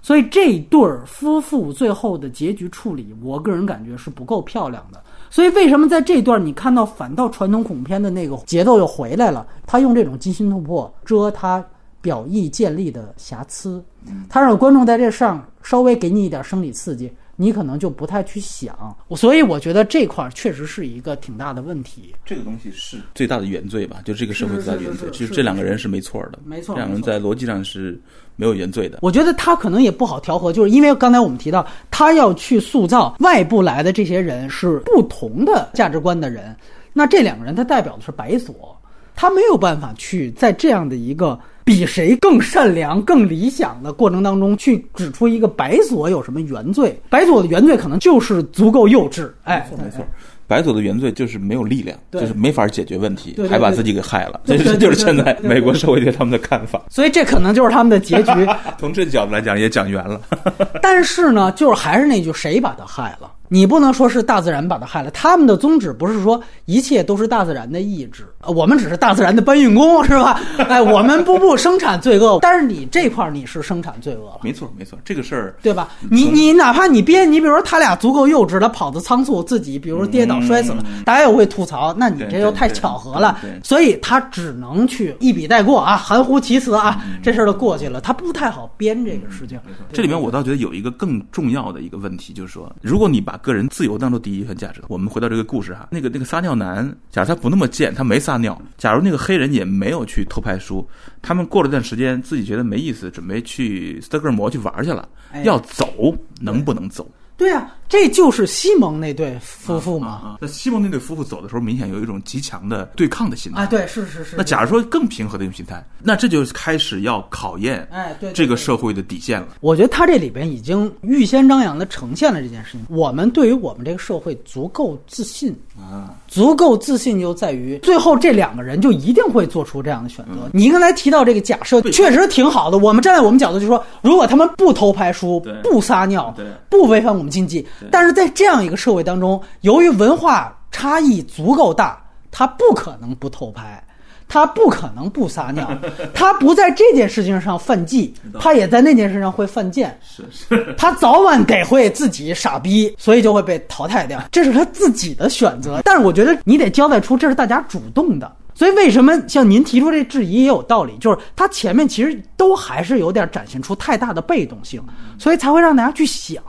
[0.00, 5.02] 所以这对夫妇最后的结局处理，我个人感觉是不够漂亮的。
[5.28, 9.46] 所以，为什么在这段你看到反倒传统恐怖片的那个节奏又回来了？
[9.66, 11.62] 他用这种惊心动魄遮他
[12.00, 13.84] 表意建立的瑕疵，
[14.30, 17.12] 他让观众在这上稍微给你一点生理刺激。
[17.40, 18.76] 你可能就不太去想，
[19.16, 22.12] 所以我觉得这块儿确实是一个挺大的问题。
[22.24, 23.98] 这个东西是最大的原罪吧？
[24.04, 27.96] 就这个社会最大的原罪，其实这两个人是没错的，没错，两个人在逻辑上是
[28.34, 28.98] 没有原罪的。
[29.02, 36.56] 我觉得他可能也不好调和，就是因为刚才我们提到，他要去塑造外部来的这些人是不同的价值观的人，
[36.92, 38.76] 那这两个人他代表的是白左，
[39.14, 41.38] 他没有办法去在这样的一个。
[41.68, 46.98] 比谁更善良、更理想的过程当中，去指出一个白左有什么原罪？
[47.10, 49.30] 白左的原罪可能就是足够幼稚。
[49.44, 50.02] 哎，没错，
[50.46, 54.40] 白左的原罪就是没有力量，就是没法解决问题，还把自己给害了。
[54.46, 56.82] 这是就是现在美国社会对他们的看法。
[56.88, 58.32] 所以这可能就是他们的结局。
[58.80, 60.18] 从这角度来讲，也讲圆了。
[60.80, 63.30] 但是呢，就是还是那句，谁把他害了？
[63.48, 70.40] 你不能说是大自然把他害了，他们的宗旨不是说一切都是大自然的意志，我们只是大自然的搬运工， 是吧？
[70.68, 74.40] 哎，我们不不生产罪恶， 但是你这块你是生产罪恶了。
[74.42, 75.88] 没错，没错，这个事儿对吧？
[76.10, 89.58] 你你哪怕你编，你比如说他俩足够幼稚，他跑得仓促，自己比如跌倒摔死了，大家又会吐槽，那你这又太巧合了，所以他只能去一笔带过啊，含糊其辞啊，这事儿都过去了，他不太好编这个事情。
[89.92, 94.82] 这里面我倒觉得有一个更重要的一个问题，就是说，如果你把个人自由当做第一份价值。
[94.88, 100.86] 我们回到这个故事哈，那个那个撒尿男，假如他不那么贱，他没撒尿；假如那个黑人也没有去偷拍书，
[101.22, 105.08] 他们过了段时间自己觉得没意思，准备去斯德哥尔摩去玩去了，
[105.44, 107.10] 要走能不能走？
[107.36, 110.36] 对呀，这就是西蒙那对夫妇嘛。
[110.40, 113.62] 那西蒙那对夫妇走的时候，明显有一种极强的对抗的心态。
[113.62, 114.36] 啊，对，是是是。
[114.36, 119.48] 那假如说更平和的一种心态，那这就开始要考验哎，对这个社会的底线了。
[119.60, 122.84] 我觉得他这里边已经预先张扬的呈现了这件事情。
[122.90, 130.50] 我们对于我们这个社会足够自信啊，足够自信就在于最后这两个人就一定会做出这样的选择。
[130.52, 132.76] 你刚才提到这个假设，确实挺好的。
[132.78, 136.34] 我们站在我们角度就说，如果他们不偷拍书，不撒尿，
[136.68, 137.28] 不违反我们。
[137.28, 143.82] 经济，但是在这样一个社会当中，由于文化差异足够大，他不可能不偷拍，
[144.28, 145.66] 他不可能不撒尿，
[146.12, 155.80] 他不在这件事情上犯忌，他也在那件事上会犯贱，是是，他早晚得会自己傻逼，所以就会被淘汰掉，这是他自己的选择。
[155.84, 158.30] 但是我觉得你得交代出这是大家主动的。
[158.58, 160.96] 所以，为什么像您提出这质疑也有道理？
[160.98, 164.82] 就是他前面其实都还是有点展现出太大的被动性，
[165.16, 166.42] 所以才会让大家去想，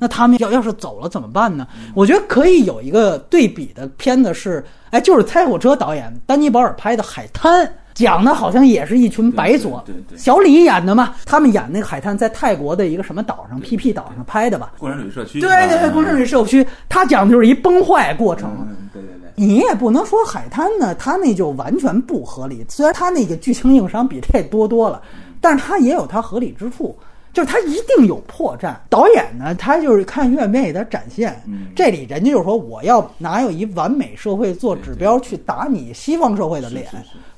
[0.00, 1.64] 那他们要要是走了怎么办呢？
[1.94, 7.64] 我觉得可以有一个对比的片子是，哎，就是猜火车导演丹尼保尔拍的《海滩》，
[7.94, 9.84] 讲的好像也是一群白左，
[10.16, 14.72] 小李演的嘛，他们演那个海滩在泰国的一个什么岛上，PP 岛上拍的吧？
[14.76, 15.38] 共产主义社区。
[15.40, 18.50] 对对对，共产主义社区，他讲的就是一崩坏过程。
[18.92, 19.00] 对。
[19.34, 22.64] 你也不能说海滩呢，它那就完全不合理。
[22.68, 25.02] 虽然它那个剧情硬伤比这多多了，
[25.40, 26.96] 但是它也有它合理之处，
[27.32, 28.74] 就是它一定有破绽。
[28.88, 31.42] 导演呢，他就是看愿不愿意的展现。
[31.74, 36.86] 这里人家就是说，我要拿有一完美社会做指标去打你西方社会的脸，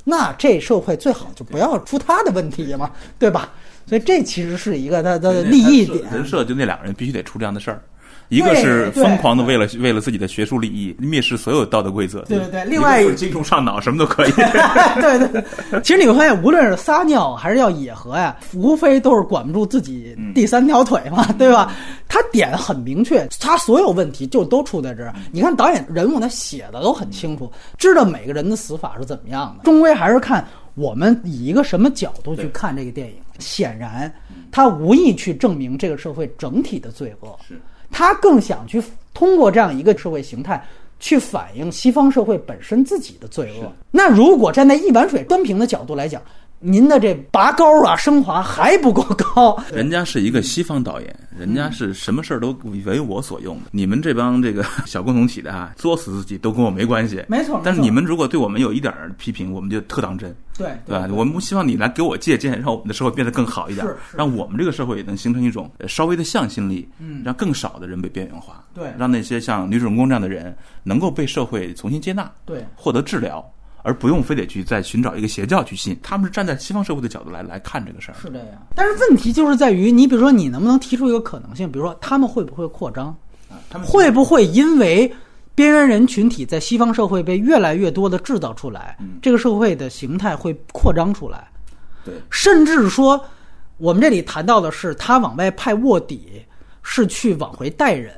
[0.04, 3.50] 那这社会最好就不要出他的问题嘛，对吧？
[3.86, 6.04] 所以这其实是一个他的利益点。
[6.12, 7.80] 人设就那两个人必须得出这样的事儿。
[8.28, 14.32] 一个是疯狂的为了为了自己的学术利益蔑视所有道德规则，对对对另外一个是精虫上脑，什么都可以。
[15.00, 21.72] 对对对，其实你会发现，无论是撒尿还是要野合呀，无非都是管不住自己第三条腿嘛，对吧？
[22.08, 25.14] 他点很明确，他所有问题就都出在这儿。
[25.30, 29.64] 你看导演人物他写的都很清楚，知道每个人的死法是怎么样的。
[29.64, 33.14] 终归还是看我们以一个什么角度去看这个电影。
[33.38, 34.10] 显然，
[34.50, 37.60] 他无意去证明这个社会整体的罪恶，是
[37.90, 38.82] 他更想去
[39.12, 40.64] 通过这样一个社会形态。
[40.98, 43.70] 去反映西方社会本身自己的罪恶。
[43.90, 46.22] 那如果站在一碗水端平的角度来讲，
[46.58, 49.62] 您的这拔高啊、升华还不够高。
[49.70, 53.70] 人家是一个西方导演，人家是什么事儿都为我所用的。
[53.70, 57.24] 你们这帮这个 小共同体的啊，作死自己都跟我没关系。
[57.28, 60.34] 没错，但是你们如果对我们有一点儿批评，我们就特当真。
[60.58, 61.06] 对对吧？
[61.12, 63.86] 我们不希望你来给我借鉴，让我们的社会变得更好一点，
[64.16, 73.46] 让我们这个社会也能形成一种稍微的向心力，嗯，让更少的人被边缘化，对，让那些像女主人公这样的人能够被社会重新接纳，对，获得治疗，
[73.86, 75.96] 而不用非得去再寻找一个邪教去信。
[76.02, 78.48] 他们是站在西方社会的角度来来看这个事儿，是这样。
[78.74, 81.70] 但是问题就是在于，你比如说，你能不能提出一个可能性？
[81.70, 83.06] 比如说，他们会不会扩张？
[83.48, 85.10] 啊，他们会不会因为？
[85.54, 91.48] 边缘人群体在西方社会被越来越多的制造出来，这个社会的形态会扩张出来。
[92.04, 93.18] 对，甚至说，
[93.78, 96.42] 我们这里谈到的是他往外派卧底，
[96.82, 98.12] 是去往回带人。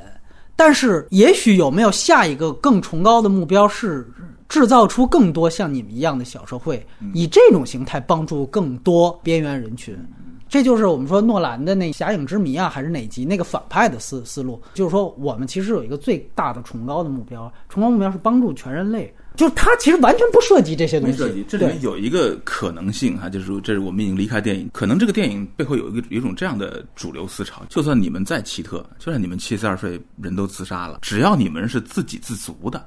[0.57, 4.05] 但是，也许有没有下一个更崇高的目标，是
[4.49, 9.97] 制造出更多像你们一样的小社会，以这种形态帮助更多边缘人群。
[10.49, 19.15] 这就是我们说诺兰的那《侠影之谜》啊，还是哪集那个反派的思思路，就是说我们其实有一个最大的崇高的目标，崇高目标是帮助全人类。
[19.37, 21.23] 就是他其实完全不涉及这些东西。
[21.23, 32.85] 没涉及，这里面有一个可能性哈，就是说这是我们已经离开电影，可能这个电影背后有一个有一种这样的主流思潮，就算你们再奇特，就算你们七十二岁人都自杀了，只要你们是自给自足的，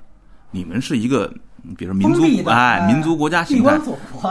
[0.49, 1.31] 你们是一个
[1.77, 3.79] 比如民族哎民族国家形态，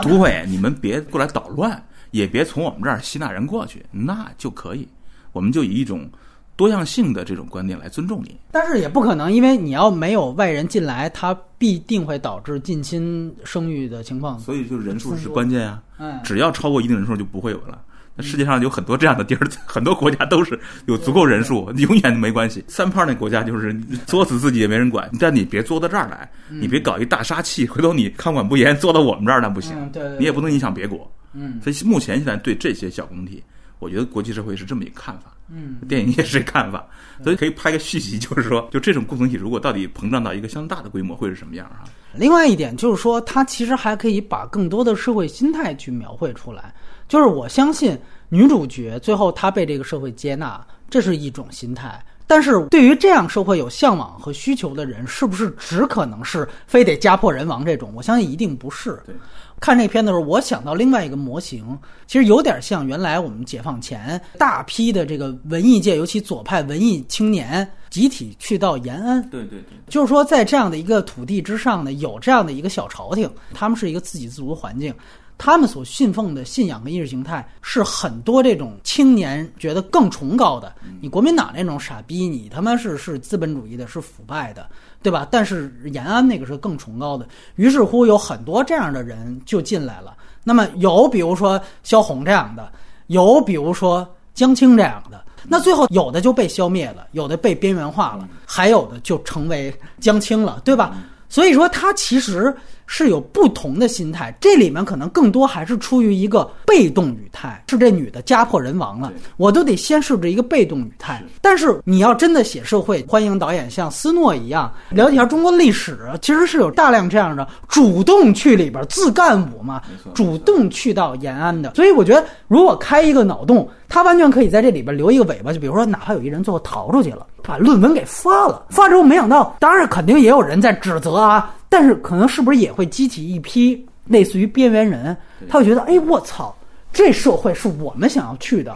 [0.01, 1.81] 对，你们别过来捣乱。
[2.11, 4.85] 也别从我们这儿吸纳人过去，那就可以。
[5.31, 6.09] 我们就以一种
[6.57, 8.37] 多样性的这种观念来尊重你。
[8.51, 14.37] 但是也不可能，因为你要没有外人进来，它必定会导致近亲生育的情况。
[14.37, 15.81] 所以就人数是关键啊。
[15.99, 17.81] 嗯，只要超过一定人数就不会有了。
[18.15, 22.63] 那世界上有很多这样的地儿， 很多国家都是有足够人数，永远没关系。
[22.67, 23.73] 三胖那国家就是
[24.05, 29.75] 作死自己也没人管，但你别作到这儿来，你别搞一大杀器，回头你看管不严，作到我们这儿那不行。
[30.19, 31.09] 你也不能影响别国。
[31.33, 33.41] 嗯，所以目前现在对这些小共体，
[33.79, 35.31] 我觉得国际社会是这么一个看法。
[35.53, 36.85] 嗯，电影也是看法，
[37.23, 41.83] 所以可以拍个续集，就是说，就这种共同体如果到底膨胀到一个相当大的规模，会是什么样啊？
[42.13, 46.73] 另外一点就是说，它其实还可以把更多的社会心态去描绘出来。
[47.11, 52.01] 就是我相信女主角最后她被这个社会接纳，这是一种心态。
[52.25, 57.91] 但是对于这样社会有向往和需求的人，是不是只可能是非得家破人亡这种？
[57.93, 58.97] 我相信一定不是。
[59.05, 59.13] 对。
[59.59, 61.77] 看这片的时候，我想到另外一个模型，
[62.07, 69.21] 其实有点像原来我们解放前大批的这个文艺界，尤其左派文艺青年集体去到延安。
[69.29, 74.95] 对对对，就是说在这样的一个土地之上呢，有这样的一个小朝廷，他们是一个自给自足的环境。
[75.43, 80.71] 他们所信奉的信仰和意识形态是很多这种青年觉得更崇高的。
[81.01, 84.69] 你国民党那种傻逼，你他妈是是资本主义的，是腐败的，
[85.01, 85.27] 对吧？
[85.31, 87.27] 但是延安那个是更崇高的。
[87.55, 90.15] 于是乎，有很多这样的人就进来了。
[90.43, 92.71] 那么有比如说萧红这样的，
[93.07, 95.25] 有比如说江青这样的。
[95.47, 100.95] 那最后有的就被消灭了，有的被边缘化了，还有的就成为江青了，对吧？
[101.29, 102.55] 所以说，他其实
[102.93, 111.23] 是有不同的心态，这里面可能更多还是出于一个被动语态，是这女的家破人亡了，我都得先设置一个被动语态。
[111.39, 119.81] 但是你要真的写社会，欢迎导演像斯诺一样了解一下中国历史，其实是有大量这样的主动去里边自干五嘛，
[120.13, 121.73] 主动去到延安的。
[121.75, 127.27] 所以我觉得，如果开一个脑洞，他完全可以在这里边留一个尾巴，就比如说，哪怕有一人最后逃出去了。
[127.43, 135.17] 把论文给发了，发之后没想到，当然肯定也有人在指责啊，但是可能是不是也会激起一批类似于边缘人，
[135.49, 136.55] 他会觉得，哎，我操，
[136.93, 138.73] 这社会是我们想要去的，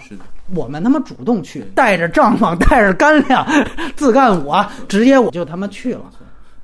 [0.53, 3.47] 我们他妈主动去，带着帐篷，带着干粮，
[3.95, 6.01] 自干五啊，直接我就他妈去了。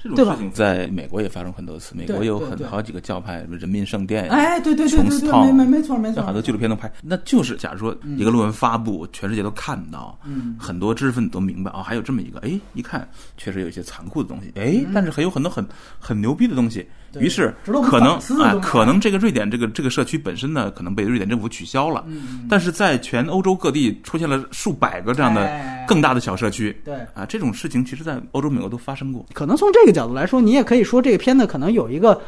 [0.03, 10.55] 这种事情在美国也发生很多次，美国有很好几个教派，什么人民圣殿呀，哎，对对对对没没没错没错，那很多纪录片都拍，那就是假如说一个论文发布，全世界都看到，嗯。
[10.59, 13.07] 很多知识分子都明白哦，还有这么一个，哎，一看
[13.37, 15.65] 确实有一些残酷的东西，哎，但是还有很多很
[15.99, 16.87] 很牛逼的东西，对
[17.19, 18.11] 于是可能
[18.41, 26.95] 啊可能这个瑞典这个这个社区本身呢，可能被瑞典政府取消了，嗯但是在全欧洲各地出现了数百个这样的哎更大的小社区，对。
[27.13, 29.25] 啊，这种事情其实在欧洲、美国都发生过。
[29.33, 32.21] 可能从这个角度来说，你也可以说这个片子可能有一个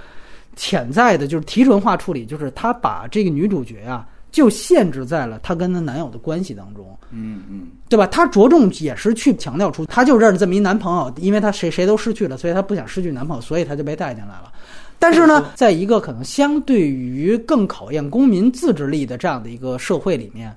[0.56, 8.06] 潜在的，就是提纯化处理，就是他把这个女主角啊，就限制在了她跟她男友的关系当中，嗯嗯，对吧？
[8.08, 14.52] 她着重也是去强调出，她就认识这么一男朋友，因为她谁谁都失去了，所以她不想失去男朋友，所以她就被带进来了。
[15.00, 20.56] 但是呢，在一个可能相对于更考验公民自制力的这样的一个社会里面，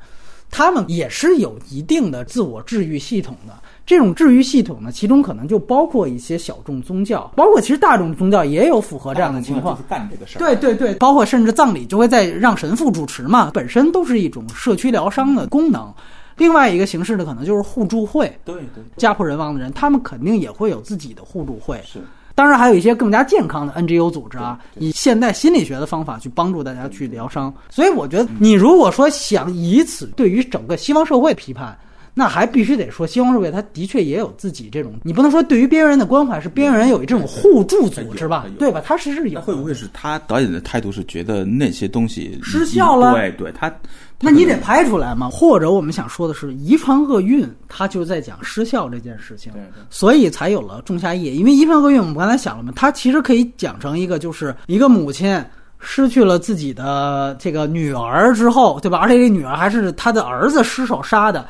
[0.50, 3.52] 他们也是有一定的自我治愈系统的。
[3.84, 9.82] 这种治愈系统呢，其中可能就包括一些小众宗教，包括其实大众宗教也有符合这样的情况就。
[9.82, 10.40] 是干这个事儿。
[10.40, 15.92] 对对对，包括甚至葬礼就会在让神父主持嘛，本身都是一种社区疗伤的功能。
[16.36, 21.80] 另外一个形式呢，可能就是互助会，对对家破人亡的人，他们肯定也会有自己的互助会。
[21.84, 22.00] 是。
[22.36, 27.52] 当然，还有一些更加健康的 NGO 组织啊，以现代心理学的方法去帮助大家去疗伤。
[27.70, 31.76] 所以，我觉得你如果说想以此对于整个西方社会批判，
[32.18, 38.80] 那还必须得说西方社会它的确也有自己这种，你不能说对于边缘人的关怀是边缘人有这种互助组织吧对吧？
[38.82, 39.40] 它其实有。
[39.42, 43.70] 会不会是他导演的态度是觉得那些东西失效了对对，他
[44.18, 45.28] 那你得拍出来嘛？
[45.28, 49.52] 或者我们想说的是，遗传厄运，它就在讲失效这件事情，
[49.90, 51.32] 所以才有了仲夏夜。
[51.32, 55.38] 因为遗传厄运，我们刚才想了嘛，它其实可以讲成一个，就是一个母亲
[55.80, 58.96] 失去了自己的这个女儿之后，对吧？
[58.96, 61.46] 而且这女儿还是她的儿子失手杀的，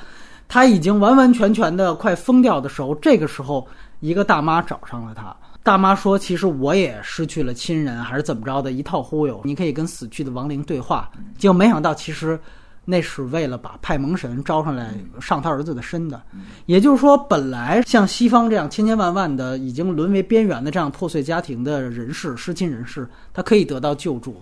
[0.48, 3.66] 她已经完完全全的快疯掉的时候，这个时候
[4.00, 5.34] 一个大妈找上了他。
[5.62, 9.40] 大妈说：“其实我也失去了亲人，还是怎么着的，一套忽悠。
[9.42, 11.10] 你可以跟死去的亡灵对话。
[11.36, 12.38] 结果没想到，其实
[12.84, 16.22] 那是为了把派蒙神招上来上他儿子的身的。
[16.66, 23.04] 也就是说，本来像西方这样千千万万的已经沦为边缘的这样破碎家庭的人士、失亲人士，
[23.34, 24.40] 他可以得到救助，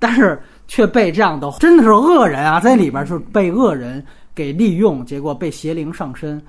[0.00, 4.04] 但是却被这样的真的是恶人啊，在里边是被恶人
[4.36, 6.40] 给利用，结果被邪灵上身。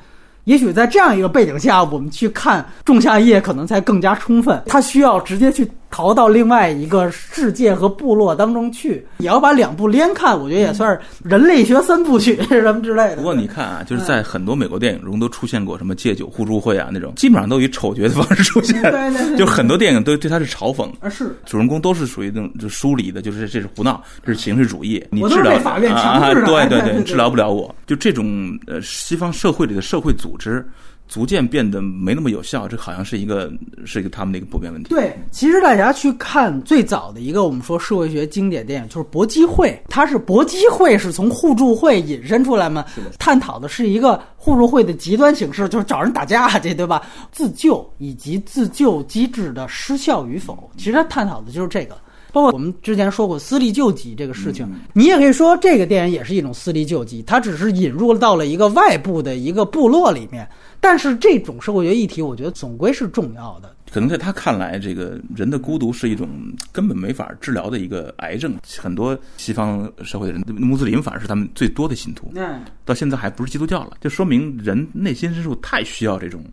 [0.48, 4.64] 也许在这样一个背景下，我们去看《仲夏夜》可能才更加充分。
[4.66, 9.06] 他需要直接去逃到另外一个世界和部落当中去。
[9.18, 13.18] 也要把两部连看，我觉得也算是人类学三部曲什么之类的。
[13.20, 20.90] 不过你看啊，就是在很多美国电影中都出现过什么戒酒互助会啊那种，基本上都以丑角的方式出现，对对对就很多电影都对他是嘲讽。
[21.02, 21.36] 啊是。
[21.46, 25.04] 主人公都是属于那种就疏离的，就是这是胡闹，这是形式主义。
[25.12, 27.76] 你治疗法院强啊，对对 对治疗不了我。
[27.86, 30.66] 就这种呃，西方社会里的社会组织
[31.08, 33.50] 逐渐变得没那么有效，这好像是一个
[33.86, 34.90] 是一个他们的一个普遍问题。
[34.90, 42.84] 对，其实大家去看最早的一个我们说社会学经典电影，就是《搏击会》，它是搏击会是从互助会引申出来嘛，
[43.18, 47.02] 探讨的是一个互助会的极端形式，就是找人打架去，对吧？
[47.32, 51.98] 自救以及自救机制的失效与否，其实它探讨的就是这个。
[52.38, 60.48] 包括我们之前说过私力救济这个事情，你也可以说这个电影也是一种私力救济，它只是引入到了一个外部的一个部落里面。
[60.80, 63.76] 但是这种社会学议题，我觉得总归是重要的。
[63.92, 66.30] 可能在他看来，这个人的孤独是一种
[66.72, 68.54] 根本没法治疗的一个癌症。
[68.78, 76.44] 很多西方社会的人，穆斯林反而是他们最多的信徒，嗯，到现在还不是基督教了，就说明人内心深处太需要这种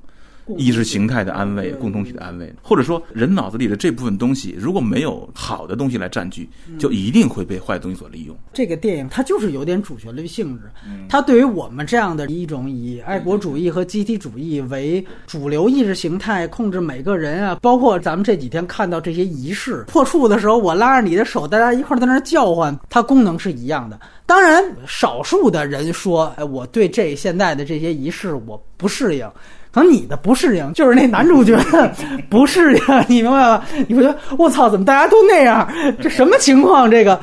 [0.59, 6.49] 意识形态的安慰、共同体的安慰，或者说人脑子里的这部分东西，如果没有好的东西来占据，
[6.79, 8.37] 就一定会被坏的东西所利用。
[8.53, 10.71] 这个电影它就是有点主旋律性质，
[11.09, 23.99] 它对于我们这样的一种以爱国主义和集体主义为主流意识形态控制每个人啊，包括咱们这几天看到这些仪式破处的时候，我拉着你的手，大家一块儿在那儿叫唤，它功能是一样的。
[24.27, 29.31] 当然，少数的人说，哎，我对这现在的这些仪式我不适应。
[29.75, 31.59] 可能你的不适应就是那男主角
[32.31, 33.65] 不适应，你明白吧？
[33.89, 35.69] 你会觉得我操，怎么大家都那样？
[36.01, 36.89] 这什么情况？
[36.89, 37.21] 这个，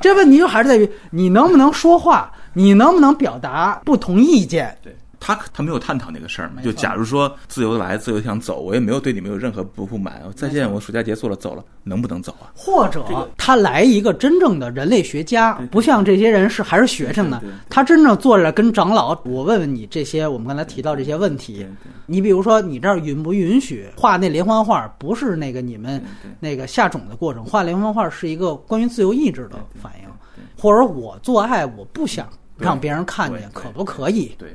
[0.00, 4.76] 这问题就还是在于你能不能说话，你能不能表达不同意见。
[4.82, 4.94] 对
[5.24, 6.60] 他，他没有探讨那个事儿嘛。
[6.60, 10.22] 就假如说自由的来，自由地想走，我也没有对你们有任何不不满。
[10.36, 12.52] 再见，我暑假结束了，走了，能不能走啊？
[12.54, 13.02] 或者
[13.38, 17.42] 他来一个真正的人类学家，不像这些人是还是学生呢。
[17.70, 21.66] 他真正坐着跟长老，我问问你这些我们刚才提到这些问题。
[22.04, 24.86] 你比如说，你这儿允不允许画那连环画？
[24.98, 26.04] 不是那个你们
[26.38, 30.08] 那个下种的过程，画连环画是一个关于自由意志的反应，
[30.60, 32.28] 或者我做爱我不想
[32.58, 34.34] 让别人看见，可不可以？
[34.38, 34.54] 对，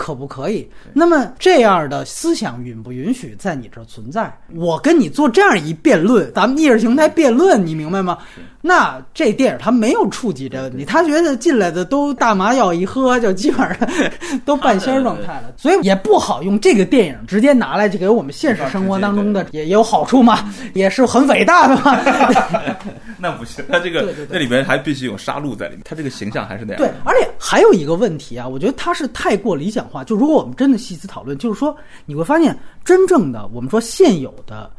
[0.00, 0.66] 可不可以？
[0.94, 4.34] 那么这样的思想允不允许在你这儿存在？
[4.54, 8.16] 我跟你做这样一辩论，咱们意识形态辩论，你明白吗？
[8.62, 13.88] 那这电影他没有触及这问题，他觉得进来的都大麻药一喝，就基本上
[14.46, 21.98] 都半仙状态了，所以也不好用这个电影直接拿来就给我们现实生活当中的也有好处嘛，也是很伟大的嘛。
[23.22, 26.78] 那不行，他这个那里边还必须有杀戮在里面，他这个形象还是那样。
[26.78, 30.02] 对，而且还有一个问题啊，我觉得他是太过理想化。
[30.02, 31.76] 就如果我们真的细思讨论，就是说
[32.06, 34.70] 你会发现，真正的我们说现有的，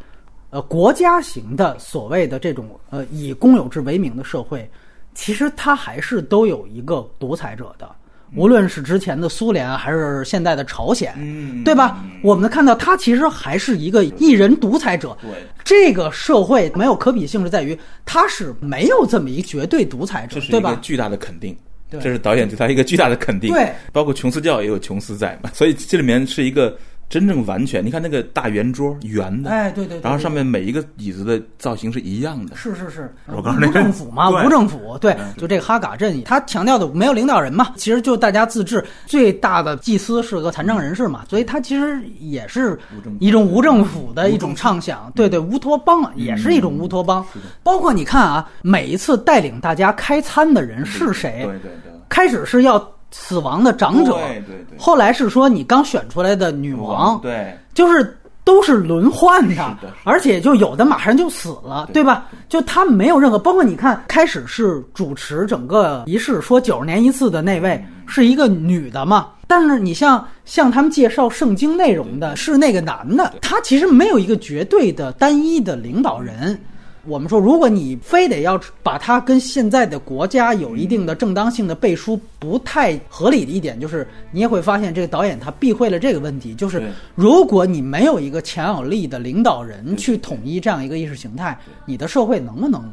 [0.49, 4.69] 呃，国家型的所谓的这种呃以公有制为名的社会，
[5.13, 7.87] 其实它还是都有一个独裁者的。
[8.35, 12.03] 无论是之前的苏联啊还是现在的朝鲜，嗯对吧？
[12.23, 15.17] 我们看到他其实还是一个一人独裁者。
[15.21, 15.29] 对
[15.63, 20.71] 这个社会没有可比性，是在于他是没有这么一个绝对独裁者这，是对吧？
[20.71, 21.55] 一个巨大的肯定。
[21.91, 23.51] 这是导演对他一个巨大的肯定。
[23.51, 26.77] 对，包括琼斯教也有琼斯在嘛，所以这里面是一个
[27.11, 27.85] 真正完全。
[27.85, 32.55] 你看那个大圆桌，圆的，哎，对对然后上面每一个椅子的造型是一样的。
[32.55, 42.79] 是是是，我告诉你无政府嘛， 无政府，对嗯，就这个哈嘎镇，他强调的没有领导人嘛，其实就大家自治，最大的祭司是个残障人士嘛，所以他其实也是
[43.19, 47.25] 一种无政府的一种畅想，对对，乌托邦啊也是一种乌托邦。
[47.61, 51.41] 包括你看啊，每一次带领大家开餐的人是谁？
[51.43, 52.79] 对对对，开始是要
[53.11, 57.55] 死亡的长者，对对对，后来是说你刚选出来的女王，对。
[57.73, 62.03] 就是都是轮换的，而且就有的马上就死了，对。
[62.03, 62.27] 吧？
[62.49, 68.03] 就他没有任何，包括你看，开始是主持整个仪式，说九十年一次的那位嗯。
[68.07, 69.27] 是一个女的嘛。
[69.47, 76.59] 但是你像向他们介绍圣经内容的是那个男的，他其实没有一个绝对的单一的领导人。
[77.05, 92.83] 我们说，如果你非得要把它跟现在的国家有一定的正当性的背书，不太合理的一点就是，你也会发现这个导演他避讳了这个问题，就是如果你没有一个强有力的领导人去统一这样一个意识形态，你的社会能不能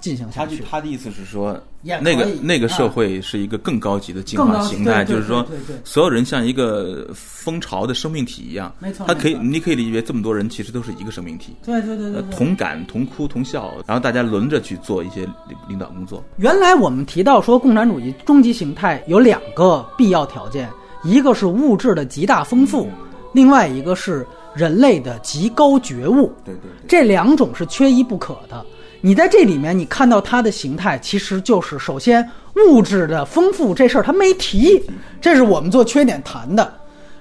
[0.00, 0.62] 进行下去？
[0.68, 5.44] 他的意思是说，那个那个啊社会是一个更高级的进化形态，就是说
[5.84, 8.72] 所有人像一个蜂巢的生命体一样。
[8.78, 12.22] 没错他可以，你可以理解为这么多人其实都是一个生命体，对对对。
[12.30, 16.22] 同感、同哭、同笑，然后大家轮着去做一些领领导工作。
[16.36, 20.68] 原来我们提到说，共产主义终极形态有两个必要条件，
[21.04, 22.88] 一个是物质的极大丰富，
[23.32, 26.32] 另外一个是人类的极高觉悟。
[26.44, 28.64] 对对对，这两种是缺一不可的。
[29.06, 34.82] 你在这里面，你看到它的形态，其实就是首先物质的丰富这事儿他没提，
[35.20, 36.74] 这是我们做缺点谈的。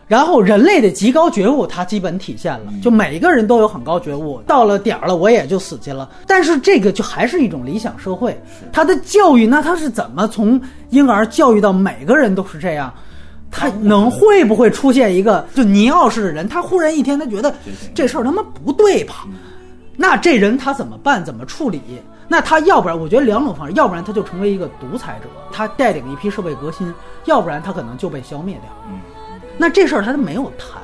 [0.07, 6.09] 然后人类的极高觉悟，它基本体现了，就每一个人都有很高觉悟，到了点儿了我也就死去了。
[6.25, 8.35] 但是这个就还是一种理想社会，
[8.73, 10.59] 它的教育那它是怎么从
[10.89, 12.91] 婴儿教育到每个人都是这样？
[13.51, 16.49] 他能会不会出现一个就尼奥式的人？
[16.49, 17.53] 他忽然一天他觉得
[17.93, 19.27] 这事儿他妈不对吧？
[19.97, 21.23] 那这人他怎么办？
[21.23, 21.81] 怎么处理？
[22.27, 26.91] 那他要不然，我觉得两种方式，要不然他就成为一个独裁者，他带领一批社会革新；
[27.25, 28.63] 要不然他可能就被消灭掉。
[28.89, 28.99] 嗯，
[29.57, 30.81] 那这事儿他都没有谈，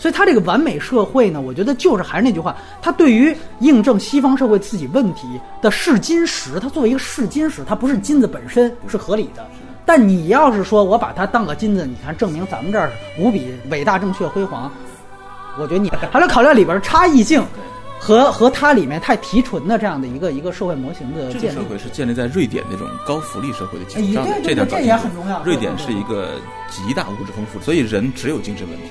[0.00, 9.46] 所以他这个完美社会呢，我觉得就是还是那句话，他对于印证西方社会自己问题的试金石，它作为一个试金石，它不是金子本身是合理的。
[9.86, 14.70] 但你要是说我把它当个金子，你看证明咱们这儿无比伟大、正确、辉煌，
[15.56, 17.44] 我觉得你还得考虑里边差异性
[18.00, 21.40] 和和它里面太提纯的这样的一个一个社会模型的建立。
[21.40, 26.40] 这个社会是建立在瑞典那种高福利社会的基础上的哎，对对点这也很重要瑞典是一个
[26.70, 28.86] 极大物质丰富，所以人只有精神问题。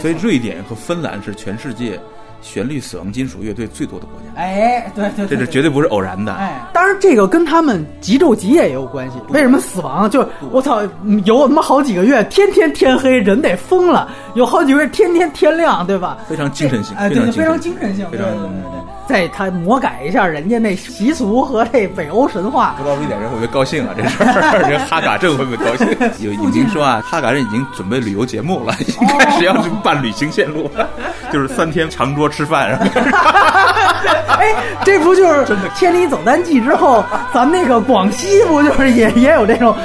[0.00, 2.00] 所以瑞典和芬兰是全世界
[2.42, 6.34] 旋律死亡金属乐队最多的国家，哎，对对对，对这是绝对不是偶然的。
[6.34, 9.16] 哎，当然这个跟他们极昼极夜也有关系。
[9.30, 10.10] 为什么死亡？
[10.10, 10.82] 就我操，
[11.24, 16.18] 有他妈好几个月，天天天黑，人得疯了；有好几个月，天天天亮，对吧？
[16.28, 18.82] 非常精神性哎，对对，非非常精神常精神性，非常对对对对。
[19.12, 23.92] 再他魔改一下人家那习俗和这北欧神话不，知道瑞典人会不会高兴了？
[23.94, 25.86] 这事儿，这哈嘎镇会不会高兴？
[26.26, 30.88] 有已经说啊，哈嘎镇已经准备旅游节目了，已经开始要去办旅行线路了，
[31.30, 32.86] 就是三天长桌吃饭，然后
[34.40, 35.44] 哎，这不就是
[35.78, 39.76] 《千里走单骑》之后，咱们那个广西不就是也也有这种？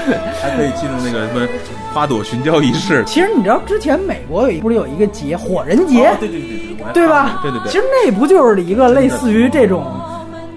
[0.42, 1.46] 还可以进入那个什么
[1.94, 3.04] 花朵寻交仪式。
[3.06, 7.40] 其实你知道，之前美国有一不是有一个节火人节，哦对对对对，对吧？
[7.42, 9.86] 对对对，其实那不就是一个类似于这种，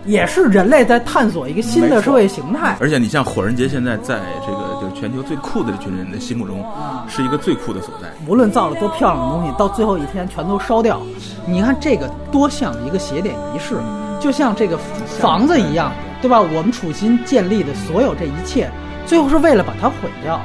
[0.04, 2.76] 也是人类在探索一个新的社会形态。
[2.80, 6.64] 而且你像火人节，现在在这个就是全球最酷的这群人的心目中，
[7.08, 8.08] 是一个最酷的所在。
[8.26, 11.00] 无论造了多漂亮的东西，到最后一天全都烧掉。
[11.46, 13.76] 你看这个多像一个节点仪式，
[14.20, 15.90] 就像这个房子一样，
[16.20, 16.40] 对吧？
[16.40, 18.70] 我们处心建立的所有这一切，
[19.06, 20.40] 最后是为了把它毁掉。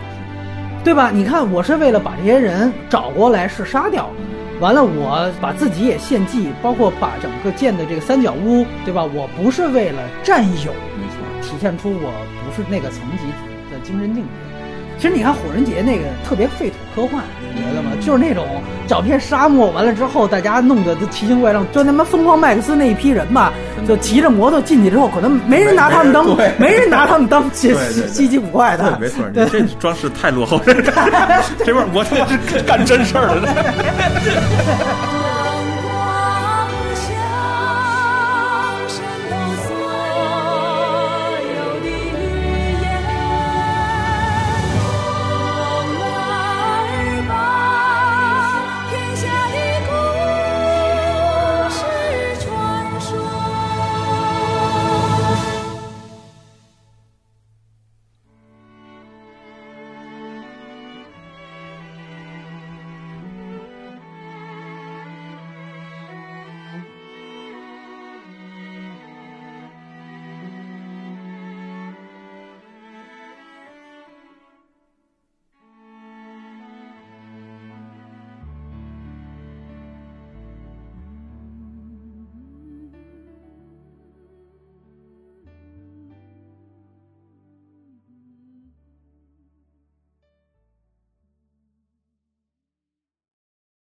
[0.85, 1.09] 对吧？
[1.11, 4.07] 你看，我是为了把这些人找过来是杀掉，
[4.61, 9.03] 完了我把自己也献祭，包括把整个建的这个三角屋，对吧？
[9.03, 12.13] 我不是为了占有，没错，体现出我
[12.45, 13.25] 不是那个层级
[13.73, 14.29] 的精神境界。
[14.97, 17.21] 其实你看火人节那个特别废土科幻，
[17.53, 17.91] 你觉得吗？
[18.01, 18.45] 就是那种
[18.87, 23.51] 找片沙漠，完了之后大家弄得都奇形怪状，就他妈疯狂麦克斯那一批人吧，
[23.87, 26.25] 就骑着摩托进去之后，可能没人拿他们当，
[26.57, 27.75] 没人拿他们当 稀
[28.07, 28.97] 稀奇古怪的。
[28.99, 30.63] 没错， 你这装饰太落后了，
[31.65, 35.24] 这边我他妈是干真事儿了。